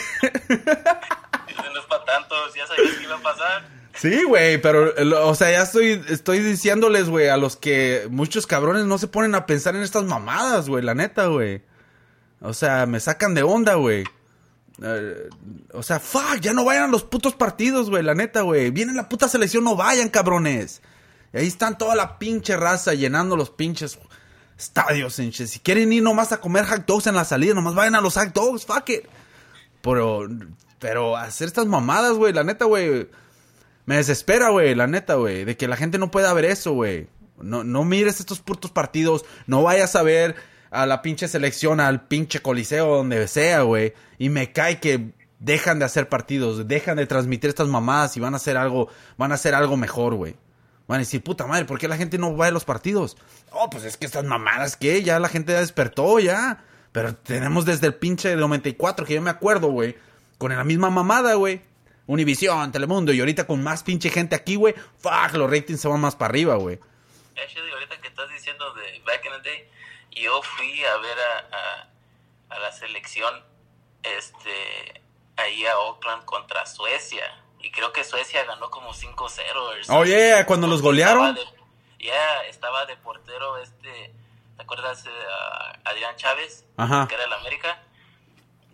no 1.72 1.80
es 1.80 1.86
para 1.88 2.04
tanto, 2.04 2.34
ya 2.54 2.66
sabías 2.66 2.96
que 2.96 3.04
iba 3.04 3.16
a 3.16 3.22
pasar. 3.22 3.68
Sí, 3.94 4.24
güey, 4.24 4.60
pero, 4.60 4.92
o 5.26 5.34
sea, 5.34 5.50
ya 5.50 5.62
estoy, 5.62 6.04
estoy 6.08 6.40
diciéndoles, 6.40 7.08
güey, 7.08 7.28
a 7.28 7.38
los 7.38 7.56
que 7.56 8.06
muchos 8.10 8.46
cabrones 8.46 8.84
no 8.84 8.98
se 8.98 9.08
ponen 9.08 9.34
a 9.34 9.46
pensar 9.46 9.74
en 9.74 9.82
estas 9.82 10.04
mamadas, 10.04 10.68
güey, 10.68 10.84
la 10.84 10.94
neta, 10.94 11.26
güey. 11.26 11.62
O 12.40 12.52
sea, 12.52 12.84
me 12.84 13.00
sacan 13.00 13.34
de 13.34 13.42
onda, 13.42 13.74
güey. 13.74 14.04
Eh, 14.82 15.30
o 15.72 15.82
sea, 15.82 15.98
fuck, 15.98 16.40
ya 16.40 16.52
no 16.52 16.66
vayan 16.66 16.84
a 16.84 16.88
los 16.88 17.04
putos 17.04 17.34
partidos, 17.34 17.88
güey, 17.88 18.02
la 18.02 18.14
neta, 18.14 18.42
güey. 18.42 18.70
Viene 18.70 18.92
la 18.92 19.08
puta 19.08 19.28
selección, 19.28 19.64
no 19.64 19.76
vayan, 19.76 20.10
cabrones. 20.10 20.82
Y 21.32 21.38
ahí 21.38 21.46
están 21.46 21.78
toda 21.78 21.94
la 21.94 22.18
pinche 22.18 22.54
raza 22.56 22.92
llenando 22.92 23.34
los 23.34 23.48
pinches 23.48 23.98
estadios, 24.56 25.14
Si 25.14 25.58
quieren 25.60 25.92
ir 25.92 26.02
nomás 26.02 26.32
a 26.32 26.40
comer 26.40 26.64
hot 26.66 26.86
dogs 26.86 27.06
en 27.06 27.14
la 27.14 27.24
salida, 27.24 27.54
nomás 27.54 27.74
vayan 27.74 27.94
a 27.94 28.00
los 28.00 28.14
hot 28.14 28.32
dogs, 28.32 28.64
fuck 28.64 28.88
it. 28.90 29.04
Pero, 29.82 30.26
pero 30.78 31.16
hacer 31.16 31.48
estas 31.48 31.66
mamadas, 31.66 32.14
güey, 32.14 32.32
la 32.32 32.44
neta, 32.44 32.64
güey 32.64 33.08
me 33.86 33.96
desespera, 33.96 34.50
güey, 34.50 34.74
la 34.74 34.88
neta, 34.88 35.14
güey, 35.14 35.44
de 35.44 35.56
que 35.56 35.68
la 35.68 35.76
gente 35.76 35.96
no 35.96 36.10
pueda 36.10 36.32
ver 36.34 36.44
eso, 36.44 36.72
güey. 36.72 37.06
No, 37.38 37.64
no 37.64 37.84
mires 37.84 38.20
estos 38.20 38.40
putos 38.40 38.72
partidos, 38.72 39.24
no 39.46 39.62
vayas 39.62 39.94
a 39.94 40.02
ver 40.02 40.34
a 40.70 40.86
la 40.86 41.02
pinche 41.02 41.28
selección, 41.28 41.80
al 41.80 42.06
pinche 42.06 42.40
coliseo, 42.40 42.96
donde 42.96 43.28
sea, 43.28 43.62
güey. 43.62 43.94
Y 44.18 44.28
me 44.28 44.52
cae 44.52 44.80
que 44.80 45.12
dejan 45.38 45.78
de 45.78 45.84
hacer 45.84 46.08
partidos, 46.08 46.66
dejan 46.66 46.96
de 46.96 47.06
transmitir 47.06 47.48
estas 47.48 47.68
mamadas 47.68 48.16
y 48.16 48.20
van 48.20 48.34
a 48.34 48.38
hacer 48.38 48.56
algo, 48.56 48.88
van 49.16 49.30
a 49.30 49.36
hacer 49.36 49.54
algo 49.54 49.76
mejor, 49.76 50.14
güey. 50.14 50.34
Van 50.86 50.96
a 50.96 50.98
decir, 51.00 51.22
puta 51.22 51.46
madre, 51.46 51.64
¿por 51.64 51.78
qué 51.78 51.88
la 51.88 51.96
gente 51.96 52.16
no 52.16 52.36
va 52.36 52.46
a 52.46 52.50
los 52.50 52.64
partidos? 52.64 53.16
Oh, 53.50 53.68
pues 53.70 53.84
es 53.84 53.96
que 53.96 54.06
estas 54.06 54.24
mamadas 54.24 54.76
que 54.76 55.02
ya 55.02 55.18
la 55.18 55.28
gente 55.28 55.52
ya 55.52 55.60
despertó, 55.60 56.20
ya. 56.20 56.64
Pero 56.92 57.14
tenemos 57.14 57.64
desde 57.64 57.88
el 57.88 57.94
pinche 57.94 58.36
94, 58.36 59.04
que 59.04 59.14
yo 59.14 59.22
me 59.22 59.30
acuerdo, 59.30 59.68
güey, 59.68 59.96
con 60.38 60.54
la 60.54 60.64
misma 60.64 60.90
mamada, 60.90 61.34
güey. 61.34 61.60
Univisión, 62.06 62.70
Telemundo, 62.70 63.12
y 63.12 63.18
ahorita 63.18 63.46
con 63.46 63.62
más 63.64 63.82
pinche 63.82 64.10
gente 64.10 64.36
aquí, 64.36 64.54
güey, 64.54 64.74
fuck, 64.98 65.34
los 65.34 65.50
ratings 65.50 65.80
se 65.80 65.88
van 65.88 66.00
más 66.00 66.14
para 66.14 66.30
arriba, 66.30 66.54
güey. 66.54 66.78
Actually, 67.36 67.70
ahorita 67.72 68.00
que 68.00 68.08
estás 68.08 68.30
diciendo 68.30 68.72
de 68.74 69.02
back 69.04 69.26
in 69.26 69.32
the 69.42 69.50
day, 69.50 69.68
yo 70.12 70.40
fui 70.42 70.84
a 70.84 70.96
ver 70.98 71.18
a, 71.18 72.54
a, 72.54 72.58
la 72.60 72.72
selección 72.72 73.44
este 74.02 75.02
ahí 75.36 75.66
a 75.66 75.78
Oakland 75.78 76.24
contra 76.24 76.64
Suecia. 76.64 77.24
Y 77.60 77.70
creo 77.70 77.92
que 77.92 78.04
Suecia 78.04 78.44
ganó 78.44 78.70
como 78.70 78.92
5-0. 78.92 79.86
Oh, 79.88 80.04
yeah, 80.04 80.46
cuando 80.46 80.66
los 80.66 80.82
golearon. 80.82 81.36
Ya, 81.98 82.42
estaba 82.48 82.86
de 82.86 82.96
portero 82.96 83.56
este, 83.58 84.12
¿te 84.56 84.62
acuerdas? 84.62 85.04
Uh, 85.06 85.78
Adrián 85.84 86.14
Chávez, 86.16 86.64
Ajá. 86.76 87.08
que 87.08 87.14
era 87.14 87.24
el 87.24 87.32
América 87.32 87.82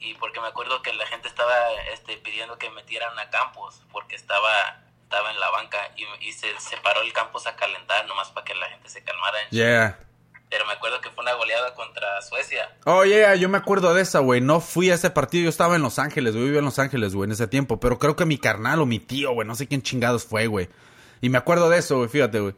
y 0.03 0.15
porque 0.15 0.41
me 0.41 0.49
acuerdo 0.49 0.83
que 0.83 0.93
la 0.93 1.07
gente 1.07 1.29
estaba 1.29 1.55
este, 1.93 2.17
pidiendo 2.17 2.59
que 2.59 2.69
metieran 2.71 3.17
a 3.19 3.31
Campos 3.31 3.83
porque 3.93 4.17
estaba 4.17 4.83
estaba 5.05 5.31
en 5.31 5.39
la 5.41 5.51
banca 5.51 5.79
y, 6.21 6.33
se 6.33 6.59
separó 6.59 7.03
el 7.03 7.13
Campos 7.13 7.47
a 7.47 7.55
calentar 7.55 8.07
nomás 8.07 8.31
para 8.31 8.45
que 8.45 8.55
la 8.55 8.67
gente 8.71 8.89
se 8.89 9.05
calmara. 9.05 9.39
Yeah. 9.51 9.99
Pero 10.53 10.67
me 10.67 10.75
acuerdo 10.75 11.01
que 11.01 11.09
fue 11.09 11.25
una 11.25 11.33
goleada 11.33 11.73
contra 11.73 12.21
Suecia. 12.21 12.71
Oh, 12.85 13.07
yeah, 13.07 13.35
yo 13.37 13.49
me 13.49 13.57
acuerdo 13.57 13.95
de 13.95 14.03
esa, 14.03 14.19
güey. 14.19 14.43
No 14.43 14.61
fui 14.61 14.91
a 14.91 14.95
ese 14.95 15.09
partido, 15.09 15.45
yo 15.45 15.49
estaba 15.49 15.77
en 15.77 15.83
Los 15.83 15.99
Ángeles, 15.99 16.35
güey. 16.35 16.45
Vivía 16.45 16.59
en 16.59 16.67
Los 16.67 16.79
Ángeles, 16.79 17.15
güey, 17.15 17.27
en 17.27 17.33
ese 17.33 17.49
tiempo. 17.49 17.81
Pero 17.81 17.99
creo 17.99 18.17
que 18.17 18.27
mi 18.27 18.37
carnal 18.37 18.83
o 18.83 18.85
mi 18.85 18.99
tío, 18.99 19.33
güey, 19.33 19.49
no 19.49 19.55
sé 19.55 19.67
quién 19.67 19.81
chingados 19.81 20.25
fue, 20.25 20.49
güey. 20.49 20.69
Y 21.23 21.31
me 21.31 21.39
acuerdo 21.39 21.71
de 21.71 21.79
eso, 21.79 21.97
güey, 21.97 22.11
fíjate, 22.11 22.41
güey. 22.41 22.55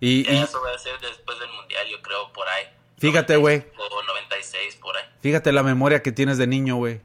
Y, 0.00 0.30
Eso 0.30 0.60
va 0.60 0.74
a 0.74 0.78
ser 0.78 1.00
después 1.00 1.38
del 1.38 1.48
Mundial, 1.48 1.86
yo 1.90 2.02
creo, 2.02 2.30
por 2.34 2.46
ahí. 2.46 2.64
Fíjate, 2.98 3.36
güey. 3.38 3.64
O 3.78 4.02
96, 4.02 4.76
por 4.76 4.94
ahí. 4.98 5.04
Fíjate 5.22 5.50
la 5.52 5.62
memoria 5.62 6.02
que 6.02 6.12
tienes 6.12 6.36
de 6.36 6.46
niño, 6.46 6.76
güey. 6.76 7.00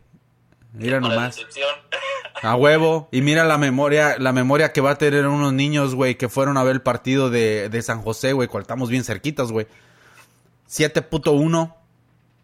Mira 0.74 1.00
nomás. 1.00 1.40
A 2.42 2.56
huevo. 2.56 3.08
Y 3.14 3.22
mira 3.22 3.46
la 3.46 3.58
memoria, 3.58 4.18
la 4.20 4.34
memoria 4.34 4.74
que 4.74 4.82
va 4.82 4.92
a 4.92 4.98
tener 4.98 5.28
unos 5.28 5.54
niños, 5.54 5.96
güey, 5.96 6.16
que 6.16 6.28
fueron 6.28 6.58
a 6.58 6.64
ver 6.64 6.74
el 6.74 6.82
partido 6.82 7.30
de, 7.30 7.70
de 7.70 7.82
San 7.82 8.02
José, 8.02 8.34
güey, 8.34 8.50
cual 8.50 8.64
estamos 8.64 8.90
bien 8.90 9.06
cerquitas, 9.06 9.54
güey. 9.54 9.68
7.1. 10.70 11.76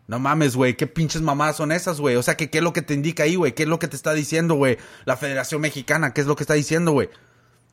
No 0.07 0.19
mames, 0.19 0.55
güey, 0.55 0.75
qué 0.75 0.87
pinches 0.87 1.21
mamadas 1.21 1.55
son 1.57 1.71
esas, 1.71 1.99
güey. 1.99 2.15
O 2.17 2.23
sea, 2.23 2.35
que 2.35 2.49
qué 2.49 2.57
es 2.57 2.63
lo 2.63 2.73
que 2.73 2.81
te 2.81 2.93
indica 2.93 3.23
ahí, 3.23 3.35
güey. 3.35 3.53
¿Qué 3.53 3.63
es 3.63 3.69
lo 3.69 3.79
que 3.79 3.87
te 3.87 3.95
está 3.95 4.13
diciendo, 4.13 4.55
güey? 4.55 4.77
La 5.05 5.15
Federación 5.15 5.61
Mexicana, 5.61 6.13
¿qué 6.13 6.21
es 6.21 6.27
lo 6.27 6.35
que 6.35 6.43
está 6.43 6.53
diciendo, 6.53 6.91
güey? 6.91 7.09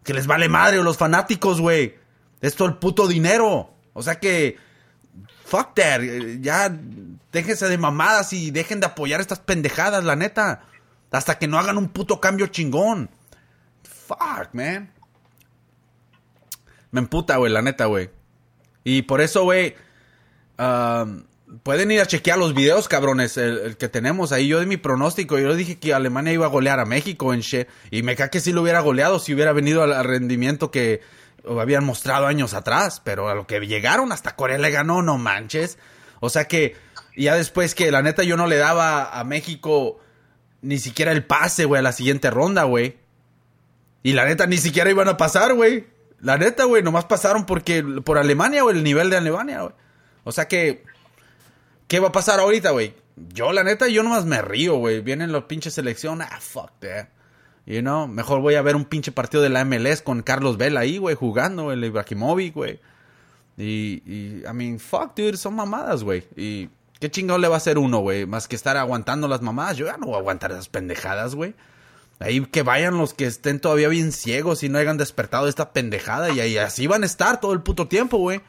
Que 0.04 0.14
les 0.14 0.26
vale 0.26 0.48
madre 0.48 0.78
a 0.78 0.82
los 0.82 0.96
fanáticos, 0.96 1.60
güey. 1.60 1.96
Esto 2.40 2.64
el 2.66 2.76
puto 2.76 3.08
dinero. 3.08 3.74
O 3.92 4.02
sea 4.02 4.20
que 4.20 4.56
fuck 5.44 5.74
that. 5.74 6.00
Ya 6.40 6.72
déjense 7.32 7.68
de 7.68 7.78
mamadas 7.78 8.32
y 8.32 8.50
dejen 8.50 8.80
de 8.80 8.86
apoyar 8.86 9.20
estas 9.20 9.40
pendejadas, 9.40 10.04
la 10.04 10.14
neta. 10.14 10.62
Hasta 11.10 11.38
que 11.38 11.48
no 11.48 11.58
hagan 11.58 11.78
un 11.78 11.88
puto 11.88 12.20
cambio 12.20 12.46
chingón. 12.48 13.10
Fuck, 14.06 14.50
man. 14.52 14.92
Me 16.90 17.00
emputa, 17.00 17.36
güey, 17.36 17.52
la 17.52 17.62
neta, 17.62 17.86
güey. 17.86 18.10
Y 18.84 19.02
por 19.02 19.20
eso, 19.20 19.44
güey, 19.44 19.74
pueden 21.62 21.90
ir 21.90 22.00
a 22.00 22.06
chequear 22.06 22.38
los 22.38 22.54
videos, 22.54 22.88
cabrones, 22.88 23.36
el, 23.36 23.76
que 23.76 23.88
tenemos 23.88 24.32
ahí. 24.32 24.48
Yo 24.48 24.60
de 24.60 24.66
mi 24.66 24.76
pronóstico, 24.76 25.38
yo 25.38 25.54
dije 25.54 25.78
que 25.78 25.94
Alemania 25.94 26.32
iba 26.32 26.46
a 26.46 26.50
golear 26.50 26.80
a 26.80 26.84
México 26.84 27.32
en 27.32 27.40
shit. 27.40 27.68
Y 27.90 28.02
me 28.02 28.16
cae 28.16 28.30
que 28.30 28.40
sí 28.40 28.52
lo 28.52 28.62
hubiera 28.62 28.80
goleado 28.80 29.18
si 29.18 29.34
hubiera 29.34 29.52
venido 29.52 29.82
al 29.82 30.04
rendimiento 30.04 30.70
que, 30.70 31.00
habían 31.48 31.84
mostrado 31.84 32.26
años 32.26 32.54
atrás, 32.54 33.00
pero 33.02 33.28
a 33.28 33.34
lo 33.34 33.46
que 33.46 33.60
llegaron 33.60 34.12
hasta 34.12 34.36
Corea 34.36 34.58
le 34.58 34.70
ganó, 34.70 35.02
no 35.02 35.18
manches. 35.18 35.78
O 36.20 36.30
sea 36.30 36.46
que 36.46 36.76
ya 37.16 37.36
después 37.36 37.74
que 37.74 37.90
la 37.90 38.02
neta 38.02 38.22
yo 38.22 38.36
no 38.36 38.46
le 38.46 38.56
daba 38.56 39.18
a 39.18 39.24
México 39.24 39.98
ni 40.60 40.78
siquiera 40.78 41.12
el 41.12 41.24
pase, 41.24 41.64
güey, 41.64 41.78
a 41.78 41.82
la 41.82 41.92
siguiente 41.92 42.30
ronda, 42.30 42.64
güey. 42.64 42.98
Y 44.02 44.12
la 44.12 44.24
neta 44.24 44.46
ni 44.46 44.58
siquiera 44.58 44.90
iban 44.90 45.08
a 45.08 45.16
pasar, 45.16 45.54
güey. 45.54 45.86
La 46.20 46.36
neta, 46.36 46.64
güey, 46.64 46.82
nomás 46.82 47.04
pasaron 47.04 47.46
porque 47.46 47.82
por 47.82 48.18
Alemania, 48.18 48.64
o 48.64 48.70
el 48.70 48.82
nivel 48.82 49.10
de 49.10 49.16
Alemania, 49.16 49.62
güey. 49.62 49.74
O 50.24 50.32
sea 50.32 50.48
que 50.48 50.84
¿qué 51.88 51.98
va 51.98 52.08
a 52.08 52.12
pasar 52.12 52.38
ahorita, 52.38 52.70
güey? 52.70 52.94
Yo 53.32 53.52
la 53.52 53.64
neta 53.64 53.88
yo 53.88 54.02
nomás 54.02 54.26
me 54.26 54.40
río, 54.42 54.76
güey. 54.76 55.00
Vienen 55.00 55.32
los 55.32 55.44
pinches 55.44 55.74
selección, 55.74 56.22
ah, 56.22 56.38
fuck 56.40 56.70
that. 56.80 57.08
You 57.66 57.80
know, 57.80 58.06
mejor 58.06 58.40
voy 58.40 58.54
a 58.54 58.62
ver 58.62 58.76
un 58.76 58.84
pinche 58.84 59.12
partido 59.12 59.42
de 59.42 59.50
la 59.50 59.64
MLS 59.64 60.00
con 60.00 60.22
Carlos 60.22 60.56
Vela 60.56 60.80
ahí, 60.80 60.96
güey, 60.98 61.14
jugando, 61.14 61.72
el 61.72 61.84
Ibrahimovic, 61.84 62.54
güey. 62.54 62.80
Y, 63.58 64.42
I 64.46 64.52
mean, 64.54 64.78
fuck, 64.78 65.14
dude, 65.16 65.36
son 65.36 65.54
mamadas, 65.54 66.04
güey. 66.04 66.24
Y 66.36 66.70
qué 67.00 67.10
chingado 67.10 67.38
le 67.38 67.48
va 67.48 67.56
a 67.56 67.58
hacer 67.58 67.76
uno, 67.76 67.98
güey, 67.98 68.24
más 68.24 68.48
que 68.48 68.56
estar 68.56 68.76
aguantando 68.76 69.28
las 69.28 69.42
mamadas. 69.42 69.76
Yo 69.76 69.86
ya 69.86 69.98
no 69.98 70.06
voy 70.06 70.14
a 70.14 70.18
aguantar 70.18 70.52
esas 70.52 70.68
pendejadas, 70.68 71.34
güey. 71.34 71.54
Ahí 72.20 72.40
que 72.46 72.62
vayan 72.62 72.96
los 72.96 73.12
que 73.12 73.26
estén 73.26 73.60
todavía 73.60 73.88
bien 73.88 74.12
ciegos 74.12 74.62
y 74.62 74.68
no 74.68 74.78
hayan 74.78 74.96
despertado 74.96 75.44
de 75.44 75.50
esta 75.50 75.72
pendejada. 75.72 76.30
Y 76.30 76.40
ahí 76.40 76.56
así 76.56 76.86
van 76.86 77.02
a 77.02 77.06
estar 77.06 77.40
todo 77.40 77.52
el 77.52 77.60
puto 77.60 77.86
tiempo, 77.86 78.16
güey. 78.18 78.40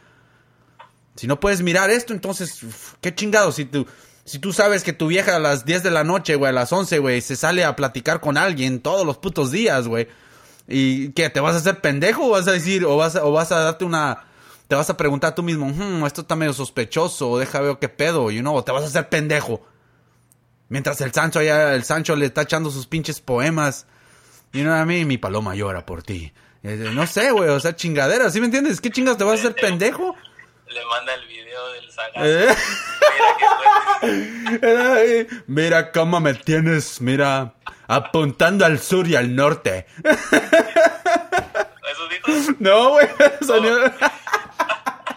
Si 1.19 1.27
no 1.27 1.39
puedes 1.39 1.61
mirar 1.61 1.89
esto, 1.89 2.13
entonces, 2.13 2.61
qué 3.01 3.13
chingado. 3.13 3.51
Si 3.51 3.65
tú, 3.65 3.85
si 4.23 4.39
tú 4.39 4.53
sabes 4.53 4.83
que 4.83 4.93
tu 4.93 5.07
vieja 5.07 5.35
a 5.35 5.39
las 5.39 5.65
10 5.65 5.83
de 5.83 5.91
la 5.91 6.05
noche, 6.05 6.35
güey, 6.35 6.49
a 6.49 6.53
las 6.53 6.71
11, 6.71 6.99
güey, 6.99 7.19
se 7.19 7.35
sale 7.35 7.65
a 7.65 7.75
platicar 7.75 8.21
con 8.21 8.37
alguien 8.37 8.79
todos 8.79 9.05
los 9.05 9.17
putos 9.17 9.51
días, 9.51 9.87
güey. 9.87 10.07
¿Y 10.67 11.09
qué? 11.09 11.29
¿Te 11.29 11.41
vas 11.41 11.55
a 11.55 11.57
hacer 11.57 11.81
pendejo 11.81 12.27
o 12.27 12.29
vas 12.29 12.47
a 12.47 12.53
decir, 12.53 12.85
o 12.85 12.95
vas 12.95 13.17
a, 13.17 13.25
o 13.25 13.33
vas 13.33 13.51
a 13.51 13.59
darte 13.59 13.83
una, 13.83 14.23
te 14.69 14.75
vas 14.75 14.89
a 14.89 14.95
preguntar 14.95 15.35
tú 15.35 15.43
mismo, 15.43 15.67
hmm, 15.67 16.05
esto 16.05 16.21
está 16.21 16.35
medio 16.37 16.53
sospechoso, 16.53 17.37
deja 17.37 17.59
ver 17.59 17.77
qué 17.81 17.89
pedo, 17.89 18.31
you 18.31 18.39
know, 18.41 18.55
o 18.55 18.63
te 18.63 18.71
vas 18.71 18.83
a 18.83 18.87
hacer 18.87 19.09
pendejo. 19.09 19.61
Mientras 20.69 21.01
el 21.01 21.11
Sancho 21.11 21.39
allá, 21.39 21.73
el 21.73 21.83
Sancho 21.83 22.15
le 22.15 22.27
está 22.27 22.43
echando 22.43 22.71
sus 22.71 22.87
pinches 22.87 23.19
poemas. 23.19 23.87
Y 24.53 24.61
no 24.61 24.73
a 24.73 24.85
mí, 24.85 25.03
mi 25.03 25.17
paloma 25.17 25.55
llora 25.55 25.85
por 25.85 26.03
ti. 26.03 26.31
Eh, 26.63 26.91
No 26.93 27.05
sé, 27.07 27.31
güey, 27.31 27.49
o 27.49 27.59
sea, 27.59 27.75
chingadera, 27.75 28.29
¿sí 28.29 28.39
me 28.39 28.45
entiendes? 28.45 28.79
¿Qué 28.79 28.89
chingas 28.91 29.17
te 29.17 29.23
vas 29.23 29.39
a 29.39 29.41
hacer 29.41 29.55
pendejo? 29.55 30.15
Le 30.69 30.85
manda 30.85 31.13
el 31.15 31.25
video 31.27 31.71
del 31.73 31.91
sagazo. 31.91 32.23
Eh. 32.23 32.55
Mira 35.47 35.91
cómo 35.91 36.19
me 36.19 36.33
tienes, 36.35 37.01
mira, 37.01 37.53
apuntando 37.87 38.65
al 38.65 38.77
sur 38.79 39.07
y 39.07 39.15
al 39.15 39.35
norte. 39.35 39.87
Eso 40.03 42.07
dijo. 42.09 42.31
No, 42.59 42.89
güey, 42.91 43.07
salió- 43.41 43.91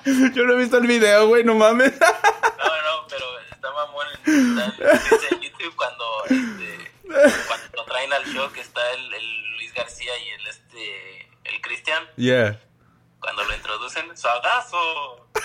Yo 0.35 0.45
no 0.45 0.55
he 0.55 0.57
visto 0.57 0.79
el 0.79 0.87
video, 0.87 1.29
güey, 1.29 1.45
no 1.45 1.55
mames. 1.55 1.93
No, 2.01 2.07
no, 2.09 3.07
pero 3.09 3.25
está 3.53 3.71
mamón. 3.71 4.07
Está 4.25 5.35
en 5.35 5.41
YouTube 5.43 5.77
cuando, 5.77 6.25
este, 6.25 6.91
cuando 7.47 7.85
traen 7.85 8.13
al 8.13 8.25
show 8.25 8.51
que 8.53 8.61
está 8.63 8.81
el, 8.95 9.15
el 9.15 9.53
Luis 9.59 9.73
García 9.75 10.13
y 10.19 10.29
el 10.31 10.47
este 10.49 11.29
el 11.45 11.61
Cristian. 11.61 12.03
Yeah. 12.17 12.59
Cuando 13.23 13.45
lo 13.45 13.55
introducen, 13.55 14.17
¡Sagazo! 14.17 15.29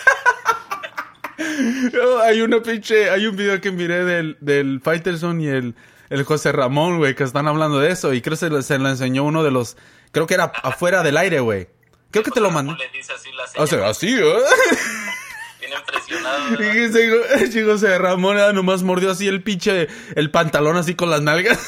No, 1.93 2.17
hay 2.17 2.41
una 2.41 2.63
pinche, 2.63 3.11
hay 3.11 3.27
un 3.27 3.35
video 3.35 3.61
que 3.61 3.69
miré 3.71 4.03
del, 4.03 4.37
del 4.41 4.81
Fighterson 4.83 5.39
y 5.39 5.47
el, 5.47 5.75
el 6.09 6.23
José 6.23 6.51
Ramón, 6.51 6.97
güey, 6.97 7.13
que 7.13 7.23
están 7.23 7.47
hablando 7.47 7.77
de 7.77 7.91
eso. 7.91 8.11
Y 8.11 8.23
creo 8.23 8.31
que 8.31 8.37
se 8.37 8.63
se 8.63 8.79
lo 8.79 8.89
enseñó 8.89 9.23
uno 9.23 9.43
de 9.43 9.51
los, 9.51 9.77
creo 10.11 10.25
que 10.25 10.33
era 10.33 10.45
afuera 10.45 11.03
del 11.03 11.15
aire, 11.15 11.39
güey. 11.39 11.67
Creo 12.09 12.23
que 12.23 12.31
te 12.31 12.39
lo 12.39 12.49
mandé. 12.49 12.73
Le 12.73 12.89
dice 12.89 13.13
así 13.13 13.31
la 13.33 13.45
señal. 13.45 13.63
O 13.63 13.67
sea, 13.67 13.87
así, 13.87 14.15
¿eh? 14.15 14.33
Bien 15.59 15.73
impresionado. 15.77 16.53
Y 16.53 16.55
¿verdad? 16.55 17.33
ese 17.43 17.63
José 17.65 17.99
Ramón 17.99 18.39
ah, 18.39 18.51
nomás 18.51 18.81
mordió 18.81 19.11
así 19.11 19.27
el 19.27 19.43
pinche, 19.43 19.87
el 20.15 20.31
pantalón 20.31 20.75
así 20.77 20.95
con 20.95 21.11
las 21.11 21.21
nalgas. 21.21 21.59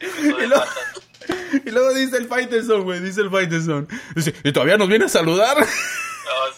Y 0.00 0.46
lo-. 0.46 0.62
Y 1.64 1.70
luego 1.70 1.92
dice 1.94 2.16
el 2.18 2.26
Fighterson, 2.28 2.82
güey, 2.82 3.00
dice 3.00 3.20
el 3.20 3.30
Fighterson. 3.30 3.88
Dice, 4.14 4.34
¿y 4.44 4.52
todavía 4.52 4.76
nos 4.76 4.88
viene 4.88 5.04
a 5.06 5.08
saludar? 5.08 5.58
No, 5.58 5.64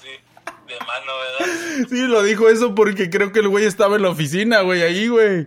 sí. 0.01 0.09
De 0.67 0.79
mano, 0.87 1.13
¿verdad? 1.19 1.87
Sí, 1.91 2.07
lo 2.07 2.23
dijo 2.23 2.49
eso 2.49 2.75
porque 2.75 3.11
creo 3.11 3.33
que 3.33 3.41
el 3.41 3.49
güey 3.49 3.65
estaba 3.67 3.97
en 3.97 4.03
la 4.03 4.11
oficina, 4.11 4.61
güey, 4.61 4.83
ahí, 4.83 5.09
güey. 5.09 5.47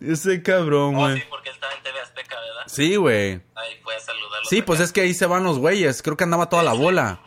Ese 0.00 0.42
cabrón, 0.42 0.96
Oh, 0.96 1.06
sí, 1.08 1.12
güey. 1.14 1.28
porque 1.28 1.48
él 1.50 1.54
estaba 1.54 1.72
en 1.74 1.82
TV 1.82 2.00
Azteca, 2.00 2.36
¿verdad? 2.40 2.62
Sí, 2.66 2.96
güey. 2.96 3.40
Ahí 3.54 3.78
fue 3.82 3.94
a 3.96 4.00
saludarlo. 4.00 4.48
Sí, 4.48 4.62
pues 4.62 4.80
es 4.80 4.92
que 4.92 5.02
ahí 5.02 5.14
se 5.14 5.26
van 5.26 5.44
los 5.44 5.58
güeyes. 5.58 6.02
Creo 6.02 6.16
que 6.16 6.24
andaba 6.24 6.48
toda 6.48 6.62
la 6.62 6.72
bola. 6.72 7.20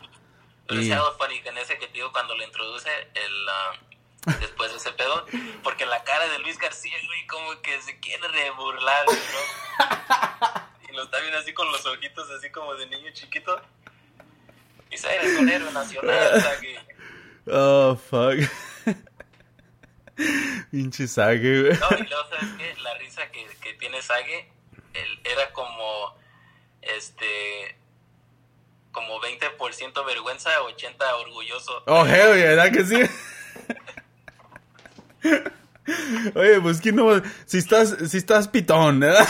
Pero 0.68 0.82
Y- 0.82 0.90
funny 0.90 1.42
que 1.42 1.50
en 1.50 1.58
ese 1.60 1.78
que 1.78 1.88
te 1.88 1.94
digo 1.94 2.12
cuando 2.12 2.36
lo 2.36 2.44
introduce, 2.44 2.90
el, 3.14 3.50
ah, 3.50 4.36
después 4.40 4.72
de 4.72 4.78
ese 4.78 4.92
pedo, 4.94 5.26
porque 5.64 5.86
la 5.86 6.04
cara 6.04 6.28
de 6.30 6.40
Luis 6.40 6.58
García, 6.58 6.94
güey, 7.06 7.28
como 7.28 7.62
que 7.62 7.80
se 7.82 8.00
quiere 8.00 8.28
reburlar, 8.30 9.06
¿no? 9.08 10.64
Y 10.94 10.96
lo 10.96 11.04
está 11.06 11.20
viendo 11.22 11.40
así 11.40 11.54
con 11.56 11.72
los 11.72 11.84
ojitos, 11.88 12.30
así 12.30 12.52
como 12.52 12.76
de 12.76 12.86
niño 12.86 13.10
chiquito. 13.14 13.60
Y 14.92 14.98
se 14.98 15.12
eres 15.16 15.40
un 15.40 15.50
héroe 15.50 15.72
nacional, 15.72 16.34
o 16.36 16.40
sea 16.40 16.60
que... 16.60 16.78
Oh, 17.52 17.96
fuck. 17.98 18.38
Pinche 20.72 21.08
sague, 21.08 21.62
güey. 21.64 21.74
No, 21.80 21.98
y 21.98 22.04
luego, 22.08 22.30
¿sabes 22.30 22.50
qué? 22.60 22.76
La 22.84 22.94
risa 23.00 23.30
que, 23.32 23.44
que 23.60 23.74
tiene 23.74 24.02
Sage, 24.04 24.50
él 24.94 25.20
era 25.26 25.52
como, 25.52 26.16
este, 26.82 27.76
como 28.94 29.20
20% 29.20 30.06
vergüenza, 30.06 30.52
80% 30.62 30.96
orgulloso. 31.22 31.84
Oh, 31.88 32.06
hell 32.06 32.38
yeah, 32.38 32.56
¿verdad 32.56 32.72
que 32.72 32.86
sí? 32.86 33.02
Oye, 36.36 36.62
pues 36.62 36.80
quién 36.80 36.96
no 36.96 37.08
va- 37.08 37.24
Si 37.46 37.58
estás, 37.58 37.98
si 38.10 38.18
estás 38.18 38.48
pitón, 38.48 39.00
¿verdad? 39.02 39.28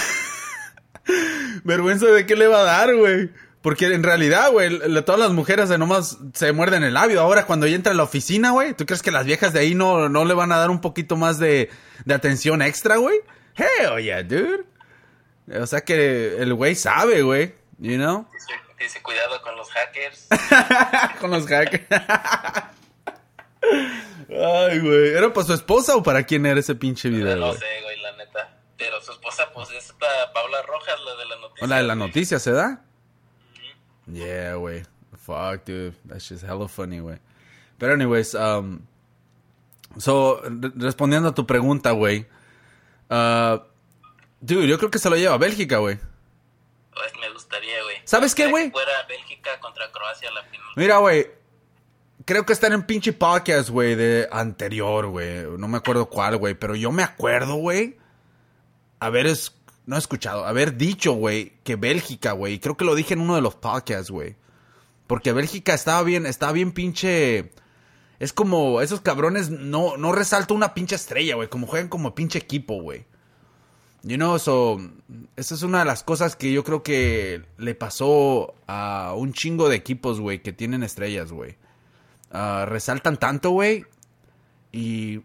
Vergüenza 1.64 2.06
de 2.08 2.26
qué 2.26 2.36
le 2.36 2.48
va 2.48 2.62
a 2.62 2.64
dar, 2.64 2.96
güey. 2.96 3.30
Porque 3.62 3.86
en 3.94 4.04
realidad, 4.04 4.52
güey, 4.52 4.70
la- 4.90 5.04
todas 5.06 5.22
las 5.22 5.32
mujeres 5.32 5.70
de 5.70 5.78
nomás 5.78 6.18
se 6.34 6.52
muerden 6.52 6.84
el 6.84 6.94
labio. 6.96 7.22
Ahora, 7.22 7.46
cuando 7.46 7.66
ella 7.66 7.78
entra 7.78 7.94
a 7.94 7.96
la 7.96 8.04
oficina, 8.04 8.52
güey, 8.52 8.74
¿tú 8.74 8.86
crees 8.86 9.02
que 9.02 9.12
las 9.12 9.26
viejas 9.26 9.54
de 9.54 9.62
ahí 9.62 9.74
no, 9.74 10.10
no 10.10 10.26
le 10.26 10.34
van 10.34 10.52
a 10.52 10.58
dar 10.58 10.70
un 10.70 10.82
poquito 10.82 11.16
más 11.16 11.40
de, 11.40 11.70
de 12.04 12.14
atención 12.14 12.62
extra, 12.62 12.98
güey? 12.98 13.20
Hell 13.56 14.04
yeah, 14.04 14.22
dude. 14.24 14.66
O 15.62 15.66
sea 15.68 15.82
que 15.82 16.36
el 16.42 16.54
güey 16.54 16.76
sabe, 16.76 17.22
güey. 17.22 17.56
You 17.80 17.96
know? 17.96 18.28
Dice, 18.34 18.54
dice, 18.80 19.02
cuidado 19.02 19.42
con 19.42 19.56
los 19.56 19.70
hackers. 19.72 20.28
Con 21.22 21.32
los 21.32 21.48
hackers. 21.48 21.84
Ay, 24.30 24.80
güey. 24.80 25.10
¿Era 25.14 25.32
para 25.34 25.48
su 25.48 25.54
esposa 25.54 25.96
o 25.96 26.04
para 26.04 26.24
quién 26.24 26.46
era 26.46 26.60
ese 26.60 26.76
pinche 26.76 27.10
video? 27.10 27.36
no 27.38 27.54
sé. 27.54 27.60
Pero 28.78 29.00
su 29.02 29.12
esposa, 29.12 29.52
pues, 29.54 29.70
es 29.72 29.86
esta 29.90 30.34
Paula 30.34 30.62
Rojas, 30.64 31.00
la 31.06 31.16
de 31.16 31.26
la 31.26 31.36
noticia. 31.38 31.66
¿O 31.66 31.68
la 31.68 31.78
de 31.78 31.84
la 31.84 31.96
noticia 31.96 32.40
se 32.40 32.52
da? 32.52 32.82
Yeah, 34.08 34.56
güey. 34.56 34.84
Fuck, 35.18 35.64
dude. 35.66 35.94
That's 36.08 36.28
just 36.28 36.44
hella 36.44 36.68
funny, 36.68 37.00
güey. 37.00 37.20
Pero 37.78 37.94
anyways, 37.94 38.34
um... 38.34 38.82
So, 39.98 40.42
re- 40.44 40.72
respondiendo 40.76 41.30
a 41.30 41.36
tu 41.36 41.46
pregunta, 41.46 41.92
güey. 41.92 42.26
uh, 43.10 43.60
dude, 44.42 44.68
yo 44.68 44.78
creo 44.80 44.90
que 44.90 44.98
se 45.00 45.10
lo 45.10 45.16
lleva 45.16 45.36
a 45.36 45.38
Bélgica, 45.38 45.78
güey. 45.78 46.00
Pues 46.94 47.12
me 47.22 47.30
gustaría, 47.32 47.82
güey. 47.84 47.98
¿Sabes 48.06 48.34
qué, 48.34 48.50
güey? 48.50 48.72
Fuera 48.72 49.06
Bélgica 49.08 49.60
contra 49.60 49.92
Croacia 49.92 50.32
la 50.32 50.44
final. 50.44 50.68
Mira, 50.76 50.98
güey. 50.98 51.28
Creo 52.26 52.46
que 52.46 52.54
está 52.54 52.68
en 52.68 52.76
un 52.76 52.84
pinche 52.84 53.14
podcast, 53.14 53.70
güey, 53.70 53.96
de 53.96 54.28
anterior, 54.32 55.08
güey. 55.08 55.44
No 55.58 55.68
me 55.68 55.78
acuerdo 55.78 56.10
cuál, 56.10 56.38
güey. 56.38 56.54
Pero 56.56 56.76
yo 56.76 56.92
me 56.92 57.04
acuerdo, 57.04 57.56
güey. 57.56 57.98
Haber, 59.06 59.28
es... 59.28 59.56
no 59.86 59.98
escuchado, 59.98 60.46
haber 60.46 60.78
dicho, 60.78 61.14
güey, 61.14 61.54
que 61.64 61.76
Bélgica, 61.76 62.32
güey. 62.32 62.60
Creo 62.60 62.78
que 62.78 62.86
lo 62.86 62.96
dije 62.96 63.14
en 63.14 63.22
uno 63.22 63.36
de 63.36 63.42
los 63.42 63.56
podcasts, 63.56 64.12
güey. 64.12 64.36
Porque 65.08 65.34
Bélgica 65.34 65.74
estaba 65.74 66.02
bien, 66.04 66.26
estaba 66.26 66.52
bien 66.52 66.72
pinche... 66.72 67.52
Es 68.20 68.32
como, 68.32 68.82
esos 68.82 69.02
cabrones 69.02 69.50
no, 69.50 69.98
no 69.98 70.12
resalta 70.14 70.54
una 70.54 70.74
pinche 70.74 70.96
estrella, 70.96 71.36
güey. 71.36 71.50
Como 71.50 71.68
juegan 71.68 71.90
como 71.90 72.16
pinche 72.16 72.40
equipo, 72.40 72.82
güey. 72.82 73.06
You 74.06 74.18
know, 74.18 74.38
so, 74.38 74.82
esa 75.38 75.56
es 75.56 75.64
una 75.64 75.80
de 75.80 75.86
las 75.86 76.04
cosas 76.04 76.36
que 76.36 76.52
yo 76.52 76.66
creo 76.66 76.84
que 76.84 77.44
le 77.58 77.74
pasó 77.74 78.54
a 78.68 79.14
un 79.16 79.32
chingo 79.32 79.70
de 79.70 79.78
equipos, 79.78 80.20
güey, 80.20 80.42
que 80.42 80.52
tienen 80.52 80.84
estrellas, 80.84 81.32
güey. 81.32 81.56
Ah, 82.30 82.66
resaltan 82.68 83.16
tanto, 83.18 83.52
güey, 83.52 83.86
y 84.74 85.22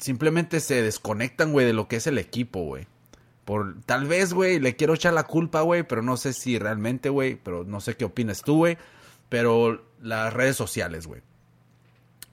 simplemente 0.00 0.60
se 0.60 0.80
desconectan, 0.80 1.52
güey, 1.52 1.66
de 1.66 1.74
lo 1.74 1.86
que 1.86 1.96
es 1.96 2.06
el 2.06 2.16
equipo, 2.16 2.62
güey. 2.62 2.86
Por, 3.48 3.80
tal 3.86 4.06
vez, 4.06 4.34
güey, 4.34 4.60
le 4.60 4.76
quiero 4.76 4.92
echar 4.92 5.14
la 5.14 5.22
culpa, 5.22 5.62
güey, 5.62 5.82
pero 5.82 6.02
no 6.02 6.18
sé 6.18 6.34
si 6.34 6.58
realmente, 6.58 7.08
güey, 7.08 7.36
pero 7.36 7.64
no 7.64 7.80
sé 7.80 7.96
qué 7.96 8.04
opinas 8.04 8.42
tú, 8.42 8.58
güey. 8.58 8.76
Pero 9.30 9.86
las 10.02 10.34
redes 10.34 10.54
sociales, 10.54 11.06
güey. 11.06 11.22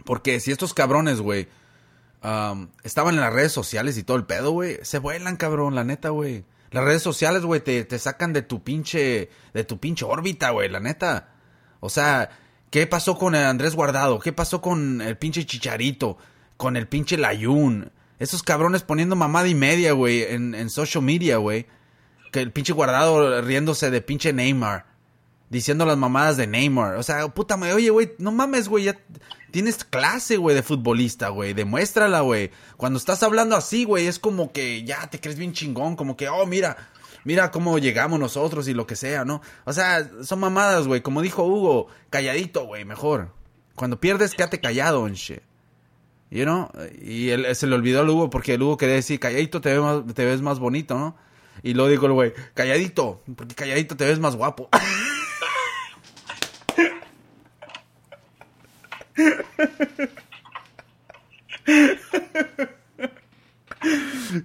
Porque 0.03 0.41
si 0.41 0.51
estos 0.51 0.73
cabrones, 0.73 1.21
güey, 1.21 1.47
estaban 2.83 3.15
en 3.15 3.21
las 3.21 3.31
redes 3.31 3.53
sociales 3.53 3.97
y 3.97 4.03
todo 4.03 4.17
el 4.17 4.25
pedo, 4.25 4.51
güey, 4.51 4.79
se 4.81 4.99
vuelan, 4.99 5.37
cabrón, 5.37 5.73
la 5.73 5.85
neta, 5.85 6.09
güey. 6.09 6.43
Las 6.71 6.83
redes 6.83 7.01
sociales, 7.01 7.43
güey, 7.43 7.61
te, 7.61 7.85
te 7.85 7.97
sacan 7.97 8.33
de 8.33 8.41
tu 8.41 8.61
pinche, 8.61 9.29
de 9.53 9.63
tu 9.63 9.79
pinche 9.79 10.03
órbita, 10.03 10.49
güey, 10.49 10.67
la 10.67 10.81
neta. 10.81 11.29
O 11.79 11.89
sea, 11.89 12.29
¿qué 12.71 12.87
pasó 12.87 13.17
con 13.17 13.35
el 13.35 13.45
Andrés 13.45 13.73
Guardado? 13.73 14.19
¿Qué 14.19 14.33
pasó 14.33 14.61
con 14.61 14.99
el 14.99 15.17
pinche 15.17 15.45
Chicharito? 15.45 16.17
Con 16.57 16.75
el 16.75 16.89
pinche 16.89 17.15
Layún. 17.15 17.93
Esos 18.19 18.43
cabrones 18.43 18.83
poniendo 18.83 19.15
mamada 19.15 19.47
y 19.47 19.55
media, 19.55 19.91
güey, 19.93 20.23
en, 20.23 20.55
en 20.55 20.69
social 20.69 21.03
media, 21.03 21.37
güey. 21.37 21.67
Que 22.31 22.41
el 22.41 22.51
pinche 22.51 22.73
Guardado 22.73 23.41
riéndose 23.41 23.91
de 23.91 24.01
pinche 24.01 24.33
Neymar. 24.33 24.85
Diciendo 25.49 25.85
las 25.85 25.97
mamadas 25.97 26.37
de 26.37 26.47
Neymar. 26.47 26.95
O 26.95 27.03
sea, 27.03 27.27
puta 27.27 27.57
madre, 27.57 27.73
oye, 27.73 27.89
güey, 27.89 28.13
no 28.17 28.31
mames, 28.31 28.67
güey, 28.67 28.85
ya 28.85 28.97
tienes 29.51 29.83
clase, 29.85 30.37
güey, 30.37 30.55
de 30.55 30.63
futbolista, 30.63 31.29
güey. 31.29 31.53
Demuéstrala, 31.53 32.21
güey. 32.21 32.51
Cuando 32.77 32.97
estás 32.97 33.23
hablando 33.23 33.55
así, 33.55 33.85
güey, 33.85 34.07
es 34.07 34.19
como 34.19 34.51
que 34.51 34.83
ya 34.83 35.07
te 35.07 35.19
crees 35.19 35.37
bien 35.37 35.53
chingón. 35.53 35.95
Como 35.95 36.17
que, 36.17 36.27
oh, 36.29 36.45
mira, 36.45 36.75
mira 37.23 37.51
cómo 37.51 37.77
llegamos 37.79 38.19
nosotros 38.19 38.67
y 38.67 38.73
lo 38.73 38.87
que 38.87 38.95
sea, 38.95 39.23
¿no? 39.23 39.41
O 39.65 39.71
sea, 39.71 40.09
son 40.23 40.39
mamadas, 40.39 40.87
güey. 40.87 41.01
Como 41.01 41.21
dijo 41.21 41.43
Hugo, 41.43 41.87
calladito, 42.09 42.65
güey, 42.65 42.85
mejor. 42.85 43.33
Cuando 43.75 43.99
pierdes, 43.99 44.33
quédate 44.33 44.59
callado, 44.59 45.07
en 45.07 45.13
shit. 45.13 45.41
You 46.35 46.43
know? 46.43 46.69
Y 47.01 47.29
él, 47.29 47.47
se 47.55 47.65
le 47.65 47.75
olvidó 47.75 48.01
al 48.01 48.09
Hugo 48.09 48.29
porque 48.29 48.55
el 48.55 48.61
Hugo 48.61 48.75
quería 48.75 48.95
decir, 48.95 49.21
calladito 49.21 49.61
te 49.61 49.69
ves 49.69 49.79
más, 49.79 50.03
te 50.13 50.25
ves 50.25 50.41
más 50.41 50.59
bonito, 50.59 50.99
¿no? 50.99 51.15
Y 51.63 51.73
luego 51.73 51.89
dijo 51.89 52.07
el 52.07 52.11
güey, 52.11 52.33
calladito, 52.53 53.21
porque 53.37 53.55
calladito 53.55 53.95
te 53.95 54.03
ves 54.03 54.19
más 54.19 54.35
guapo. 54.35 54.67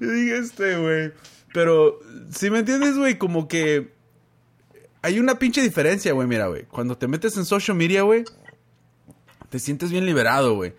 Yo 0.01 0.11
dije 0.13 0.39
este, 0.39 0.77
güey. 0.77 1.13
Pero, 1.53 1.99
si 2.31 2.51
me 2.51 2.61
entiendes, 2.61 2.97
güey, 2.97 3.19
como 3.19 3.49
que 3.49 3.93
hay 5.03 5.19
una 5.19 5.41
pinche 5.41 5.61
diferencia, 5.61 6.13
güey, 6.13 6.29
mira, 6.29 6.47
güey. 6.47 6.67
Cuando 6.67 6.97
te 6.97 7.09
metes 7.09 7.37
en 7.37 7.45
social 7.45 7.77
media, 7.77 8.03
güey, 8.03 8.23
te 9.49 9.59
sientes 9.59 9.91
bien 9.91 10.07
liberado, 10.07 10.55
güey. 10.55 10.73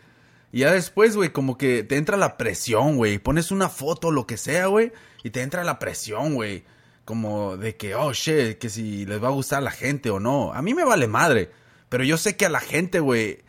Y 0.52 0.60
ya 0.60 0.72
después, 0.72 1.16
güey, 1.16 1.30
como 1.30 1.58
que 1.58 1.84
te 1.84 1.98
entra 1.98 2.18
la 2.18 2.38
presión, 2.38 2.98
güey. 2.98 3.20
Pones 3.20 3.52
una 3.52 3.70
foto, 3.70 4.12
lo 4.12 4.28
que 4.28 4.38
sea, 4.38 4.68
güey, 4.68 4.92
y 5.24 5.30
te 5.30 5.42
entra 5.42 5.64
la 5.64 5.80
presión, 5.80 6.36
güey. 6.36 6.64
Como 7.06 7.58
de 7.58 7.78
que, 7.78 7.96
oh, 7.96 8.14
shit, 8.14 8.58
que 8.58 8.70
si 8.70 9.06
les 9.06 9.24
va 9.24 9.30
a 9.30 9.32
gustar 9.32 9.60
a 9.60 9.62
la 9.62 9.72
gente 9.72 10.10
o 10.10 10.20
no. 10.20 10.54
A 10.54 10.62
mí 10.62 10.74
me 10.74 10.84
vale 10.84 11.08
madre. 11.08 11.52
Pero 11.90 12.04
yo 12.04 12.18
sé 12.18 12.38
que 12.38 12.46
a 12.46 12.50
la 12.50 12.60
gente, 12.60 13.00
güey, 13.00 13.40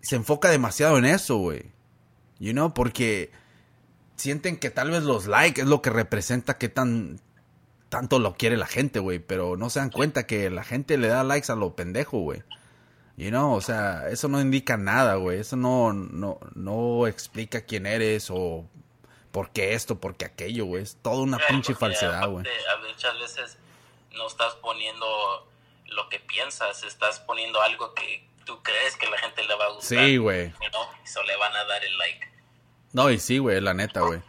se 0.00 0.16
enfoca 0.16 0.48
demasiado 0.48 0.98
en 0.98 1.04
eso, 1.04 1.36
güey. 1.36 1.72
You 2.38 2.52
know, 2.52 2.74
porque 2.74 3.30
sienten 4.16 4.56
que 4.56 4.70
tal 4.70 4.90
vez 4.90 5.02
los 5.02 5.26
likes 5.26 5.60
es 5.60 5.66
lo 5.66 5.82
que 5.82 5.90
representa 5.90 6.58
que 6.58 6.68
tan 6.68 7.20
tanto 7.88 8.18
lo 8.18 8.34
quiere 8.34 8.56
la 8.56 8.66
gente, 8.66 8.98
güey, 8.98 9.20
pero 9.20 9.56
no 9.56 9.70
se 9.70 9.78
dan 9.78 9.90
cuenta 9.90 10.26
que 10.26 10.50
la 10.50 10.64
gente 10.64 10.98
le 10.98 11.06
da 11.06 11.22
likes 11.22 11.52
a 11.52 11.54
lo 11.54 11.76
pendejo, 11.76 12.18
güey. 12.18 12.42
You 13.16 13.30
know, 13.30 13.54
o 13.54 13.60
sea, 13.60 14.08
eso 14.08 14.28
no 14.28 14.40
indica 14.40 14.76
nada, 14.76 15.14
güey. 15.14 15.38
Eso 15.38 15.56
no, 15.56 15.92
no, 15.92 16.40
no 16.54 17.06
explica 17.06 17.64
quién 17.64 17.86
eres 17.86 18.28
o 18.30 18.68
por 19.30 19.50
qué 19.50 19.74
esto, 19.74 20.00
por 20.00 20.16
qué 20.16 20.24
aquello, 20.24 20.64
güey. 20.64 20.82
Es 20.82 20.96
toda 21.00 21.22
una 21.22 21.38
pinche 21.38 21.74
falsedad, 21.74 22.28
güey. 22.28 22.44
Muchas 22.88 23.18
veces 23.18 23.58
no 24.12 24.26
estás 24.26 24.54
poniendo 24.56 25.48
lo 25.86 26.08
que 26.08 26.18
piensas, 26.20 26.82
estás 26.82 27.20
poniendo 27.20 27.60
algo 27.62 27.94
que 27.94 28.28
tú 28.44 28.62
crees 28.62 28.96
que 28.96 29.08
la 29.08 29.18
gente 29.18 29.44
le 29.44 29.54
va 29.54 29.66
a 29.66 29.68
gustar. 29.70 29.98
Sí, 29.98 30.16
güey. 30.16 30.48
¿no? 30.72 30.88
Eso 31.04 31.22
le 31.22 31.36
van 31.36 31.54
a 31.54 31.64
dar 31.64 31.84
el 31.84 31.96
like. 31.98 32.32
No, 32.92 33.10
y 33.10 33.18
sí, 33.18 33.38
güey, 33.38 33.60
la 33.60 33.74
neta, 33.74 34.00
güey. 34.00 34.20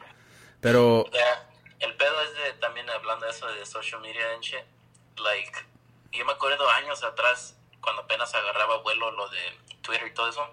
Pero... 0.62 1.06
el 1.80 1.96
pedo 1.96 2.22
es 2.22 2.34
de, 2.34 2.54
también 2.60 2.90
hablando 2.90 3.26
de 3.26 3.32
eso 3.32 3.48
de 3.48 3.66
social 3.66 4.02
media 4.02 4.34
and 4.34 4.44
shit, 4.44 4.64
like, 5.18 5.52
yo 6.12 6.26
me 6.26 6.32
acuerdo 6.32 6.68
años 6.72 7.04
atrás, 7.04 7.56
cuando 7.86 8.02
apenas 8.02 8.34
agarraba 8.34 8.78
vuelo 8.78 9.12
lo 9.12 9.30
de 9.30 9.58
Twitter 9.82 10.08
y 10.08 10.14
todo 10.14 10.28
eso, 10.28 10.46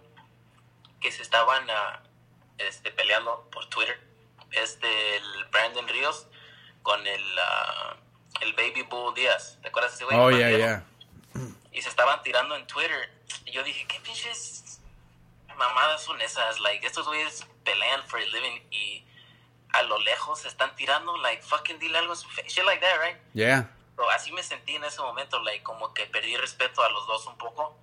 que 1.00 1.10
se 1.10 1.22
estaban 1.22 1.68
uh, 1.68 1.98
este, 2.58 2.92
peleando 2.92 3.48
por 3.50 3.66
Twitter, 3.66 3.98
este, 4.52 5.16
el 5.16 5.44
Brandon 5.46 5.88
Ríos 5.88 6.28
con 6.82 7.04
el, 7.06 7.22
uh, 7.22 8.42
el 8.42 8.52
Baby 8.52 8.82
Bull 8.82 9.14
Díaz, 9.14 9.58
¿te 9.62 9.68
acuerdas 9.68 9.94
ese 9.94 10.04
güey? 10.04 10.16
Oh, 10.16 10.30
yeah, 10.30 10.50
yeah. 10.50 10.84
Y 11.72 11.80
se 11.80 11.88
estaban 11.88 12.22
tirando 12.22 12.54
en 12.54 12.66
Twitter, 12.66 13.10
y 13.46 13.52
yo 13.52 13.64
dije, 13.64 13.86
¿qué 13.86 13.98
pinches 14.00 14.78
mamadas 15.56 16.02
son 16.02 16.20
esas? 16.20 16.60
Like, 16.60 16.86
estos 16.86 17.06
güeyes 17.06 17.46
pelean 17.64 18.06
for 18.06 18.20
a 18.20 18.26
living 18.26 18.60
y 18.70 19.04
a 19.70 19.82
lo 19.84 19.98
lejos 20.00 20.40
se 20.40 20.48
están 20.48 20.76
tirando, 20.76 21.16
like, 21.16 21.42
fucking 21.42 21.78
dile 21.78 21.96
algo 21.96 22.12
a 22.12 22.16
su 22.16 22.28
face, 22.28 22.48
shit 22.48 22.64
like 22.64 22.80
that, 22.80 23.00
right? 23.00 23.16
Yeah. 23.32 23.70
Así 24.14 24.32
me 24.32 24.42
sentí 24.42 24.74
en 24.74 24.84
ese 24.84 25.00
momento, 25.00 25.38
like, 25.40 25.62
como 25.62 25.94
que 25.94 26.06
perdí 26.06 26.36
respeto 26.36 26.82
a 26.82 26.90
los 26.90 27.06
dos 27.06 27.26
un 27.26 27.36
poco. 27.38 27.76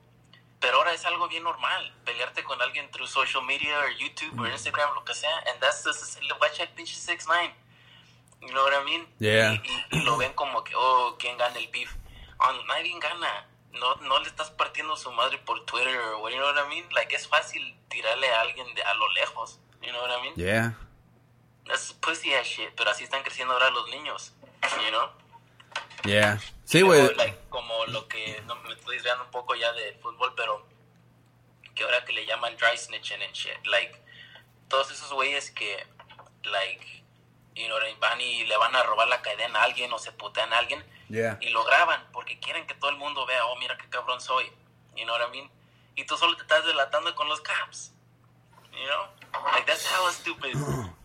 Pero 0.59 0.77
ahora 0.77 0.93
es 0.93 1.05
algo 1.05 1.27
bien 1.27 1.43
normal, 1.43 1.93
pelearte 2.03 2.43
con 2.43 2.61
alguien 2.61 2.91
through 2.91 3.07
social 3.07 3.43
media, 3.43 3.79
o 3.79 3.89
YouTube, 3.97 4.39
o 4.39 4.47
Instagram, 4.47 4.93
lo 4.93 5.05
que 5.05 5.13
sea, 5.13 5.37
and 5.47 5.59
that's 5.61 5.83
just, 5.83 6.19
watch 6.41 6.57
that 6.57 6.69
pinche 6.75 6.95
6 6.95 7.25
9 7.27 7.53
You 8.41 8.53
know 8.53 8.63
what 8.63 8.73
I 8.73 8.83
mean? 8.85 9.07
Yeah. 9.19 9.61
Y, 9.91 9.99
lo 10.03 10.17
ven 10.17 10.33
como 10.33 10.63
que, 10.63 10.73
oh, 10.75 11.15
¿quién 11.19 11.37
gana 11.37 11.57
el 11.57 11.67
beef? 11.69 11.93
Oh, 12.39 12.53
nadie 12.67 12.97
gana. 12.99 13.47
No, 13.71 13.95
no 13.95 14.19
le 14.19 14.27
estás 14.27 14.49
partiendo 14.49 14.95
su 14.95 15.11
madre 15.11 15.37
por 15.39 15.65
Twitter, 15.65 15.99
o 16.15 16.29
you 16.29 16.37
know 16.37 16.47
what 16.47 16.65
I 16.65 16.67
mean? 16.69 16.85
Like, 16.93 17.15
es 17.15 17.27
fácil 17.27 17.77
tirarle 17.89 18.29
a 18.29 18.41
alguien 18.41 18.73
de, 18.73 18.81
a 18.81 18.93
lo 18.95 19.09
lejos. 19.13 19.59
You 19.81 19.91
know 19.91 20.01
what 20.01 20.11
I 20.11 20.21
mean? 20.21 20.33
Yeah. 20.35 20.73
That's 21.65 21.93
pussy 21.93 22.33
ass 22.33 22.47
shit, 22.47 22.71
pero 22.75 22.89
así 22.89 23.03
están 23.03 23.23
creciendo 23.23 23.53
ahora 23.53 23.69
los 23.69 23.89
niños, 23.89 24.33
you 24.81 24.89
know? 24.89 25.09
Yeah. 26.05 26.39
Sí, 26.65 26.81
güey. 26.81 27.13
Like, 27.15 27.37
como 27.49 27.85
lo 27.87 28.07
que, 28.07 28.41
no, 28.45 28.55
me 28.55 28.73
estoy 28.73 28.95
desviando 28.95 29.25
un 29.25 29.31
poco 29.31 29.55
ya 29.55 29.71
del 29.73 29.95
fútbol, 29.95 30.33
pero 30.35 30.65
que 31.75 31.83
ahora 31.83 32.03
que 32.05 32.13
le 32.13 32.25
llaman 32.25 32.55
dry 32.57 32.77
snitching 32.77 33.21
and 33.21 33.33
shit, 33.33 33.65
like, 33.65 33.99
todos 34.67 34.91
esos 34.91 35.11
güeyes 35.11 35.51
que, 35.51 35.85
like, 36.43 37.03
you 37.55 37.67
know, 37.67 37.77
van 37.99 38.21
y 38.21 38.45
le 38.45 38.57
van 38.57 38.75
a 38.75 38.83
robar 38.83 39.07
la 39.07 39.21
cadena 39.21 39.59
a 39.59 39.63
alguien 39.63 39.91
o 39.91 39.99
se 39.99 40.11
putean 40.11 40.53
a 40.53 40.59
alguien 40.59 40.83
yeah. 41.09 41.37
y 41.41 41.49
lo 41.49 41.63
graban 41.65 42.01
porque 42.13 42.39
quieren 42.39 42.65
que 42.67 42.73
todo 42.75 42.91
el 42.91 42.97
mundo 42.97 43.25
vea, 43.25 43.45
oh, 43.45 43.57
mira 43.57 43.77
qué 43.77 43.89
cabrón 43.89 44.21
soy, 44.21 44.45
you 44.95 45.03
know 45.03 45.15
what 45.15 45.27
I 45.27 45.31
mean? 45.31 45.49
Y 45.95 46.05
tú 46.05 46.17
solo 46.17 46.35
te 46.35 46.43
estás 46.43 46.65
delatando 46.65 47.13
con 47.15 47.27
los 47.27 47.41
cops, 47.41 47.91
you 48.71 48.87
know? 48.87 49.51
Like, 49.53 49.65
that's 49.65 49.85
hella 49.85 50.11
stupid. 50.11 50.55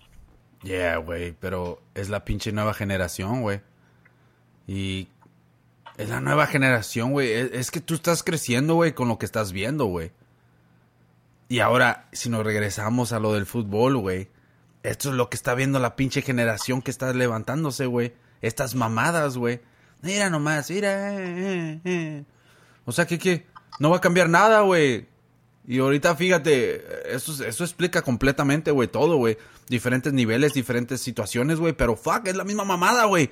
Yeah, 0.62 0.96
güey, 0.96 1.32
pero 1.32 1.82
es 1.94 2.08
la 2.08 2.24
pinche 2.24 2.50
nueva 2.50 2.72
generación, 2.72 3.42
güey. 3.42 3.60
Y 4.66 5.08
es 5.96 6.08
la 6.08 6.20
nueva 6.20 6.46
generación, 6.46 7.12
güey. 7.12 7.32
Es, 7.32 7.70
que 7.70 7.80
tú 7.80 7.94
estás 7.94 8.22
creciendo, 8.22 8.74
güey, 8.74 8.92
con 8.92 9.08
lo 9.08 9.18
que 9.18 9.26
estás 9.26 9.52
viendo, 9.52 9.86
güey. 9.86 10.12
Y 11.48 11.60
ahora, 11.60 12.08
si 12.12 12.28
nos 12.30 12.44
regresamos 12.44 13.12
a 13.12 13.20
lo 13.20 13.32
del 13.34 13.46
fútbol, 13.46 13.98
güey. 13.98 14.28
Esto 14.82 15.10
es 15.10 15.14
lo 15.14 15.30
que 15.30 15.36
está 15.36 15.54
viendo 15.54 15.78
la 15.78 15.96
pinche 15.96 16.20
generación 16.20 16.82
que 16.82 16.90
está 16.90 17.12
levantándose, 17.12 17.86
güey. 17.86 18.12
Estas 18.42 18.74
mamadas, 18.74 19.36
güey. 19.38 19.60
Mira 20.02 20.28
nomás, 20.30 20.70
mira. 20.70 21.14
Eh, 21.14 21.24
eh, 21.24 21.80
eh. 21.84 22.24
O 22.84 22.92
sea, 22.92 23.06
que? 23.06 23.46
No 23.78 23.90
va 23.90 23.96
a 23.98 24.00
cambiar 24.00 24.28
nada, 24.28 24.60
güey. 24.60 25.06
Y 25.66 25.78
ahorita, 25.78 26.14
fíjate, 26.14 27.14
eso, 27.14 27.42
eso 27.42 27.64
explica 27.64 28.02
completamente, 28.02 28.70
güey, 28.70 28.88
todo, 28.88 29.16
güey. 29.16 29.38
Diferentes 29.68 30.12
niveles, 30.12 30.52
diferentes 30.52 31.00
situaciones, 31.00 31.58
güey. 31.58 31.72
Pero 31.72 31.96
fuck, 31.96 32.26
es 32.26 32.36
la 32.36 32.44
misma 32.44 32.64
mamada, 32.64 33.06
güey. 33.06 33.30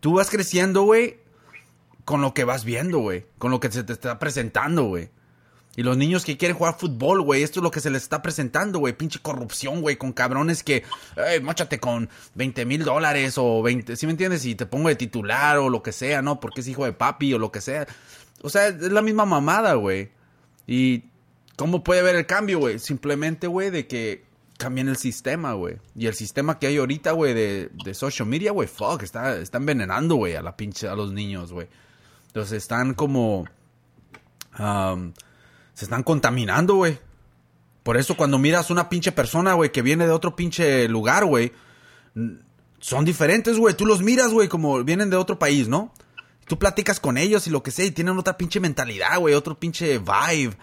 Tú 0.00 0.14
vas 0.14 0.30
creciendo, 0.30 0.82
güey, 0.82 1.18
con 2.04 2.20
lo 2.20 2.34
que 2.34 2.44
vas 2.44 2.64
viendo, 2.64 2.98
güey. 2.98 3.26
Con 3.38 3.50
lo 3.50 3.60
que 3.60 3.70
se 3.70 3.84
te 3.84 3.92
está 3.92 4.18
presentando, 4.18 4.84
güey. 4.84 5.10
Y 5.76 5.82
los 5.82 5.96
niños 5.96 6.24
que 6.24 6.36
quieren 6.36 6.56
jugar 6.56 6.76
fútbol, 6.76 7.22
güey, 7.22 7.42
esto 7.42 7.60
es 7.60 7.62
lo 7.62 7.70
que 7.70 7.80
se 7.80 7.90
les 7.90 8.02
está 8.02 8.20
presentando, 8.20 8.80
güey. 8.80 8.94
Pinche 8.94 9.20
corrupción, 9.20 9.80
güey, 9.80 9.96
con 9.96 10.12
cabrones 10.12 10.64
que, 10.64 10.82
hey, 11.16 11.40
máchate 11.40 11.78
con 11.78 12.08
20 12.34 12.64
mil 12.64 12.84
dólares 12.84 13.34
o 13.38 13.62
20, 13.62 13.94
¿sí 13.94 14.06
me 14.06 14.12
entiendes? 14.12 14.44
Y 14.44 14.56
te 14.56 14.66
pongo 14.66 14.88
de 14.88 14.96
titular 14.96 15.58
o 15.58 15.68
lo 15.68 15.82
que 15.82 15.92
sea, 15.92 16.20
¿no? 16.20 16.40
Porque 16.40 16.62
es 16.62 16.68
hijo 16.68 16.84
de 16.84 16.92
papi 16.92 17.32
o 17.34 17.38
lo 17.38 17.52
que 17.52 17.60
sea. 17.60 17.86
O 18.42 18.50
sea, 18.50 18.68
es 18.68 18.80
la 18.80 19.02
misma 19.02 19.24
mamada, 19.24 19.74
güey. 19.74 20.10
Y 20.66 21.04
¿Cómo 21.58 21.82
puede 21.82 22.02
ver 22.02 22.14
el 22.14 22.24
cambio, 22.24 22.60
güey? 22.60 22.78
Simplemente, 22.78 23.48
güey, 23.48 23.70
de 23.70 23.88
que 23.88 24.24
cambien 24.58 24.88
el 24.88 24.96
sistema, 24.96 25.54
güey. 25.54 25.78
Y 25.96 26.06
el 26.06 26.14
sistema 26.14 26.58
que 26.58 26.66
hay 26.66 26.76
ahorita, 26.76 27.12
güey, 27.12 27.32
de, 27.32 27.70
de, 27.84 27.94
social 27.94 28.28
media, 28.28 28.52
güey, 28.52 28.68
fuck, 28.68 29.02
está, 29.02 29.38
está 29.38 29.56
envenenando, 29.56 30.16
güey, 30.16 30.34
a 30.34 30.42
la 30.42 30.56
pinche, 30.56 30.88
a 30.88 30.94
los 30.94 31.12
niños, 31.12 31.52
güey. 31.52 31.68
Entonces 32.26 32.58
están 32.58 32.92
como... 32.92 33.46
se 34.56 35.84
están 35.84 36.02
contaminando, 36.02 36.74
güey. 36.74 36.98
Por 37.84 37.96
eso 37.96 38.16
cuando 38.16 38.38
miras 38.38 38.70
una 38.70 38.90
pinche 38.90 39.12
persona, 39.12 39.54
güey, 39.54 39.72
que 39.72 39.80
viene 39.80 40.06
de 40.06 40.12
otro 40.12 40.36
pinche 40.36 40.88
lugar, 40.88 41.24
güey, 41.24 41.52
son 42.80 43.04
diferentes, 43.04 43.56
güey. 43.56 43.74
Tú 43.74 43.86
los 43.86 44.02
miras, 44.02 44.32
güey, 44.32 44.48
como 44.48 44.84
vienen 44.84 45.08
de 45.08 45.16
otro 45.16 45.38
país, 45.38 45.68
¿no? 45.68 45.94
Tú 46.46 46.58
platicas 46.58 46.98
con 47.00 47.16
ellos 47.16 47.46
y 47.46 47.50
lo 47.50 47.62
que 47.62 47.70
sea, 47.70 47.86
y 47.86 47.92
tienen 47.92 48.18
otra 48.18 48.36
pinche 48.36 48.58
mentalidad, 48.58 49.18
güey, 49.18 49.34
otro 49.34 49.58
pinche 49.58 49.98
vibe. 49.98 50.56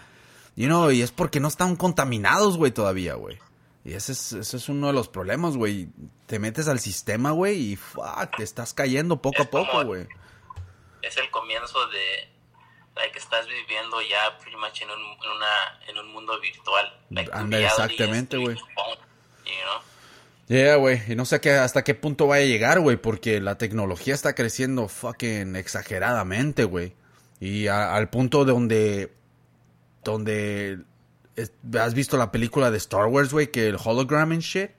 You 0.54 0.66
know, 0.66 0.90
y 0.90 1.02
es 1.02 1.10
porque 1.10 1.40
no 1.40 1.48
están 1.48 1.76
contaminados, 1.76 2.56
güey, 2.56 2.72
todavía, 2.72 3.14
güey. 3.14 3.38
Y 3.86 3.94
ese 3.94 4.10
es, 4.10 4.32
ese 4.32 4.56
es 4.56 4.68
uno 4.68 4.88
de 4.88 4.92
los 4.92 5.08
problemas, 5.08 5.56
güey. 5.56 5.86
Te 6.26 6.40
metes 6.40 6.66
al 6.66 6.80
sistema, 6.80 7.30
güey, 7.30 7.70
y 7.70 7.76
fuck, 7.76 8.36
te 8.36 8.42
estás 8.42 8.74
cayendo 8.74 9.22
poco 9.22 9.42
a 9.42 9.44
poco, 9.44 9.84
güey. 9.84 10.08
Es 11.02 11.16
el 11.16 11.30
comienzo 11.30 11.86
de 11.90 12.28
like, 12.96 13.12
que 13.12 13.20
estás 13.20 13.46
viviendo 13.46 14.02
ya 14.02 14.36
pretty 14.40 14.56
much 14.56 14.82
en 14.82 14.90
un, 14.90 14.98
en 14.98 15.30
una, 15.36 15.80
en 15.88 15.98
un 15.98 16.12
mundo 16.12 16.40
virtual. 16.40 17.00
Anda, 17.32 17.60
exactamente, 17.60 18.36
güey. 18.38 18.56
Yeah, 20.48 20.76
güey, 20.76 21.00
y 21.06 21.14
no 21.14 21.24
sé 21.24 21.40
qué, 21.40 21.52
hasta 21.52 21.84
qué 21.84 21.94
punto 21.94 22.26
vaya 22.26 22.42
a 22.42 22.48
llegar, 22.48 22.80
güey, 22.80 22.96
porque 22.96 23.40
la 23.40 23.56
tecnología 23.56 24.14
está 24.14 24.34
creciendo 24.34 24.88
fucking 24.88 25.54
exageradamente, 25.54 26.64
güey. 26.64 26.96
Y 27.38 27.68
al 27.68 28.10
punto 28.10 28.44
donde 28.44 29.14
donde 30.02 30.80
has 31.78 31.94
visto 31.94 32.16
la 32.16 32.32
película 32.32 32.70
de 32.70 32.78
Star 32.78 33.06
Wars, 33.06 33.32
güey, 33.32 33.50
que 33.50 33.68
el 33.68 33.76
hologram 33.82 34.32
and 34.32 34.40
shit. 34.40 34.70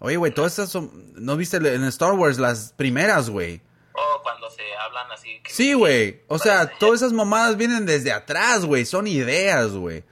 Oye, 0.00 0.16
güey, 0.16 0.32
todas 0.32 0.54
esas 0.54 0.70
son, 0.70 1.12
¿no 1.14 1.36
viste 1.36 1.56
en 1.56 1.84
Star 1.84 2.12
Wars 2.12 2.38
las 2.38 2.72
primeras, 2.76 3.30
güey? 3.30 3.62
Oh, 3.94 4.22
cuando 4.22 4.50
se 4.50 4.62
hablan 4.76 5.10
así. 5.12 5.40
sí, 5.46 5.72
güey. 5.72 6.22
O 6.28 6.38
sea, 6.38 6.70
todas 6.78 7.00
esas 7.00 7.12
mamadas 7.12 7.56
vienen 7.56 7.86
desde 7.86 8.12
atrás, 8.12 8.64
güey. 8.64 8.84
Son 8.84 9.06
ideas, 9.06 9.70
güey. 9.70 10.04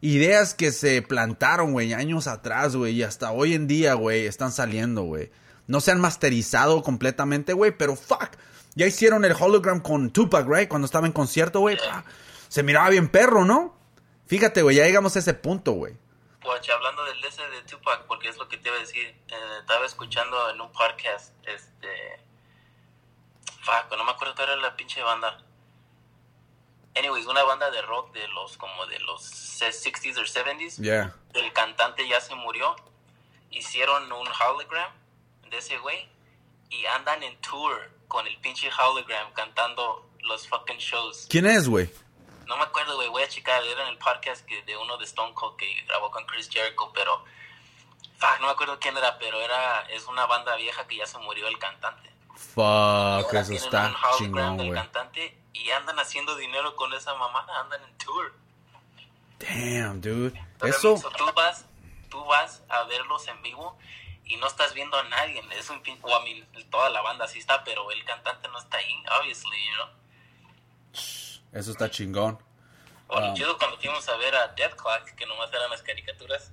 Ideas 0.00 0.54
que 0.54 0.70
se 0.70 1.02
plantaron, 1.02 1.72
güey, 1.72 1.94
años 1.94 2.26
atrás, 2.26 2.76
güey. 2.76 2.94
Y 2.94 3.02
hasta 3.02 3.32
hoy 3.32 3.54
en 3.54 3.66
día, 3.66 3.94
güey, 3.94 4.26
están 4.26 4.52
saliendo, 4.52 5.02
güey. 5.02 5.30
No 5.66 5.80
se 5.80 5.90
han 5.90 6.00
masterizado 6.00 6.82
completamente, 6.82 7.54
güey, 7.54 7.76
pero 7.76 7.96
fuck. 7.96 8.30
Ya 8.76 8.86
hicieron 8.86 9.24
el 9.24 9.34
hologram 9.38 9.80
con 9.80 10.10
Tupac, 10.10 10.46
right? 10.48 10.68
Cuando 10.68 10.86
estaba 10.86 11.06
en 11.06 11.12
concierto, 11.12 11.60
güey. 11.60 11.78
Se 12.48 12.62
miraba 12.62 12.90
bien 12.90 13.08
perro, 13.08 13.44
¿no? 13.44 13.74
Fíjate, 14.26 14.62
güey, 14.62 14.76
ya 14.76 14.84
llegamos 14.84 15.16
a 15.16 15.18
ese 15.18 15.34
punto, 15.34 15.72
güey. 15.72 15.96
Pues 16.40 16.68
hablando 16.68 17.04
del 17.04 17.24
ese 17.24 17.46
de 17.48 17.62
Tupac, 17.62 18.06
porque 18.06 18.28
es 18.28 18.36
lo 18.36 18.48
que 18.48 18.58
te 18.58 18.68
iba 18.68 18.76
a 18.76 18.80
decir, 18.80 19.06
eh, 19.06 19.58
estaba 19.60 19.86
escuchando 19.86 20.50
en 20.50 20.60
un 20.60 20.70
podcast, 20.72 21.32
este, 21.46 22.24
Fuck, 23.64 23.96
no 23.96 24.04
me 24.04 24.10
acuerdo 24.10 24.34
cuál 24.34 24.50
era 24.50 24.60
la 24.60 24.76
pinche 24.76 25.02
banda. 25.02 25.42
Anyways, 26.94 27.26
una 27.26 27.42
banda 27.44 27.70
de 27.70 27.80
rock 27.80 28.12
de 28.12 28.28
los 28.28 28.58
como 28.58 28.86
de 28.86 28.98
los 29.00 29.22
60s 29.22 30.18
o 30.18 30.22
70s. 30.22 30.82
Yeah. 30.82 31.16
El 31.32 31.50
cantante 31.54 32.06
ya 32.06 32.20
se 32.20 32.34
murió. 32.34 32.76
Hicieron 33.50 34.12
un 34.12 34.28
hologram 34.28 34.92
de 35.48 35.56
ese 35.56 35.78
güey 35.78 36.08
y 36.68 36.84
andan 36.86 37.22
en 37.22 37.40
tour 37.40 37.90
con 38.06 38.26
el 38.26 38.36
pinche 38.40 38.70
hologram 38.70 39.32
cantando 39.32 40.10
los 40.20 40.46
fucking 40.46 40.78
shows. 40.78 41.26
¿Quién 41.30 41.46
es, 41.46 41.66
güey? 41.66 41.90
No 42.46 42.56
me 42.56 42.64
acuerdo, 42.64 42.96
güey, 42.96 43.08
voy 43.08 43.22
a 43.22 43.28
checar. 43.28 43.62
Era 43.64 43.82
en 43.82 43.88
el 43.88 43.98
podcast 43.98 44.44
que, 44.46 44.62
de 44.62 44.76
uno 44.76 44.96
de 44.98 45.04
Stone 45.04 45.34
Cold 45.34 45.56
que 45.56 45.82
grabó 45.86 46.10
con 46.10 46.24
Chris 46.26 46.48
Jericho, 46.50 46.90
pero. 46.94 47.24
Fuck, 48.18 48.40
no 48.40 48.46
me 48.46 48.52
acuerdo 48.52 48.78
quién 48.78 48.96
era, 48.96 49.18
pero 49.18 49.40
era 49.40 49.80
es 49.90 50.06
una 50.06 50.24
banda 50.26 50.54
vieja 50.56 50.86
que 50.86 50.96
ya 50.96 51.06
se 51.06 51.18
murió 51.18 51.48
el 51.48 51.58
cantante. 51.58 52.10
Fuck, 52.36 53.32
eso 53.34 53.52
está 53.52 53.88
un 53.88 54.18
chingón, 54.18 54.56
güey. 54.56 54.72
cantante 54.72 55.36
y 55.52 55.70
andan 55.70 55.98
haciendo 55.98 56.34
dinero 56.36 56.74
con 56.76 56.92
esa 56.94 57.14
mamada, 57.14 57.60
andan 57.60 57.82
en 57.82 57.98
tour. 57.98 58.34
Damn, 59.40 60.00
dude. 60.00 60.32
Pero, 60.58 60.72
Eso, 60.74 60.96
so, 60.96 61.10
tú 61.10 61.24
vas, 61.34 61.66
tú 62.08 62.24
vas 62.24 62.62
a 62.68 62.84
verlos 62.84 63.26
en 63.28 63.42
vivo 63.42 63.76
y 64.24 64.36
no 64.36 64.46
estás 64.46 64.72
viendo 64.74 64.96
a 64.96 65.02
nadie. 65.04 65.42
Es 65.52 65.68
un 65.70 65.82
pin- 65.82 65.98
o 66.02 66.14
a 66.14 66.20
mí, 66.22 66.42
toda 66.70 66.88
la 66.90 67.02
banda 67.02 67.26
sí 67.28 67.40
está, 67.40 67.62
pero 67.64 67.90
el 67.90 68.04
cantante 68.04 68.48
no 68.48 68.58
está 68.58 68.78
ahí, 68.78 69.02
obviously, 69.20 69.58
you 69.66 69.74
know. 69.74 69.88
Eso 71.54 71.70
está 71.70 71.90
chingón. 71.90 72.38
O 73.06 73.20
lo 73.20 73.26
Ah. 73.26 73.34
chido 73.34 73.56
cuando 73.58 73.76
fuimos 73.78 74.06
a 74.08 74.16
ver 74.16 74.34
a 74.34 74.48
Death 74.56 74.74
Clock, 74.76 75.14
que 75.16 75.24
nomás 75.26 75.50
eran 75.52 75.70
las 75.70 75.82
caricaturas. 75.82 76.50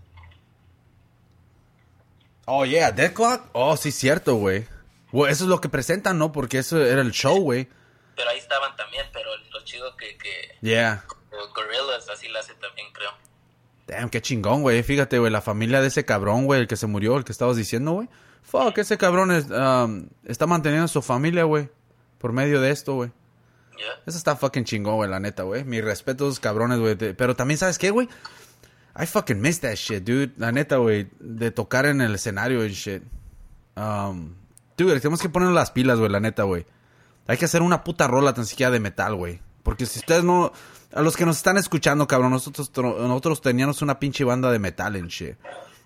Oh, 2.45 2.65
yeah, 2.65 2.91
Dead 2.91 3.13
Clock. 3.13 3.49
Oh, 3.53 3.77
sí, 3.77 3.91
cierto, 3.91 4.35
güey. 4.35 4.65
Güey, 5.11 5.31
eso 5.31 5.43
es 5.43 5.49
lo 5.49 5.61
que 5.61 5.69
presentan, 5.69 6.17
¿no? 6.17 6.31
Porque 6.31 6.57
eso 6.59 6.81
era 6.83 7.01
el 7.01 7.11
show, 7.11 7.39
güey. 7.39 7.67
Pero 8.15 8.29
ahí 8.29 8.37
estaban 8.39 8.75
también, 8.75 9.05
pero 9.13 9.29
lo 9.51 9.63
chido 9.63 9.95
que, 9.95 10.17
que 10.17 10.57
Yeah. 10.61 11.05
los 11.31 11.53
Gorillaz 11.53 12.09
así 12.09 12.27
la 12.29 12.39
hace 12.39 12.53
también, 12.55 12.87
creo. 12.93 13.11
Damn, 13.87 14.09
qué 14.09 14.21
chingón, 14.21 14.61
güey. 14.61 14.83
Fíjate, 14.83 15.19
güey, 15.19 15.31
la 15.31 15.41
familia 15.41 15.81
de 15.81 15.87
ese 15.87 16.05
cabrón, 16.05 16.45
güey, 16.45 16.61
el 16.61 16.67
que 16.67 16.77
se 16.77 16.87
murió, 16.87 17.17
el 17.17 17.23
que 17.23 17.31
estabas 17.31 17.57
diciendo, 17.57 17.91
güey. 17.93 18.09
Fuck, 18.43 18.77
ese 18.79 18.97
cabrón 18.97 19.31
es, 19.31 19.45
um, 19.49 20.07
está 20.25 20.47
manteniendo 20.47 20.85
a 20.85 20.89
su 20.89 21.01
familia, 21.01 21.43
güey. 21.43 21.69
Por 22.17 22.31
medio 22.33 22.59
de 22.61 22.71
esto, 22.71 22.93
güey. 22.95 23.11
Yeah. 23.77 24.01
Eso 24.05 24.17
está 24.17 24.35
fucking 24.35 24.63
chingón, 24.63 24.95
güey, 24.95 25.09
la 25.09 25.19
neta, 25.19 25.43
güey. 25.43 25.63
Mi 25.63 25.81
respeto 25.81 26.25
a 26.25 26.27
esos 26.27 26.39
cabrones, 26.39 26.79
güey. 26.79 26.95
Pero 26.95 27.35
también, 27.35 27.57
¿sabes 27.57 27.77
qué, 27.77 27.89
güey? 27.89 28.07
I 29.01 29.05
fucking 29.05 29.39
miss 29.41 29.61
that 29.61 29.75
shit, 29.75 30.03
dude. 30.03 30.33
La 30.37 30.51
neta, 30.51 30.77
güey. 30.77 31.09
De 31.19 31.51
tocar 31.51 31.85
en 31.85 32.01
el 32.01 32.13
escenario 32.15 32.65
y 32.65 32.69
shit. 32.73 33.01
Um, 33.75 34.33
tenemos 34.75 35.21
que 35.21 35.29
ponernos 35.29 35.55
las 35.55 35.71
pilas, 35.71 35.97
güey, 35.99 36.11
la 36.11 36.19
neta, 36.19 36.43
güey. 36.43 36.65
Hay 37.27 37.37
que 37.37 37.45
hacer 37.45 37.61
una 37.61 37.83
puta 37.83 38.07
rola 38.07 38.33
tan 38.33 38.45
siquiera 38.45 38.71
de 38.71 38.79
metal, 38.79 39.15
güey. 39.15 39.39
Porque 39.63 39.85
si 39.85 39.99
ustedes 39.99 40.23
no... 40.23 40.51
A 40.93 41.01
los 41.01 41.15
que 41.15 41.25
nos 41.25 41.37
están 41.37 41.55
escuchando, 41.57 42.05
cabrón, 42.05 42.31
nosotros, 42.31 42.73
tro- 42.73 42.97
nosotros 43.07 43.41
teníamos 43.41 43.81
una 43.81 43.97
pinche 43.99 44.25
banda 44.25 44.51
de 44.51 44.59
metal 44.59 44.97
en 44.97 45.07
shit. 45.07 45.37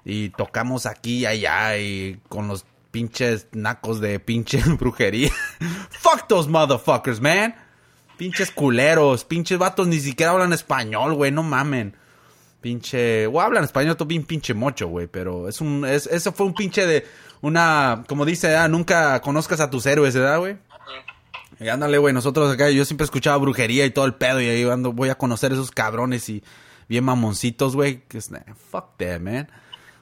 Y 0.03 0.29
tocamos 0.29 0.85
aquí 0.87 1.19
y 1.19 1.25
allá 1.27 1.77
y 1.77 2.19
con 2.29 2.47
los 2.47 2.65
pinches 2.89 3.47
nacos 3.51 3.99
de 4.01 4.19
pinche 4.19 4.59
brujería. 4.79 5.29
Fuck 5.91 6.27
those 6.27 6.49
motherfuckers, 6.49 7.19
man. 7.21 7.53
Pinches 8.17 8.51
culeros, 8.51 9.25
pinches 9.25 9.57
vatos 9.57 9.87
ni 9.87 9.99
siquiera 9.99 10.31
hablan 10.31 10.53
español, 10.53 11.13
güey, 11.13 11.31
no 11.31 11.43
mamen. 11.43 11.95
Pinche, 12.61 13.27
o 13.27 13.41
hablan 13.41 13.63
español, 13.63 13.95
todo 13.95 14.07
bien 14.07 14.23
pinche 14.23 14.53
mocho, 14.53 14.87
güey, 14.87 15.07
pero 15.07 15.47
es 15.47 15.61
un, 15.61 15.85
es, 15.85 16.07
eso 16.07 16.31
fue 16.31 16.45
un 16.47 16.53
pinche 16.53 16.85
de, 16.87 17.05
una, 17.41 18.03
como 18.07 18.25
dice, 18.25 18.55
ah, 18.55 18.67
nunca 18.67 19.21
conozcas 19.21 19.59
a 19.59 19.69
tus 19.69 19.85
héroes, 19.85 20.15
¿verdad, 20.15 20.39
güey? 20.39 20.57
Y 21.59 21.67
ándale, 21.67 21.97
güey, 21.97 22.13
nosotros 22.13 22.51
acá, 22.51 22.69
yo 22.69 22.83
siempre 22.85 23.05
escuchaba 23.05 23.37
brujería 23.37 23.85
y 23.85 23.91
todo 23.91 24.05
el 24.05 24.15
pedo, 24.15 24.41
y 24.41 24.47
ahí 24.47 24.63
ando, 24.63 24.93
voy 24.93 25.09
a 25.09 25.15
conocer 25.15 25.51
esos 25.53 25.71
cabrones 25.71 26.27
y 26.29 26.43
bien 26.89 27.03
mamoncitos, 27.03 27.75
güey, 27.75 28.03
que 28.07 28.17
es, 28.17 28.31
fuck 28.71 28.97
that, 28.97 29.19
man. 29.19 29.47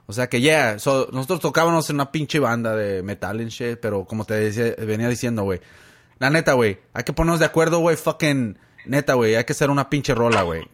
O 0.06 0.14
sea 0.14 0.28
que, 0.28 0.42
yeah, 0.42 0.80
so, 0.80 1.10
nosotros 1.12 1.40
tocábamos 1.40 1.90
en 1.90 1.98
una 1.98 2.12
pinche 2.12 2.40
banda 2.40 2.76
de 2.76 3.04
metal 3.04 3.40
and 3.40 3.50
shit, 3.50 3.80
pero 3.80 4.06
como 4.06 4.26
te 4.26 4.34
decía, 4.36 4.76
venía 4.86 5.08
diciendo, 5.08 5.44
güey, 5.44 5.62
la 6.20 6.30
neta, 6.30 6.54
güey, 6.54 6.80
hay 6.94 7.04
que 7.04 7.14
ponernos 7.14 7.40
de 7.40 7.46
acuerdo, 7.46 7.80
güey, 7.80 7.96
fucking, 7.96 8.58
neta, 8.86 9.14
güey, 9.14 9.36
hay 9.36 9.44
que 9.44 9.54
hacer 9.54 9.70
una 9.70 9.90
pinche 9.90 10.14
rola, 10.16 10.44
güey. 10.44 10.68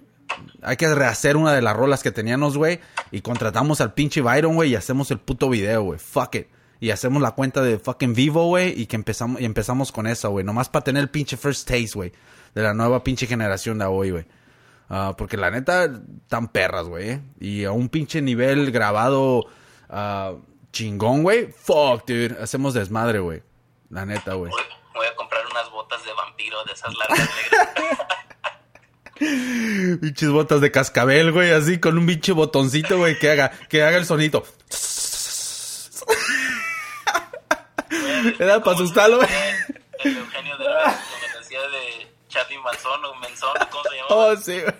Hay 0.62 0.78
que 0.78 0.94
rehacer 0.94 1.38
una 1.38 1.54
de 1.54 1.62
las 1.62 1.76
rolas 1.76 2.04
que 2.04 2.12
teníamos, 2.12 2.58
güey, 2.58 2.80
y 3.12 3.22
contratamos 3.22 3.82
al 3.82 3.94
pinche 3.94 4.22
Byron, 4.22 4.56
güey, 4.56 4.72
y 4.72 4.76
hacemos 4.76 5.12
el 5.12 5.20
puto 5.20 5.50
video, 5.50 5.84
güey, 5.84 6.00
fuck 6.00 6.36
it. 6.36 6.48
Y 6.80 6.92
hacemos 6.92 7.22
la 7.22 7.32
cuenta 7.32 7.62
de 7.62 7.78
fucking 7.78 8.14
vivo, 8.14 8.46
güey, 8.46 8.80
y 8.80 8.86
que 8.86 8.96
empezamos, 8.96 9.42
y 9.42 9.46
empezamos 9.46 9.92
con 9.92 10.08
eso, 10.08 10.30
güey, 10.30 10.46
nomás 10.46 10.70
para 10.70 10.84
tener 10.84 11.02
el 11.02 11.10
pinche 11.10 11.36
first 11.36 11.68
taste, 11.68 11.92
güey, 11.96 12.12
de 12.54 12.62
la 12.62 12.74
nueva 12.74 13.04
pinche 13.04 13.28
generación 13.28 13.80
de 13.80 13.86
hoy, 13.86 14.12
güey. 14.12 14.26
Ah, 14.90 15.14
porque 15.16 15.38
la 15.38 15.52
neta, 15.52 16.02
tan 16.28 16.48
perras, 16.48 16.88
güey. 16.88 17.10
¿eh? 17.10 17.22
Y 17.40 17.64
a 17.64 17.72
un 17.72 17.90
pinche 17.90 18.22
nivel 18.22 18.72
grabado 18.72 19.46
ah, 19.88 20.34
chingón, 20.72 21.22
güey. 21.22 21.52
Fuck, 21.52 22.08
dude. 22.08 22.38
Hacemos 22.42 22.74
desmadre, 22.74 23.20
güey. 23.20 23.44
La 23.90 24.06
neta, 24.06 24.34
güey. 24.34 24.52
Voy, 25.00 25.08
a 25.08 25.16
comprar 25.16 25.48
unas 25.48 25.72
botas 25.72 26.04
de 26.04 26.12
vampiro 26.12 26.62
de 26.66 26.74
esas 26.74 26.94
largas 26.94 27.20
negras. 27.20 27.70
Pinches 30.02 30.30
botas 30.30 30.60
de 30.60 30.72
cascabel, 30.72 31.32
güey. 31.32 31.54
Así 31.54 31.80
con 31.80 31.98
un 31.98 32.06
pinche 32.06 32.34
botoncito, 32.34 32.98
güey, 32.98 33.18
que 33.18 33.32
haga, 33.32 33.50
que 33.70 33.82
haga 33.82 33.96
el 33.96 34.06
sonito. 34.06 34.44
Era 38.40 38.62
para 38.62 38.76
asustarlo, 38.76 39.16
güey. 39.18 39.30
El 40.00 40.18
Eugenio 40.18 40.58
de 40.58 40.66
la 40.66 41.00
decía 41.40 41.62
de 41.62 42.14
Charlie 42.28 42.58
Manzón 42.58 43.06
o 43.06 43.16
Menzón, 43.16 43.54
¿cómo 43.72 43.84
se 43.86 43.96
llama? 43.96 44.08
Oh, 44.10 44.36
sí, 44.36 44.60
güey. 44.60 44.74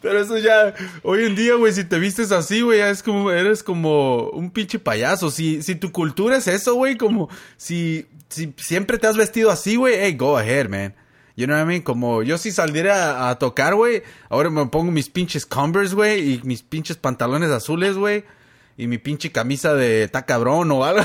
Pero 0.00 0.20
eso 0.20 0.38
ya, 0.38 0.74
hoy 1.02 1.24
en 1.24 1.34
día, 1.34 1.54
güey, 1.54 1.72
si 1.72 1.84
te 1.84 1.98
vistes 1.98 2.32
así, 2.32 2.60
güey, 2.60 2.78
ya 2.78 2.90
es 2.90 3.02
como, 3.02 3.30
eres 3.30 3.62
como 3.62 4.30
un 4.30 4.50
pinche 4.50 4.78
payaso. 4.78 5.30
Si, 5.30 5.62
si 5.62 5.74
tu 5.74 5.92
cultura 5.92 6.36
es 6.36 6.46
eso, 6.48 6.74
güey, 6.74 6.96
como, 6.96 7.28
si, 7.56 8.06
si 8.28 8.52
siempre 8.56 8.98
te 8.98 9.06
has 9.06 9.16
vestido 9.16 9.50
así, 9.50 9.76
güey, 9.76 9.94
hey, 9.98 10.14
go 10.16 10.36
ahead, 10.36 10.68
man. 10.68 10.94
You 11.36 11.46
know 11.46 11.56
what 11.56 11.64
I 11.64 11.66
mean? 11.66 11.82
Como 11.82 12.22
yo 12.22 12.38
si 12.38 12.50
saliera 12.50 13.26
a, 13.26 13.30
a 13.30 13.38
tocar, 13.38 13.74
güey, 13.74 14.02
ahora 14.30 14.48
me 14.48 14.66
pongo 14.66 14.90
mis 14.90 15.10
pinches 15.10 15.44
Converse, 15.44 15.94
güey, 15.94 16.32
y 16.32 16.40
mis 16.44 16.62
pinches 16.62 16.96
pantalones 16.96 17.50
azules, 17.50 17.96
güey, 17.96 18.24
y 18.76 18.86
mi 18.86 18.98
pinche 18.98 19.32
camisa 19.32 19.74
de 19.74 20.08
ta 20.08 20.24
cabrón 20.24 20.70
o 20.72 20.84
algo. 20.84 21.04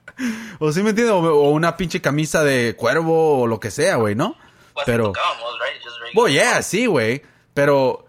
o 0.58 0.72
sí 0.72 0.82
me 0.82 0.90
entiendes, 0.90 1.12
o, 1.12 1.18
o 1.18 1.50
una 1.50 1.76
pinche 1.76 2.00
camisa 2.00 2.44
de 2.44 2.74
cuervo 2.76 3.40
o 3.40 3.46
lo 3.46 3.60
que 3.60 3.70
sea, 3.70 3.96
güey, 3.96 4.14
¿no? 4.14 4.36
Pues 4.72 4.86
Pero... 4.86 5.12
right? 5.12 5.82
Just 5.82 6.00
regular. 6.00 6.14
Well, 6.14 6.32
yeah, 6.32 6.62
sí, 6.62 6.86
güey. 6.86 7.22
Pero 7.54 8.05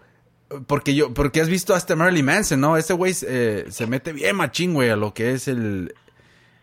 porque 0.66 0.94
yo, 0.94 1.12
porque 1.12 1.40
has 1.40 1.48
visto 1.48 1.74
hasta 1.74 1.94
Marilyn 1.96 2.24
Manson, 2.24 2.60
¿no? 2.60 2.76
Ese 2.76 2.94
güey 2.94 3.14
eh, 3.26 3.66
se 3.70 3.86
mete 3.86 4.12
bien 4.12 4.36
machín, 4.36 4.74
güey, 4.74 4.90
a 4.90 4.96
lo 4.96 5.12
que 5.14 5.32
es 5.32 5.46
el, 5.48 5.94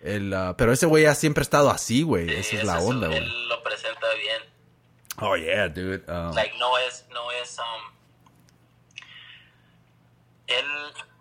el, 0.01 0.33
ah, 0.33 0.55
pero 0.57 0.71
ese 0.73 0.86
güey 0.86 1.05
ha 1.05 1.15
siempre 1.15 1.41
estado 1.43 1.69
así, 1.69 2.01
güey. 2.01 2.27
Sí, 2.29 2.36
Esa 2.36 2.55
es 2.57 2.63
la 2.65 2.79
onda, 2.79 3.07
güey. 3.07 3.19
Él 3.19 3.47
lo 3.49 3.61
presenta 3.63 4.07
bien. 4.21 4.41
Oh 5.19 5.36
yeah, 5.38 5.67
dude. 5.69 6.03
Um, 6.11 6.33
Like, 6.33 6.57
no 6.57 6.77
es, 6.79 7.05
no 7.13 7.31
es, 7.31 7.57
um, 7.59 7.93
él 10.47 10.65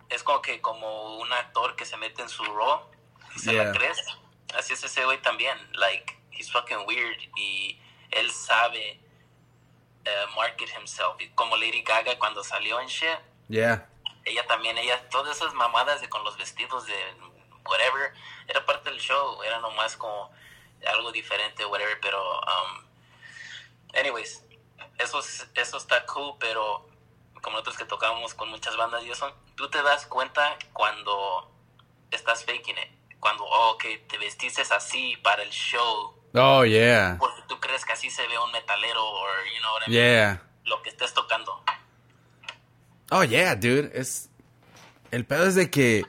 es 0.09 0.23
como 0.23 0.41
que 0.41 0.61
como 0.61 1.17
un 1.19 1.31
actor 1.33 1.75
que 1.75 1.85
se 1.85 1.97
mete 1.97 2.21
en 2.21 2.29
su 2.29 2.43
rol 2.43 2.79
y 3.35 3.39
se 3.39 3.53
Yeah. 3.53 3.65
la 3.65 3.71
crees. 3.73 3.97
Así 4.57 4.73
es 4.73 4.83
ese 4.83 5.03
güey 5.05 5.21
también. 5.21 5.57
Like, 5.73 6.15
he's 6.31 6.51
fucking 6.51 6.79
weird 6.87 7.17
y 7.35 7.79
él 8.11 8.29
sabe 8.31 8.99
eh, 10.05 10.25
market 10.35 10.69
himself. 10.77 11.15
Como 11.35 11.57
Lady 11.57 11.81
Gaga 11.83 12.17
cuando 12.19 12.43
salió 12.43 12.79
en 12.79 12.87
shit, 12.87 13.19
yeah. 13.49 13.87
ella 14.23 14.45
también, 14.47 14.77
ella, 14.77 15.09
todas 15.09 15.37
esas 15.37 15.53
mamadas 15.53 16.01
de 16.01 16.09
con 16.09 16.23
los 16.23 16.37
vestidos 16.37 16.85
de 16.85 17.15
whatever, 17.67 18.13
era 18.47 18.65
parte 18.65 18.89
del 18.89 18.99
show, 18.99 19.41
era 19.43 19.59
nomás 19.59 19.97
como 19.97 20.31
algo 20.87 21.11
diferente, 21.11 21.65
whatever, 21.65 21.99
pero, 21.99 22.39
um, 22.41 22.85
anyways, 23.95 24.43
eso, 24.99 25.19
es- 25.19 25.47
eso 25.55 25.77
está 25.77 26.05
cool, 26.05 26.35
pero 26.39 26.87
como 27.41 27.53
nosotros 27.57 27.77
que 27.77 27.85
tocábamos 27.85 28.33
con 28.33 28.49
muchas 28.49 28.75
bandas 28.77 29.03
y 29.03 29.11
eso, 29.11 29.31
tú 29.55 29.69
te 29.69 29.81
das 29.81 30.05
cuenta 30.05 30.57
cuando 30.73 31.51
estás 32.11 32.45
faking 32.45 32.77
it, 32.77 33.19
cuando, 33.19 33.43
oh, 33.45 33.71
ok, 33.71 33.83
te 34.07 34.17
vestiste 34.17 34.61
así 34.61 35.15
para 35.17 35.41
el 35.43 35.49
show, 35.49 36.14
Oh 36.35 36.65
yeah. 36.65 37.17
porque 37.19 37.41
tú 37.47 37.59
crees 37.59 37.85
que 37.85 37.93
así 37.93 38.09
se 38.09 38.21
ve 38.27 38.37
un 38.43 38.51
metalero, 38.51 39.01
o, 39.03 39.23
you 39.53 39.61
know 39.61 39.73
what 39.73 39.81
I 39.87 39.91
mean, 39.91 40.01
Yeah. 40.03 40.41
lo 40.65 40.81
que 40.81 40.89
estés 40.89 41.13
tocando. 41.13 41.51
Oh 43.11 43.23
yeah, 43.23 43.55
dude. 43.55 43.91
Es 43.93 44.29
el 45.11 45.25
pedo 45.25 45.45
es 45.47 45.55
de 45.55 45.69
que 45.69 46.03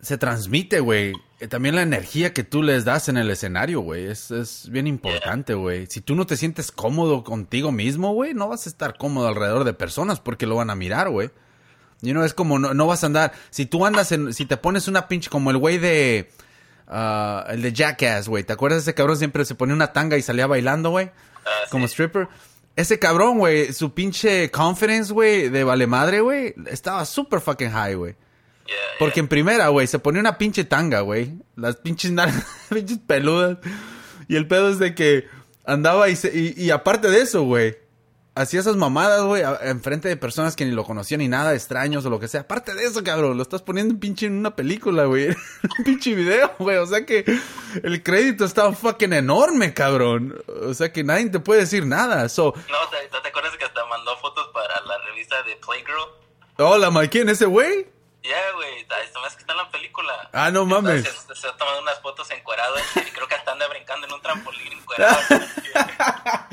se 0.00 0.18
transmite, 0.18 0.80
güey. 0.80 1.12
Eh, 1.40 1.48
También 1.48 1.74
la 1.74 1.82
energía 1.82 2.32
que 2.32 2.44
tú 2.44 2.62
les 2.62 2.84
das 2.84 3.08
en 3.08 3.16
el 3.16 3.30
escenario, 3.30 3.80
güey, 3.80 4.06
es, 4.06 4.30
es 4.30 4.68
bien 4.70 4.86
importante, 4.86 5.54
güey. 5.54 5.86
Si 5.86 6.00
tú 6.00 6.14
no 6.14 6.26
te 6.26 6.36
sientes 6.36 6.72
cómodo 6.72 7.24
contigo 7.24 7.72
mismo, 7.72 8.12
güey, 8.12 8.34
no 8.34 8.48
vas 8.48 8.66
a 8.66 8.70
estar 8.70 8.96
cómodo 8.96 9.28
alrededor 9.28 9.64
de 9.64 9.74
personas 9.74 10.20
porque 10.20 10.46
lo 10.46 10.56
van 10.56 10.70
a 10.70 10.74
mirar, 10.74 11.10
güey. 11.10 11.30
Y 12.02 12.12
no 12.12 12.24
es 12.24 12.34
como, 12.34 12.58
no, 12.58 12.74
no 12.74 12.86
vas 12.86 13.02
a 13.04 13.06
andar, 13.06 13.32
si 13.50 13.66
tú 13.66 13.86
andas 13.86 14.12
en, 14.12 14.32
si 14.34 14.44
te 14.46 14.56
pones 14.56 14.86
una 14.88 15.08
pinche, 15.08 15.30
como 15.30 15.50
el 15.50 15.56
güey 15.58 15.78
de, 15.78 16.30
ah, 16.88 17.46
el 17.48 17.62
de 17.62 17.72
Jackass, 17.72 18.28
güey. 18.28 18.44
¿Te 18.44 18.52
acuerdas 18.52 18.84
de 18.84 18.90
ese 18.90 18.94
cabrón 18.94 19.16
siempre 19.18 19.44
se 19.44 19.54
ponía 19.54 19.74
una 19.74 19.92
tanga 19.92 20.16
y 20.16 20.22
salía 20.22 20.46
bailando, 20.46 20.90
güey? 20.90 21.10
Ah, 21.44 21.50
Como 21.70 21.86
sí. 21.86 21.92
stripper. 21.92 22.28
Ese 22.76 22.98
cabrón, 22.98 23.38
güey, 23.38 23.72
su 23.72 23.94
pinche 23.94 24.50
confidence, 24.50 25.12
güey, 25.12 25.48
de 25.48 25.64
vale 25.64 25.86
madre, 25.86 26.20
güey, 26.20 26.54
estaba 26.66 27.04
super 27.06 27.40
fucking 27.40 27.70
high, 27.70 27.94
güey. 27.94 28.14
Yeah, 28.66 28.76
Porque 28.98 29.20
en 29.20 29.28
primera, 29.28 29.68
güey, 29.68 29.86
se 29.86 29.98
ponía 29.98 30.20
una 30.20 30.36
pinche 30.38 30.64
tanga, 30.64 31.00
güey. 31.00 31.34
Las 31.54 31.76
pinches 31.76 32.12
peludas. 33.06 33.58
Y 34.28 34.36
el 34.36 34.46
pedo 34.48 34.70
es 34.70 34.78
de 34.78 34.94
que 34.94 35.26
andaba 35.64 36.08
y, 36.10 36.16
se- 36.16 36.36
y, 36.36 36.52
y 36.56 36.70
aparte 36.70 37.08
de 37.08 37.22
eso, 37.22 37.44
güey, 37.44 37.78
hacía 38.36 38.60
esas 38.60 38.76
mamadas, 38.76 39.22
güey, 39.22 39.42
enfrente 39.62 40.08
de 40.08 40.16
personas 40.16 40.54
que 40.54 40.64
ni 40.64 40.70
lo 40.70 40.84
conocían 40.84 41.18
ni 41.20 41.28
nada, 41.28 41.54
extraños 41.54 42.04
o 42.06 42.10
lo 42.10 42.20
que 42.20 42.28
sea. 42.28 42.42
Aparte 42.42 42.74
de 42.74 42.84
eso, 42.84 43.02
cabrón, 43.02 43.36
lo 43.36 43.42
estás 43.42 43.62
poniendo 43.62 43.94
en 43.94 43.98
pinche 44.00 44.26
en 44.26 44.34
una 44.38 44.54
película, 44.54 45.04
güey. 45.06 45.28
un 45.78 45.84
pinche 45.84 46.14
video, 46.14 46.54
güey. 46.58 46.76
O 46.76 46.86
sea 46.86 47.04
que 47.04 47.24
el 47.82 48.02
crédito 48.02 48.44
estaba 48.44 48.72
fucking 48.72 49.12
enorme, 49.14 49.74
cabrón. 49.74 50.38
O 50.62 50.74
sea 50.74 50.92
que 50.92 51.02
nadie 51.02 51.30
te 51.30 51.40
puede 51.40 51.60
decir 51.62 51.86
nada. 51.86 52.28
So, 52.28 52.54
No, 52.70 52.88
¿te, 52.90 52.98
te- 53.08 53.28
acuerdas 53.28 53.56
que 53.56 53.64
hasta 53.64 53.84
mandó 53.86 54.16
fotos 54.18 54.48
para 54.52 54.80
la 54.82 54.98
revista 55.06 55.42
de 55.42 55.56
Playgirl? 55.56 55.98
hola, 56.58 56.90
Mike, 56.90 57.08
¿quién 57.10 57.28
ese 57.28 57.46
güey? 57.46 57.86
Ya, 58.22 58.52
güey, 58.54 58.80
está- 58.80 58.96
que 59.00 59.40
está 59.40 59.52
en 59.52 59.58
la 59.58 59.70
película. 59.70 60.30
Ah, 60.32 60.50
no 60.50 60.64
mames. 60.64 61.04
Se, 61.04 61.34
se 61.34 61.46
ha 61.48 61.56
tomado 61.56 61.80
unas 61.82 62.00
fotos 62.00 62.30
encuerado 62.30 62.74
y 62.96 63.10
creo 63.10 63.26
que 63.28 63.34
hasta 63.34 63.52
anda 63.52 63.66
brincando 63.68 64.06
en 64.06 64.12
un 64.12 64.20
trampolín 64.22 64.72
encuerado. 64.72 65.18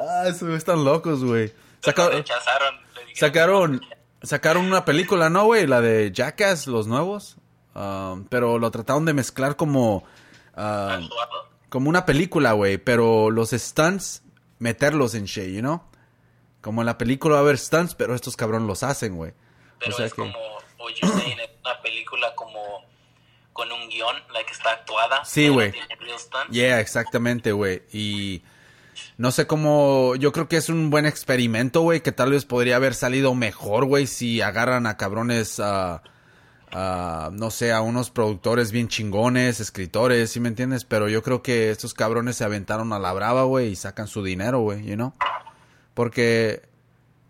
Ah, 0.00 0.24
esos 0.28 0.48
están 0.50 0.84
locos, 0.84 1.24
güey. 1.24 1.48
Pero 1.48 1.96
Saca- 1.96 2.04
lo 2.04 2.10
rechazaron. 2.10 2.74
le 2.94 3.00
dijeron, 3.06 3.14
Sacaron, 3.16 3.80
sacaron 4.22 4.64
una 4.66 4.84
película, 4.84 5.30
¿no, 5.30 5.44
güey? 5.44 5.66
La 5.66 5.80
de 5.80 6.10
Jackass, 6.12 6.66
los 6.66 6.86
nuevos. 6.86 7.36
Um, 7.74 8.24
pero 8.24 8.58
lo 8.58 8.70
trataron 8.70 9.04
de 9.04 9.14
mezclar 9.14 9.56
como, 9.56 10.04
um, 10.56 11.08
como 11.68 11.88
una 11.88 12.04
película, 12.06 12.52
güey. 12.52 12.78
Pero 12.78 13.30
los 13.30 13.50
stunts, 13.50 14.22
meterlos 14.58 15.14
en 15.14 15.24
shit, 15.26 15.54
you 15.54 15.60
know? 15.60 15.82
Como 16.60 16.82
en 16.82 16.86
la 16.86 16.98
película 16.98 17.34
va 17.34 17.40
a 17.40 17.42
haber 17.44 17.58
stunts, 17.58 17.94
pero 17.94 18.14
estos 18.14 18.36
cabrones 18.36 18.66
los 18.68 18.82
hacen, 18.82 19.16
güey. 19.16 19.32
Pero 19.78 19.92
O 19.94 19.96
sea 19.96 20.06
es 20.06 20.12
que- 20.14 20.20
como, 20.20 20.34
saying, 21.00 21.38
es 21.40 21.50
una 21.64 21.80
película 21.80 22.34
como 22.34 22.60
con 23.52 23.70
un 23.72 23.88
guion, 23.88 24.16
la 24.32 24.42
que 24.44 24.52
está 24.52 24.70
actuada. 24.72 25.24
Sí, 25.24 25.48
güey. 25.48 25.72
Yeah, 26.50 26.80
exactamente, 26.80 27.52
güey. 27.52 27.82
Y 27.92 28.42
no 29.18 29.30
sé 29.30 29.46
cómo. 29.46 30.14
Yo 30.16 30.32
creo 30.32 30.48
que 30.48 30.56
es 30.56 30.68
un 30.68 30.90
buen 30.90 31.06
experimento, 31.06 31.82
güey. 31.82 32.00
Que 32.00 32.12
tal 32.12 32.30
vez 32.30 32.44
podría 32.44 32.76
haber 32.76 32.94
salido 32.94 33.34
mejor, 33.34 33.84
güey, 33.84 34.06
si 34.06 34.40
agarran 34.40 34.86
a 34.86 34.96
cabrones. 34.96 35.60
a, 35.60 36.02
no 37.32 37.50
sé, 37.50 37.72
a 37.72 37.80
unos 37.80 38.10
productores 38.10 38.72
bien 38.72 38.88
chingones, 38.88 39.60
escritores, 39.60 40.30
¿sí 40.30 40.40
me 40.40 40.48
entiendes? 40.48 40.84
Pero 40.84 41.08
yo 41.08 41.22
creo 41.22 41.42
que 41.42 41.70
estos 41.70 41.94
cabrones 41.94 42.36
se 42.36 42.44
aventaron 42.44 42.92
a 42.92 42.98
la 42.98 43.12
brava, 43.12 43.42
güey, 43.44 43.70
y 43.70 43.76
sacan 43.76 44.06
su 44.06 44.22
dinero, 44.22 44.60
güey, 44.60 44.84
you 44.84 44.94
know? 44.94 45.12
Porque 45.94 46.62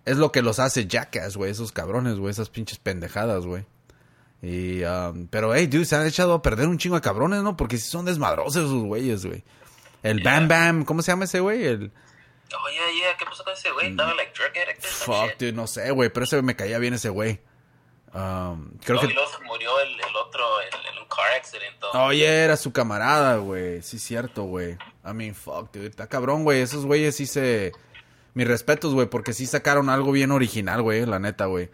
es 0.04 0.16
lo 0.16 0.32
que 0.32 0.42
los 0.42 0.58
hace 0.58 0.86
Jackass, 0.86 1.36
güey, 1.36 1.50
esos 1.50 1.72
cabrones, 1.72 2.18
güey, 2.18 2.30
esas 2.30 2.50
pinches 2.50 2.78
pendejadas, 2.78 3.46
güey. 3.46 3.64
Y, 4.42 4.82
um, 4.84 5.26
pero, 5.28 5.54
hey, 5.54 5.66
dude, 5.66 5.84
se 5.84 5.96
han 5.96 6.06
echado 6.06 6.34
a 6.34 6.42
perder 6.42 6.68
un 6.68 6.78
chingo 6.78 6.96
de 6.96 7.02
cabrones, 7.02 7.42
¿no? 7.42 7.56
Porque 7.56 7.76
si 7.78 7.90
son 7.90 8.06
desmadrosos 8.06 8.56
esos 8.56 8.84
güeyes, 8.84 9.24
güey. 9.26 9.44
El 10.02 10.22
Bam 10.22 10.48
Bam, 10.48 10.84
¿cómo 10.84 11.02
se 11.02 11.12
llama 11.12 11.24
ese 11.24 11.40
güey? 11.40 11.64
El, 11.66 11.92
Oh, 12.52 12.68
yeah, 12.68 13.00
yeah, 13.00 13.16
¿qué 13.16 13.24
pasó 13.24 13.44
con 13.44 13.52
ese 13.52 13.70
güey? 13.70 13.90
Estaba 13.90 14.12
like 14.14 14.32
drug 14.32 14.50
addict 14.60 14.84
fuck, 14.84 15.38
dude, 15.38 15.52
no 15.52 15.68
sé, 15.68 15.90
güey, 15.92 16.10
pero 16.10 16.24
ese 16.24 16.42
me 16.42 16.56
caía 16.56 16.78
bien 16.78 16.94
ese 16.94 17.08
güey. 17.08 17.40
Um, 18.12 18.72
creo 18.84 18.96
No, 18.96 19.00
que... 19.02 19.06
y 19.06 19.14
luego 19.14 19.30
se 19.30 19.44
murió 19.44 19.78
el, 19.80 19.92
el 19.92 20.16
otro 20.16 20.44
en, 20.62 20.98
un 20.98 21.06
car 21.08 21.32
accident. 21.36 21.76
Oye, 21.94 22.26
era 22.26 22.56
su 22.56 22.72
camarada, 22.72 23.36
güey. 23.36 23.82
Sí, 23.82 24.00
cierto, 24.00 24.42
güey. 24.44 24.72
I 25.04 25.12
mean, 25.14 25.34
fuck, 25.36 25.72
dude. 25.72 25.86
Está 25.86 26.08
cabrón, 26.08 26.42
güey. 26.42 26.60
Esos 26.60 26.84
güeyes 26.86 27.14
sí 27.14 27.26
se... 27.26 27.72
Mis 28.34 28.48
respetos, 28.48 28.94
güey, 28.94 29.08
porque 29.08 29.32
sí 29.32 29.46
sacaron 29.46 29.88
algo 29.88 30.10
bien 30.10 30.32
original, 30.32 30.82
güey, 30.82 31.06
la 31.06 31.20
neta, 31.20 31.46
güey. 31.46 31.70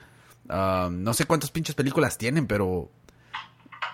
Um, 0.49 1.03
no 1.03 1.14
sé 1.14 1.24
cuántas 1.24 1.51
pinches 1.51 1.74
películas 1.74 2.18
tienen, 2.18 2.47
pero... 2.47 2.91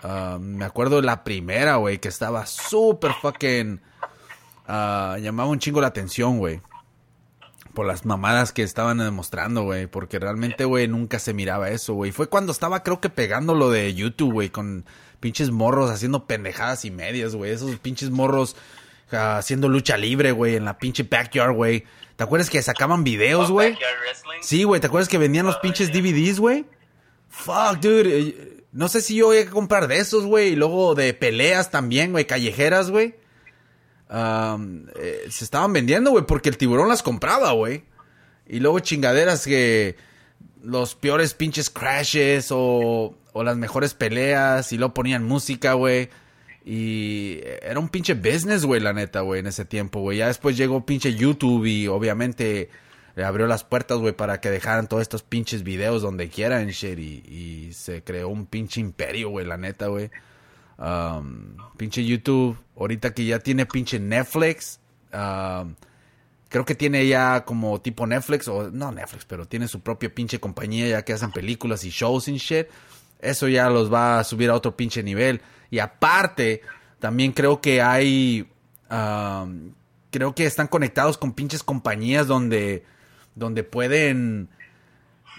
um, 0.03 0.41
me 0.41 0.64
acuerdo 0.64 0.97
de 0.97 1.03
la 1.07 1.22
primera, 1.22 1.76
güey, 1.76 1.99
que 1.99 2.09
estaba 2.09 2.45
súper 2.47 3.12
fucking... 3.14 3.80
ah, 4.67 5.17
llamaba 5.21 5.49
un 5.51 5.59
chingo 5.59 5.81
la 5.81 5.89
atención, 5.89 6.39
güey. 6.39 6.61
Por 7.75 7.87
las 7.87 8.05
mamadas 8.05 8.53
que 8.53 8.63
estaban 8.63 8.99
demostrando, 8.99 9.63
güey. 9.63 9.87
Porque 9.87 10.19
realmente, 10.19 10.65
güey, 10.67 10.89
nunca 10.89 11.19
se 11.19 11.33
miraba 11.33 11.71
eso, 11.71 11.95
güey. 11.95 12.13
Fue 12.13 12.29
cuando 12.29 12.53
estaba, 12.53 12.83
creo 12.83 13.01
que 13.01 13.09
pegando 13.09 13.55
lo 13.55 13.71
de 13.71 13.95
YouTube, 13.95 14.33
güey. 14.33 14.51
Con 14.51 14.85
pinches 15.21 15.51
morros 15.51 15.91
haciendo 15.91 16.27
pendejadas 16.27 16.85
y 16.85 16.91
medias, 16.91 17.35
güey. 17.35 17.51
Esos 17.51 17.77
pinches 17.79 18.11
morros 18.11 18.57
ah, 19.11 19.39
haciendo 19.39 19.69
lucha 19.71 19.97
libre, 19.97 20.33
güey. 20.33 20.57
En 20.57 20.67
la 20.67 20.79
pinche 20.79 21.05
backyard, 21.05 21.55
güey. 21.55 21.85
¿Te 22.17 22.25
acuerdas 22.25 22.51
que 22.51 22.61
sacaban 22.61 23.05
videos, 23.05 23.49
Oh, 23.49 23.55
güey? 23.55 23.75
Sí, 24.43 24.65
güey. 24.65 24.81
¿Te 24.81 24.89
acuerdas 24.89 25.09
que 25.09 25.17
vendían 25.17 25.47
los 25.47 25.57
Ah, 25.57 25.61
pinches. 25.63 25.91
DVDs, 25.93 26.39
güey? 26.41 26.67
Fuck, 27.31 27.79
dude. 27.81 28.19
eh, 28.21 28.65
No 28.73 28.89
sé 28.89 29.01
si 29.01 29.15
yo 29.15 29.27
voy 29.29 29.39
a 29.39 29.49
comprar 29.49 29.89
de 29.89 29.97
esos, 29.97 30.27
güey. 30.27 30.49
Y 30.53 30.57
luego 30.57 30.95
de 30.95 31.15
peleas 31.15 31.71
también, 31.71 32.13
güey. 32.13 32.27
Callejeras, 32.27 32.91
güey. 32.91 33.15
Eh, 34.15 35.27
se 35.31 35.45
estaban 35.45 35.73
vendiendo, 35.73 36.11
güey, 36.11 36.25
porque 36.27 36.49
el 36.49 36.59
tiburón 36.59 36.89
las 36.89 37.03
compraba, 37.03 37.53
güey. 37.53 37.85
Y 38.47 38.61
luego 38.61 38.81
chingaderas 38.81 39.45
que 39.45 39.97
los 40.63 40.95
peores 40.95 41.35
pinches 41.35 41.71
crashes 41.71 42.49
o, 42.51 43.17
o 43.33 43.43
las 43.43 43.57
mejores 43.57 43.95
peleas 43.95 44.73
y 44.73 44.79
luego 44.79 44.95
ponían 44.95 45.25
música, 45.25 45.75
güey. 45.75 46.11
Y 46.65 47.41
era 47.63 47.81
un 47.81 47.89
pinche 47.89 48.15
business, 48.15 48.65
güey, 48.65 48.81
la 48.81 48.93
neta, 48.93 49.21
güey, 49.23 49.41
en 49.41 49.47
ese 49.47 49.65
tiempo, 49.65 50.01
güey. 50.01 50.19
Ya 50.19 50.29
después 50.29 50.57
llegó 50.57 50.85
pinche 50.85 51.15
YouTube 51.15 51.65
y 51.67 51.89
obviamente 51.89 52.69
le 53.17 53.25
abrió 53.25 53.47
las 53.47 53.65
puertas, 53.65 53.99
güey, 53.99 54.13
para 54.13 54.41
que 54.41 54.51
dejaran 54.51 54.89
todos 54.89 55.03
estos 55.03 55.23
pinches 55.23 55.65
videos 55.65 56.03
donde 56.03 56.29
quieran, 56.29 56.69
shit. 56.69 56.99
Y, 56.99 57.23
y 57.27 57.73
se 57.73 58.03
creó 58.05 58.29
un 58.29 58.47
pinche 58.47 58.81
imperio, 58.81 59.31
güey, 59.31 59.47
la 59.47 59.57
neta, 59.57 59.87
güey. 59.87 60.11
Um, 60.83 61.57
pinche 61.76 62.05
YouTube, 62.05 62.59
ahorita 62.76 63.14
que 63.14 63.24
ya 63.24 63.39
tiene 63.39 63.66
pinche 63.66 64.01
Netflix. 64.01 64.80
um, 65.12 65.76
creo 66.49 66.64
que 66.64 66.74
tiene 66.74 67.07
ya 67.07 67.45
como 67.45 67.80
tipo 67.80 68.05
Netflix, 68.07 68.49
o 68.49 68.68
no 68.70 68.91
Netflix, 68.91 69.24
pero 69.24 69.47
tiene 69.47 69.68
su 69.68 69.80
propia 69.80 70.12
pinche 70.12 70.41
compañía 70.41 70.89
ya 70.89 71.05
que 71.05 71.12
hacen 71.12 71.30
películas 71.30 71.85
y 71.85 71.91
shows 71.91 72.26
y 72.26 72.37
shit. 72.37 72.66
Eso 73.20 73.47
ya 73.47 73.70
los 73.70 73.93
va 73.93 74.18
a 74.18 74.24
subir 74.24 74.51
a 74.51 74.55
otro 74.55 74.76
pinche 74.76 75.03
nivel. 75.05 75.41
Y 75.70 75.78
aparte, 75.78 76.62
también 76.99 77.33
creo 77.33 77.61
que 77.61 77.80
hay. 77.80 78.51
um, 78.91 79.72
creo 80.11 80.35
que 80.35 80.45
están 80.45 80.66
conectados 80.66 81.16
con 81.16 81.33
pinches 81.33 81.62
compañías 81.62 82.26
donde. 82.26 82.85
donde 83.37 83.62
pueden 83.62 84.49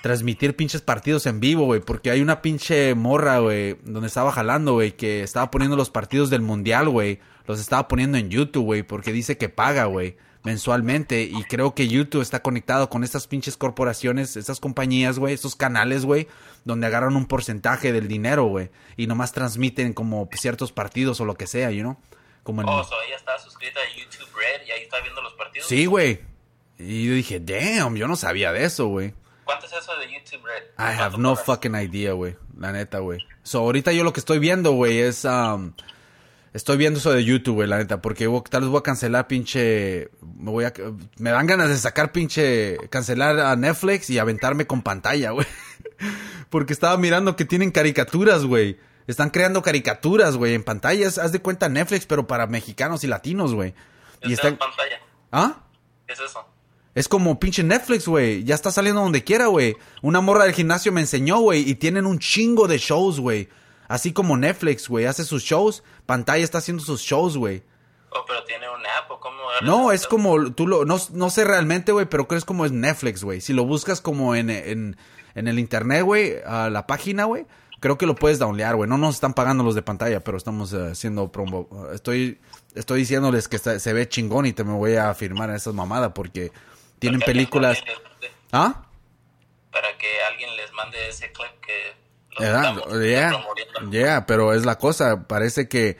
transmitir 0.03 0.53
pinches 0.57 0.81
partidos 0.81 1.25
en 1.27 1.39
vivo, 1.39 1.63
güey. 1.63 1.79
Porque 1.79 2.11
hay 2.11 2.19
una 2.19 2.41
pinche 2.41 2.93
morra, 2.93 3.39
güey, 3.39 3.77
donde 3.83 4.07
estaba 4.07 4.33
jalando, 4.33 4.73
güey, 4.73 4.97
que 4.97 5.23
estaba 5.23 5.49
poniendo 5.49 5.77
los 5.77 5.89
partidos 5.89 6.29
del 6.29 6.41
mundial, 6.41 6.89
güey. 6.89 7.21
Los 7.47 7.57
estaba 7.61 7.87
poniendo 7.87 8.17
en 8.17 8.29
YouTube, 8.29 8.65
güey, 8.65 8.83
porque 8.83 9.13
dice 9.13 9.37
que 9.37 9.47
paga, 9.47 9.85
güey, 9.85 10.17
mensualmente. 10.43 11.23
Y 11.23 11.41
creo 11.45 11.73
que 11.73 11.87
YouTube 11.87 12.21
está 12.21 12.41
conectado 12.41 12.89
con 12.89 13.05
estas 13.05 13.27
pinches 13.27 13.55
corporaciones, 13.55 14.35
estas 14.35 14.59
compañías, 14.59 15.19
güey, 15.19 15.33
estos 15.33 15.55
canales, 15.55 16.03
güey, 16.03 16.27
donde 16.65 16.87
agarran 16.87 17.15
un 17.15 17.25
porcentaje 17.25 17.93
del 17.93 18.09
dinero, 18.09 18.43
güey. 18.43 18.71
Y 18.97 19.07
nomás 19.07 19.31
transmiten 19.31 19.93
como 19.93 20.27
ciertos 20.33 20.73
partidos 20.73 21.21
o 21.21 21.25
lo 21.25 21.35
que 21.35 21.47
sea, 21.47 21.71
you 21.71 21.79
know. 21.79 21.97
Como 22.43 22.61
en... 22.61 22.67
Oh, 22.67 22.83
so 22.83 22.95
ella 23.07 23.15
estaba 23.15 23.39
suscrita 23.39 23.79
a 23.79 23.97
YouTube 23.97 24.27
Red 24.35 24.67
y 24.67 24.71
ahí 24.71 24.81
está 24.81 24.99
viendo 24.99 25.21
los 25.21 25.31
partidos. 25.35 25.65
Sí, 25.65 25.85
güey. 25.85 26.19
Y 26.77 27.07
yo 27.07 27.13
dije, 27.13 27.39
damn, 27.39 27.95
yo 27.95 28.09
no 28.09 28.17
sabía 28.17 28.51
de 28.51 28.65
eso, 28.65 28.87
güey. 28.87 29.13
¿Cuánto 29.45 29.65
es 29.65 29.73
eso 29.73 29.95
de 29.97 30.11
YouTube 30.11 30.45
Red? 30.45 30.63
I 30.77 30.81
have 30.81 30.97
¿Cuánto 30.97 31.17
no 31.17 31.29
cobras? 31.29 31.45
fucking 31.45 31.75
idea, 31.75 32.13
güey. 32.13 32.35
La 32.57 32.71
neta, 32.71 32.99
güey. 32.99 33.19
So, 33.43 33.59
ahorita 33.59 33.91
yo 33.91 34.03
lo 34.03 34.13
que 34.13 34.19
estoy 34.19 34.39
viendo, 34.39 34.71
güey, 34.71 34.99
es... 34.99 35.25
um, 35.25 35.73
estoy 36.53 36.77
viendo 36.77 36.99
eso 36.99 37.11
de 37.11 37.23
YouTube, 37.23 37.55
güey, 37.55 37.67
la 37.67 37.77
neta. 37.77 38.01
Porque 38.01 38.29
tal 38.49 38.61
vez 38.61 38.69
voy 38.69 38.79
a 38.79 38.83
cancelar 38.83 39.27
pinche... 39.27 40.09
Me 40.21 40.51
voy 40.51 40.65
a... 40.65 40.73
Me 41.17 41.31
dan 41.31 41.47
ganas 41.47 41.69
de 41.69 41.77
sacar 41.77 42.11
pinche... 42.11 42.77
Cancelar 42.89 43.39
a 43.39 43.55
Netflix 43.55 44.09
y 44.09 44.19
aventarme 44.19 44.65
con 44.67 44.81
pantalla, 44.81 45.31
güey. 45.31 45.47
porque 46.49 46.73
estaba 46.73 46.97
mirando 46.97 47.35
que 47.35 47.45
tienen 47.45 47.71
caricaturas, 47.71 48.45
güey. 48.45 48.79
Están 49.07 49.29
creando 49.29 49.61
caricaturas, 49.61 50.37
güey, 50.37 50.53
en 50.53 50.63
pantallas. 50.63 51.17
Haz 51.17 51.31
de 51.31 51.41
cuenta 51.41 51.67
Netflix, 51.67 52.05
pero 52.05 52.27
para 52.27 52.47
mexicanos 52.47 53.03
y 53.03 53.07
latinos, 53.07 53.53
güey. 53.53 53.73
Y 54.21 54.33
están... 54.33 54.57
pantalla. 54.57 54.99
¿Ah? 55.31 55.63
¿Qué 56.07 56.13
es 56.13 56.19
eso? 56.19 56.47
Es 56.95 57.07
como 57.07 57.39
pinche 57.39 57.63
Netflix, 57.63 58.07
güey. 58.07 58.43
Ya 58.43 58.53
está 58.55 58.71
saliendo 58.71 59.01
donde 59.01 59.23
quiera, 59.23 59.47
güey. 59.47 59.75
Una 60.01 60.21
morra 60.21 60.43
del 60.45 60.53
gimnasio 60.53 60.91
me 60.91 61.01
enseñó, 61.01 61.39
güey. 61.39 61.67
Y 61.67 61.75
tienen 61.75 62.05
un 62.05 62.19
chingo 62.19 62.67
de 62.67 62.77
shows, 62.77 63.19
güey. 63.19 63.49
Así 63.87 64.13
como 64.13 64.37
Netflix, 64.37 64.87
güey. 64.87 65.05
Hace 65.05 65.23
sus 65.23 65.43
shows. 65.43 65.83
Pantalla 66.05 66.43
está 66.43 66.59
haciendo 66.59 66.83
sus 66.83 67.01
shows, 67.01 67.35
güey. 67.37 67.63
Oh, 68.11 68.23
pero 68.27 68.43
tiene 68.43 68.67
un 68.69 68.81
app 68.85 69.09
o 69.09 69.19
cómo. 69.19 69.37
No, 69.63 69.91
es 69.91 70.05
como, 70.05 70.51
tú 70.53 70.67
lo, 70.67 70.85
no, 70.85 70.97
no 71.13 71.29
sé 71.31 71.45
realmente, 71.45 71.91
güey, 71.91 72.05
pero 72.05 72.27
creo 72.27 72.37
que 72.37 72.39
es 72.39 72.45
como 72.45 72.63
es 72.63 72.71
Netflix, 72.71 73.23
güey. 73.23 73.41
Si 73.41 73.53
lo 73.53 73.65
buscas 73.65 74.01
como 74.01 74.35
en, 74.35 74.51
en, 74.51 74.97
en 75.33 75.47
el 75.47 75.57
internet, 75.57 76.03
güey, 76.03 76.35
a 76.45 76.69
la 76.69 76.85
página, 76.85 77.25
güey, 77.25 77.47
creo 77.79 77.97
que 77.97 78.05
lo 78.05 78.13
puedes 78.13 78.37
downlear, 78.37 78.75
güey. 78.75 78.87
No 78.87 78.99
nos 78.99 79.15
están 79.15 79.33
pagando 79.33 79.63
los 79.63 79.73
de 79.73 79.81
pantalla, 79.81 80.23
pero 80.23 80.37
estamos 80.37 80.71
eh, 80.73 80.89
haciendo 80.91 81.31
promo. 81.31 81.67
Estoy, 81.91 82.39
estoy 82.75 82.99
diciéndoles 82.99 83.47
que 83.47 83.55
está- 83.55 83.79
se 83.79 83.93
ve 83.93 84.07
chingón 84.07 84.45
y 84.45 84.53
te 84.53 84.63
me 84.63 84.73
voy 84.73 84.95
a 84.95 85.11
firmar 85.15 85.49
en 85.49 85.55
esas 85.55 85.73
mamadas 85.73 86.11
porque 86.13 86.51
tienen 87.03 87.19
películas. 87.19 87.83
les 87.85 88.31
¿Ah? 88.53 88.85
Para 89.71 89.97
que 89.97 90.07
alguien 90.31 90.55
les 90.55 90.71
mande 90.71 91.09
ese 91.09 91.31
clip 91.33 91.51
que 91.61 91.93
lo 92.35 92.45
¿Verdad? 92.45 92.77
estamos 92.77 93.03
Yeah, 93.03 93.45
yeah, 93.91 94.25
pero 94.25 94.53
es 94.53 94.65
la 94.65 94.77
cosa. 94.77 95.27
Parece 95.27 95.67
que 95.67 95.97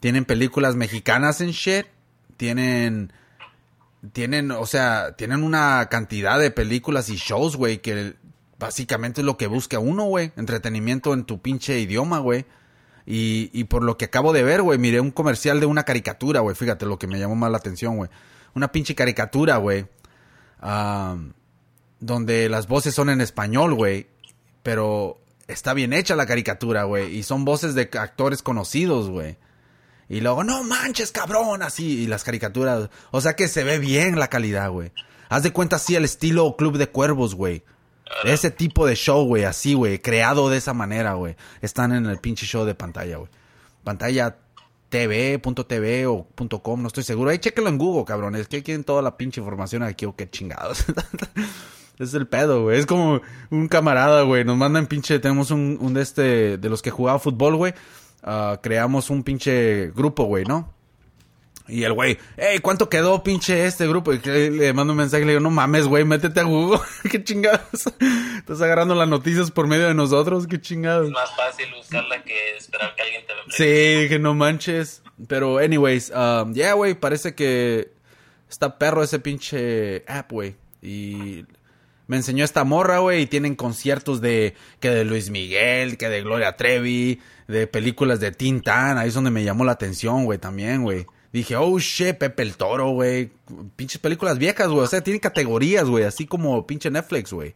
tienen 0.00 0.26
películas 0.26 0.76
mexicanas 0.76 1.40
en 1.40 1.52
shit. 1.52 1.86
Tienen. 2.36 3.12
Tienen, 4.12 4.50
o 4.50 4.66
sea, 4.66 5.16
tienen 5.16 5.42
una 5.42 5.88
cantidad 5.90 6.38
de 6.38 6.50
películas 6.50 7.08
y 7.08 7.16
shows, 7.16 7.56
güey, 7.56 7.78
que 7.78 8.14
básicamente 8.58 9.22
es 9.22 9.24
lo 9.24 9.36
que 9.36 9.46
busca 9.46 9.78
uno, 9.78 10.04
güey. 10.04 10.32
Entretenimiento 10.36 11.14
en 11.14 11.24
tu 11.24 11.40
pinche 11.40 11.80
idioma, 11.80 12.18
güey. 12.18 12.44
Y, 13.06 13.50
y 13.52 13.64
por 13.64 13.82
lo 13.82 13.96
que 13.96 14.04
acabo 14.04 14.32
de 14.32 14.44
ver, 14.44 14.60
güey, 14.60 14.78
miré 14.78 15.00
un 15.00 15.10
comercial 15.10 15.58
de 15.58 15.66
una 15.66 15.84
caricatura, 15.84 16.40
güey. 16.40 16.54
Fíjate 16.54 16.84
lo 16.84 16.98
que 16.98 17.06
me 17.06 17.18
llamó 17.18 17.34
más 17.34 17.50
la 17.50 17.56
atención, 17.56 17.96
güey. 17.96 18.10
Una 18.54 18.70
pinche 18.70 18.94
caricatura, 18.94 19.56
güey. 19.56 19.86
Donde 20.60 22.48
las 22.48 22.68
voces 22.68 22.94
son 22.94 23.10
en 23.10 23.20
español, 23.20 23.74
güey. 23.74 24.06
Pero 24.62 25.18
está 25.46 25.74
bien 25.74 25.92
hecha 25.92 26.16
la 26.16 26.26
caricatura, 26.26 26.84
güey. 26.84 27.16
Y 27.16 27.22
son 27.22 27.44
voces 27.44 27.74
de 27.74 27.90
actores 27.98 28.42
conocidos, 28.42 29.10
güey. 29.10 29.36
Y 30.08 30.20
luego, 30.20 30.42
no 30.42 30.64
manches, 30.64 31.12
cabrón, 31.12 31.62
así. 31.62 32.02
Y 32.02 32.06
las 32.06 32.24
caricaturas. 32.24 32.88
O 33.10 33.20
sea 33.20 33.34
que 33.34 33.48
se 33.48 33.64
ve 33.64 33.78
bien 33.78 34.18
la 34.18 34.28
calidad, 34.28 34.70
güey. 34.70 34.92
Haz 35.28 35.42
de 35.42 35.52
cuenta 35.52 35.76
así 35.76 35.94
el 35.96 36.04
estilo 36.04 36.56
Club 36.56 36.78
de 36.78 36.88
Cuervos, 36.88 37.34
güey. 37.34 37.62
Ese 38.24 38.50
tipo 38.50 38.86
de 38.86 38.96
show, 38.96 39.26
güey, 39.26 39.44
así, 39.44 39.74
güey. 39.74 39.98
Creado 39.98 40.48
de 40.48 40.56
esa 40.56 40.72
manera, 40.72 41.12
güey. 41.12 41.36
Están 41.60 41.92
en 41.92 42.06
el 42.06 42.18
pinche 42.18 42.46
show 42.46 42.64
de 42.64 42.74
pantalla, 42.74 43.18
güey. 43.18 43.30
Pantalla 43.84 44.38
TV, 44.88 45.38
punto 45.38 45.66
TV 45.66 46.06
o 46.06 46.24
punto 46.24 46.62
com, 46.62 46.80
no 46.80 46.88
estoy 46.88 47.04
seguro. 47.04 47.30
Ahí 47.30 47.38
chéquenlo 47.38 47.70
en 47.70 47.78
Google, 47.78 48.04
cabrón. 48.04 48.34
Es 48.36 48.48
que 48.48 48.62
quieren 48.62 48.84
toda 48.84 49.02
la 49.02 49.16
pinche 49.16 49.40
información 49.40 49.82
aquí 49.82 50.06
o 50.06 50.16
qué 50.16 50.28
chingados. 50.28 50.84
es 51.98 52.14
el 52.14 52.26
pedo, 52.26 52.62
güey. 52.62 52.78
Es 52.78 52.86
como 52.86 53.20
un 53.50 53.68
camarada, 53.68 54.22
güey. 54.22 54.44
Nos 54.44 54.56
mandan 54.56 54.86
pinche, 54.86 55.18
tenemos 55.18 55.50
un, 55.50 55.78
un 55.80 55.94
de 55.94 56.02
este, 56.02 56.58
de 56.58 56.68
los 56.68 56.82
que 56.82 56.90
jugaba 56.90 57.18
fútbol, 57.18 57.56
güey. 57.56 57.74
Ah, 58.22 58.58
creamos 58.62 59.10
un 59.10 59.22
pinche 59.22 59.90
grupo, 59.94 60.24
güey, 60.24 60.44
¿no? 60.44 60.72
Y 61.68 61.84
el 61.84 61.92
güey, 61.92 62.18
hey, 62.38 62.60
¿cuánto 62.60 62.88
quedó 62.88 63.22
pinche 63.22 63.66
este 63.66 63.86
grupo? 63.86 64.14
Y 64.14 64.18
le 64.18 64.72
mando 64.72 64.94
un 64.94 64.96
mensaje 64.96 65.22
y 65.22 65.26
le 65.26 65.32
digo, 65.32 65.42
no 65.42 65.50
mames, 65.50 65.86
güey, 65.86 66.04
métete 66.04 66.40
a 66.40 66.44
Google. 66.44 66.80
qué 67.10 67.22
chingados. 67.22 67.92
Estás 68.38 68.62
agarrando 68.62 68.94
las 68.94 69.08
noticias 69.08 69.50
por 69.50 69.66
medio 69.66 69.86
de 69.86 69.94
nosotros, 69.94 70.46
qué 70.46 70.58
chingados. 70.60 71.08
Es 71.08 71.12
más 71.12 71.36
fácil 71.36 71.66
buscarla 71.76 72.22
que 72.22 72.56
esperar 72.56 72.94
que 72.96 73.02
alguien 73.02 73.22
te 73.26 73.34
lo 73.34 73.42
Sí, 73.50 74.08
que 74.08 74.18
no 74.18 74.34
manches. 74.34 75.02
Pero, 75.26 75.58
anyways, 75.58 76.10
um, 76.10 76.54
yeah, 76.54 76.72
güey, 76.72 76.94
parece 76.94 77.34
que 77.34 77.92
está 78.48 78.78
perro 78.78 79.02
ese 79.02 79.18
pinche 79.18 80.04
app, 80.06 80.32
güey. 80.32 80.56
Y 80.80 81.44
me 82.06 82.16
enseñó 82.16 82.44
esta 82.44 82.64
morra, 82.64 83.00
güey, 83.00 83.22
y 83.22 83.26
tienen 83.26 83.56
conciertos 83.56 84.22
de, 84.22 84.54
que 84.80 84.88
de 84.88 85.04
Luis 85.04 85.28
Miguel, 85.28 85.98
que 85.98 86.08
de 86.08 86.22
Gloria 86.22 86.56
Trevi, 86.56 87.20
de 87.46 87.66
películas 87.66 88.20
de 88.20 88.32
Tintán. 88.32 88.96
Ahí 88.96 89.08
es 89.08 89.14
donde 89.14 89.30
me 89.30 89.44
llamó 89.44 89.64
la 89.64 89.72
atención, 89.72 90.24
güey, 90.24 90.38
también, 90.38 90.82
güey. 90.82 91.06
Dije, 91.32 91.56
oh 91.56 91.78
shit, 91.78 92.16
Pepe 92.16 92.42
el 92.42 92.56
Toro, 92.56 92.90
güey. 92.90 93.30
Pinches 93.76 93.98
películas 94.00 94.38
viejas, 94.38 94.68
güey. 94.68 94.84
O 94.84 94.86
sea, 94.86 95.02
tiene 95.02 95.20
categorías, 95.20 95.86
güey, 95.88 96.04
así 96.04 96.26
como 96.26 96.66
pinche 96.66 96.90
Netflix, 96.90 97.32
güey. 97.32 97.54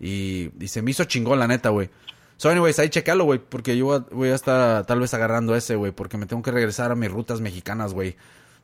Y, 0.00 0.50
se 0.66 0.82
me 0.82 0.90
hizo 0.90 1.04
chingón, 1.04 1.38
la 1.38 1.46
neta, 1.46 1.68
güey. 1.68 1.90
So, 2.38 2.50
anyways, 2.50 2.78
ahí 2.78 2.88
checalo, 2.88 3.24
güey, 3.24 3.38
porque 3.38 3.76
yo 3.76 4.04
voy 4.10 4.30
a- 4.30 4.34
estar 4.34 4.84
tal 4.86 4.98
vez 4.98 5.14
agarrando 5.14 5.54
ese, 5.54 5.76
güey, 5.76 5.92
porque 5.92 6.16
me 6.16 6.26
tengo 6.26 6.42
que 6.42 6.50
regresar 6.50 6.90
a 6.90 6.96
mis 6.96 7.10
rutas 7.10 7.40
mexicanas, 7.40 7.92
güey. 7.94 8.16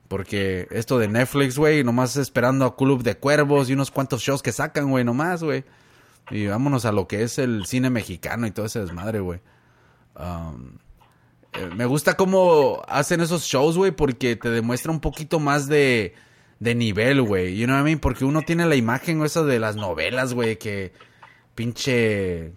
Porque 0.09 0.66
esto 0.70 0.99
de 0.99 1.07
Netflix, 1.07 1.59
güey, 1.59 1.84
nomás 1.84 2.16
esperando 2.16 2.64
a 2.64 2.74
Club 2.76 3.03
de 3.03 3.16
Cuervos 3.16 3.68
y 3.68 3.74
unos 3.74 3.90
cuantos 3.90 4.22
shows 4.22 4.42
que 4.42 4.53
sacan, 4.53 4.90
güey, 4.90 5.05
nomás, 5.05 5.44
güey. 5.44 5.64
Y 6.30 6.46
vámonos 6.46 6.86
a 6.86 6.92
lo 6.92 7.07
que 7.07 7.22
es 7.22 7.38
el 7.38 7.66
cine 7.66 7.90
mexicano 7.90 8.46
y 8.46 8.51
todo 8.51 8.66
ese 8.66 8.80
desmadre, 8.80 9.20
güey. 9.20 9.40
Um, 10.18 10.78
me 11.74 11.86
gusta 11.86 12.16
cómo 12.16 12.82
hacen 12.88 13.20
esos 13.20 13.44
shows, 13.44 13.76
güey, 13.76 13.90
porque 13.90 14.36
te 14.36 14.51
demuestra 14.51 14.92
un 14.92 15.01
poquito 15.01 15.40
más 15.40 15.66
de, 15.66 16.14
de 16.61 16.74
nivel, 16.74 17.22
güey. 17.22 17.57
You 17.57 17.66
know 17.66 17.76
what 17.76 17.82
I 17.82 17.84
mean? 17.84 17.99
Porque 17.99 18.24
uno 18.24 18.42
tiene 18.42 18.66
la 18.66 18.76
imagen 18.76 19.24
esa 19.24 19.42
de 19.42 19.59
las 19.59 19.76
novelas, 19.76 20.34
güey, 20.34 20.57
que 20.57 20.92
pinche... 21.55 22.53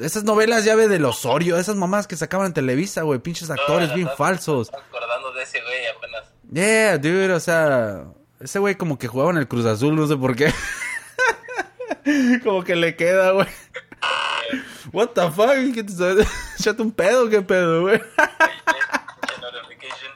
Esas 0.00 0.24
novelas 0.24 0.64
ya 0.64 0.74
ve 0.76 0.88
del 0.88 1.04
Osorio, 1.04 1.58
esas 1.58 1.76
mamás 1.76 2.06
que 2.06 2.16
sacaban 2.16 2.48
en 2.48 2.52
Televisa, 2.54 3.02
güey, 3.02 3.18
pinches 3.18 3.50
actores 3.50 3.94
bien 3.94 4.08
falsos. 4.16 4.70
acordando 4.72 5.32
de 5.34 5.42
ese 5.42 5.60
güey 5.60 5.86
apenas. 5.94 6.32
Yeah, 6.50 6.96
dude, 6.96 7.32
o 7.32 7.40
sea, 7.40 8.04
ese 8.40 8.58
güey 8.58 8.76
como 8.76 8.98
que 8.98 9.08
jugaba 9.08 9.30
en 9.30 9.36
el 9.36 9.48
Cruz 9.48 9.66
Azul, 9.66 9.94
no 9.94 10.06
sé 10.06 10.16
por 10.16 10.34
qué. 10.36 10.52
como 12.44 12.64
que 12.64 12.76
le 12.76 12.96
queda, 12.96 13.32
güey. 13.32 13.46
What 14.92 15.08
the 15.14 15.30
fuck? 15.30 15.54
¿Qué 15.74 15.84
te 15.84 15.92
Echate 16.58 16.82
un 16.82 16.92
pedo, 16.92 17.28
qué 17.28 17.42
pedo, 17.42 17.82
güey. 17.82 18.00
notification. 19.40 20.12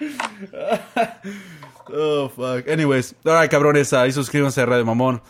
Oh, 1.92 2.28
fuck. 2.28 2.68
Anyways, 2.68 3.16
alright, 3.24 3.50
cabrones, 3.50 3.92
ahí 3.92 4.12
suscríbanse 4.12 4.60
a 4.60 4.66
Radio 4.66 4.84
Mamón. 4.84 5.20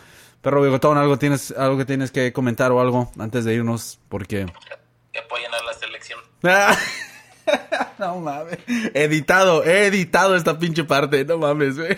Perro 0.41 0.61
Bigotón, 0.61 0.95
¿algo 0.97 1.17
tienes, 1.17 1.49
algo 1.57 1.75
que 1.77 1.85
tienes 1.85 2.11
que 2.11 2.31
comentar 2.33 2.71
o 2.71 2.79
algo 2.79 3.11
antes 3.17 3.45
de 3.45 3.55
irnos? 3.55 3.99
Porque... 4.09 4.45
Que 5.11 5.19
apoyen 5.19 5.51
a 5.51 5.63
la 5.63 5.73
selección. 5.73 6.19
no 7.99 8.19
mames. 8.19 8.59
Editado, 8.93 9.63
he 9.63 9.87
editado 9.87 10.35
esta 10.35 10.59
pinche 10.59 10.83
parte. 10.83 11.25
No 11.25 11.39
mames, 11.39 11.77
güey. 11.77 11.97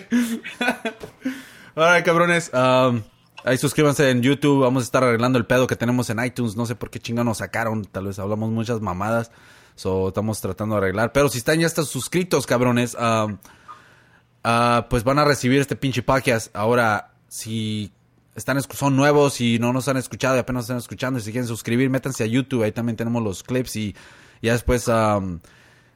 Alright, 1.74 2.04
cabrones. 2.04 2.50
um, 2.54 3.02
ahí 3.44 3.58
suscríbanse 3.58 4.10
en 4.10 4.22
YouTube. 4.22 4.62
Vamos 4.62 4.82
a 4.82 4.86
estar 4.86 5.04
arreglando 5.04 5.38
el 5.38 5.46
pedo 5.46 5.66
que 5.66 5.76
tenemos 5.76 6.10
en 6.10 6.24
iTunes. 6.24 6.56
No 6.56 6.66
sé 6.66 6.74
por 6.74 6.90
qué 6.90 6.98
chingados 6.98 7.26
nos 7.26 7.38
sacaron. 7.38 7.84
Tal 7.84 8.06
vez 8.06 8.18
hablamos 8.18 8.50
muchas 8.50 8.80
mamadas. 8.80 9.30
So, 9.76 10.08
estamos 10.08 10.40
tratando 10.40 10.74
de 10.76 10.82
arreglar. 10.82 11.12
Pero 11.12 11.28
si 11.28 11.38
están 11.38 11.60
ya 11.60 11.66
están 11.66 11.84
suscritos, 11.84 12.46
cabrones. 12.46 12.96
ah, 12.98 14.86
pues 14.90 15.04
van 15.04 15.18
a 15.18 15.24
recibir 15.24 15.60
este 15.60 15.76
pinche 15.76 16.02
podcast. 16.02 16.54
Ahora, 16.56 17.12
si 17.28 17.92
están 18.34 18.60
son 18.62 18.96
nuevos 18.96 19.40
y 19.40 19.58
no 19.58 19.72
nos 19.72 19.88
han 19.88 19.96
escuchado 19.96 20.36
y 20.36 20.40
apenas 20.40 20.64
están 20.64 20.78
escuchando 20.78 21.18
y 21.18 21.22
si 21.22 21.30
quieren 21.30 21.46
suscribir, 21.46 21.90
métanse 21.90 22.24
a 22.24 22.26
YouTube. 22.26 22.64
Ahí 22.64 22.72
también 22.72 22.96
tenemos 22.96 23.22
los 23.22 23.42
clips 23.42 23.76
y 23.76 23.94
ya 24.42 24.52
después 24.52 24.88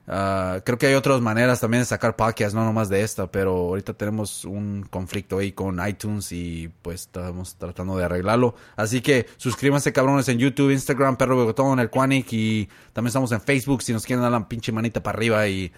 ah, 0.09 0.61
creo 0.65 0.79
que 0.79 0.87
hay 0.87 0.95
otras 0.95 1.21
maneras 1.21 1.61
también 1.61 1.83
de 1.83 1.87
sacar 1.87 2.17
podcasts, 2.17 2.55
no 2.55 2.65
nomás 2.65 2.89
de 2.89 3.03
esta, 3.03 3.31
pero 3.31 3.53
ahorita 3.53 3.95
tenemos 3.95 4.45
un 4.45 4.87
conflicto 4.91 5.39
ahí 5.39 5.53
con 5.53 5.87
iTunes 5.87 6.33
y 6.33 6.71
pues 6.83 7.03
estamos 7.03 7.57
tratando 7.57 7.97
de 7.97 8.05
arreglarlo. 8.05 8.55
Así 8.77 9.01
que 9.01 9.27
suscríbanse 9.37 9.93
cabrones 9.93 10.29
en 10.29 10.39
YouTube, 10.39 10.71
Instagram, 10.71 11.17
Perro 11.17 11.39
Bigotón, 11.39 11.79
el 11.79 11.91
Quanic 11.91 12.33
y 12.33 12.69
también 12.93 13.09
estamos 13.09 13.31
en 13.33 13.41
Facebook 13.41 13.83
si 13.83 13.93
nos 13.93 14.05
quieren 14.05 14.23
dar 14.23 14.33
la 14.33 14.49
pinche 14.49 14.73
manita 14.73 15.03
para 15.03 15.17
arriba 15.17 15.47
y 15.47 15.73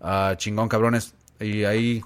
ah, 0.00 0.34
chingón 0.36 0.68
cabrones. 0.68 1.14
Y 1.40 1.64
ahí 1.64 2.02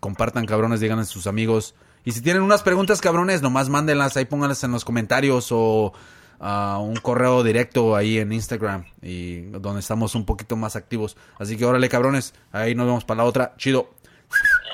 compartan 0.00 0.46
cabrones, 0.46 0.80
díganle 0.80 1.02
a 1.02 1.06
sus 1.06 1.26
amigos. 1.26 1.74
Y 2.04 2.12
si 2.12 2.20
tienen 2.20 2.42
unas 2.42 2.62
preguntas 2.62 3.00
cabrones, 3.00 3.42
nomás 3.42 3.68
mándenlas, 3.68 4.16
ahí 4.16 4.24
pónganlas 4.24 4.64
en 4.64 4.72
los 4.72 4.84
comentarios 4.84 5.48
o 5.50 5.92
ah, 6.40 6.78
un 6.80 6.96
correo 6.96 7.42
directo 7.42 7.96
ahí 7.96 8.18
en 8.18 8.32
Instagram 8.32 8.84
y 9.02 9.42
donde 9.42 9.80
estamos 9.80 10.14
un 10.14 10.24
poquito 10.24 10.56
más 10.56 10.76
activos. 10.76 11.16
Así 11.38 11.56
que 11.56 11.64
órale 11.64 11.88
cabrones, 11.88 12.34
ahí 12.52 12.74
nos 12.74 12.86
vemos 12.86 13.04
para 13.04 13.18
la 13.18 13.24
otra. 13.24 13.54
Chido. 13.56 13.90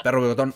Perro 0.03 0.21
bigotón. 0.21 0.55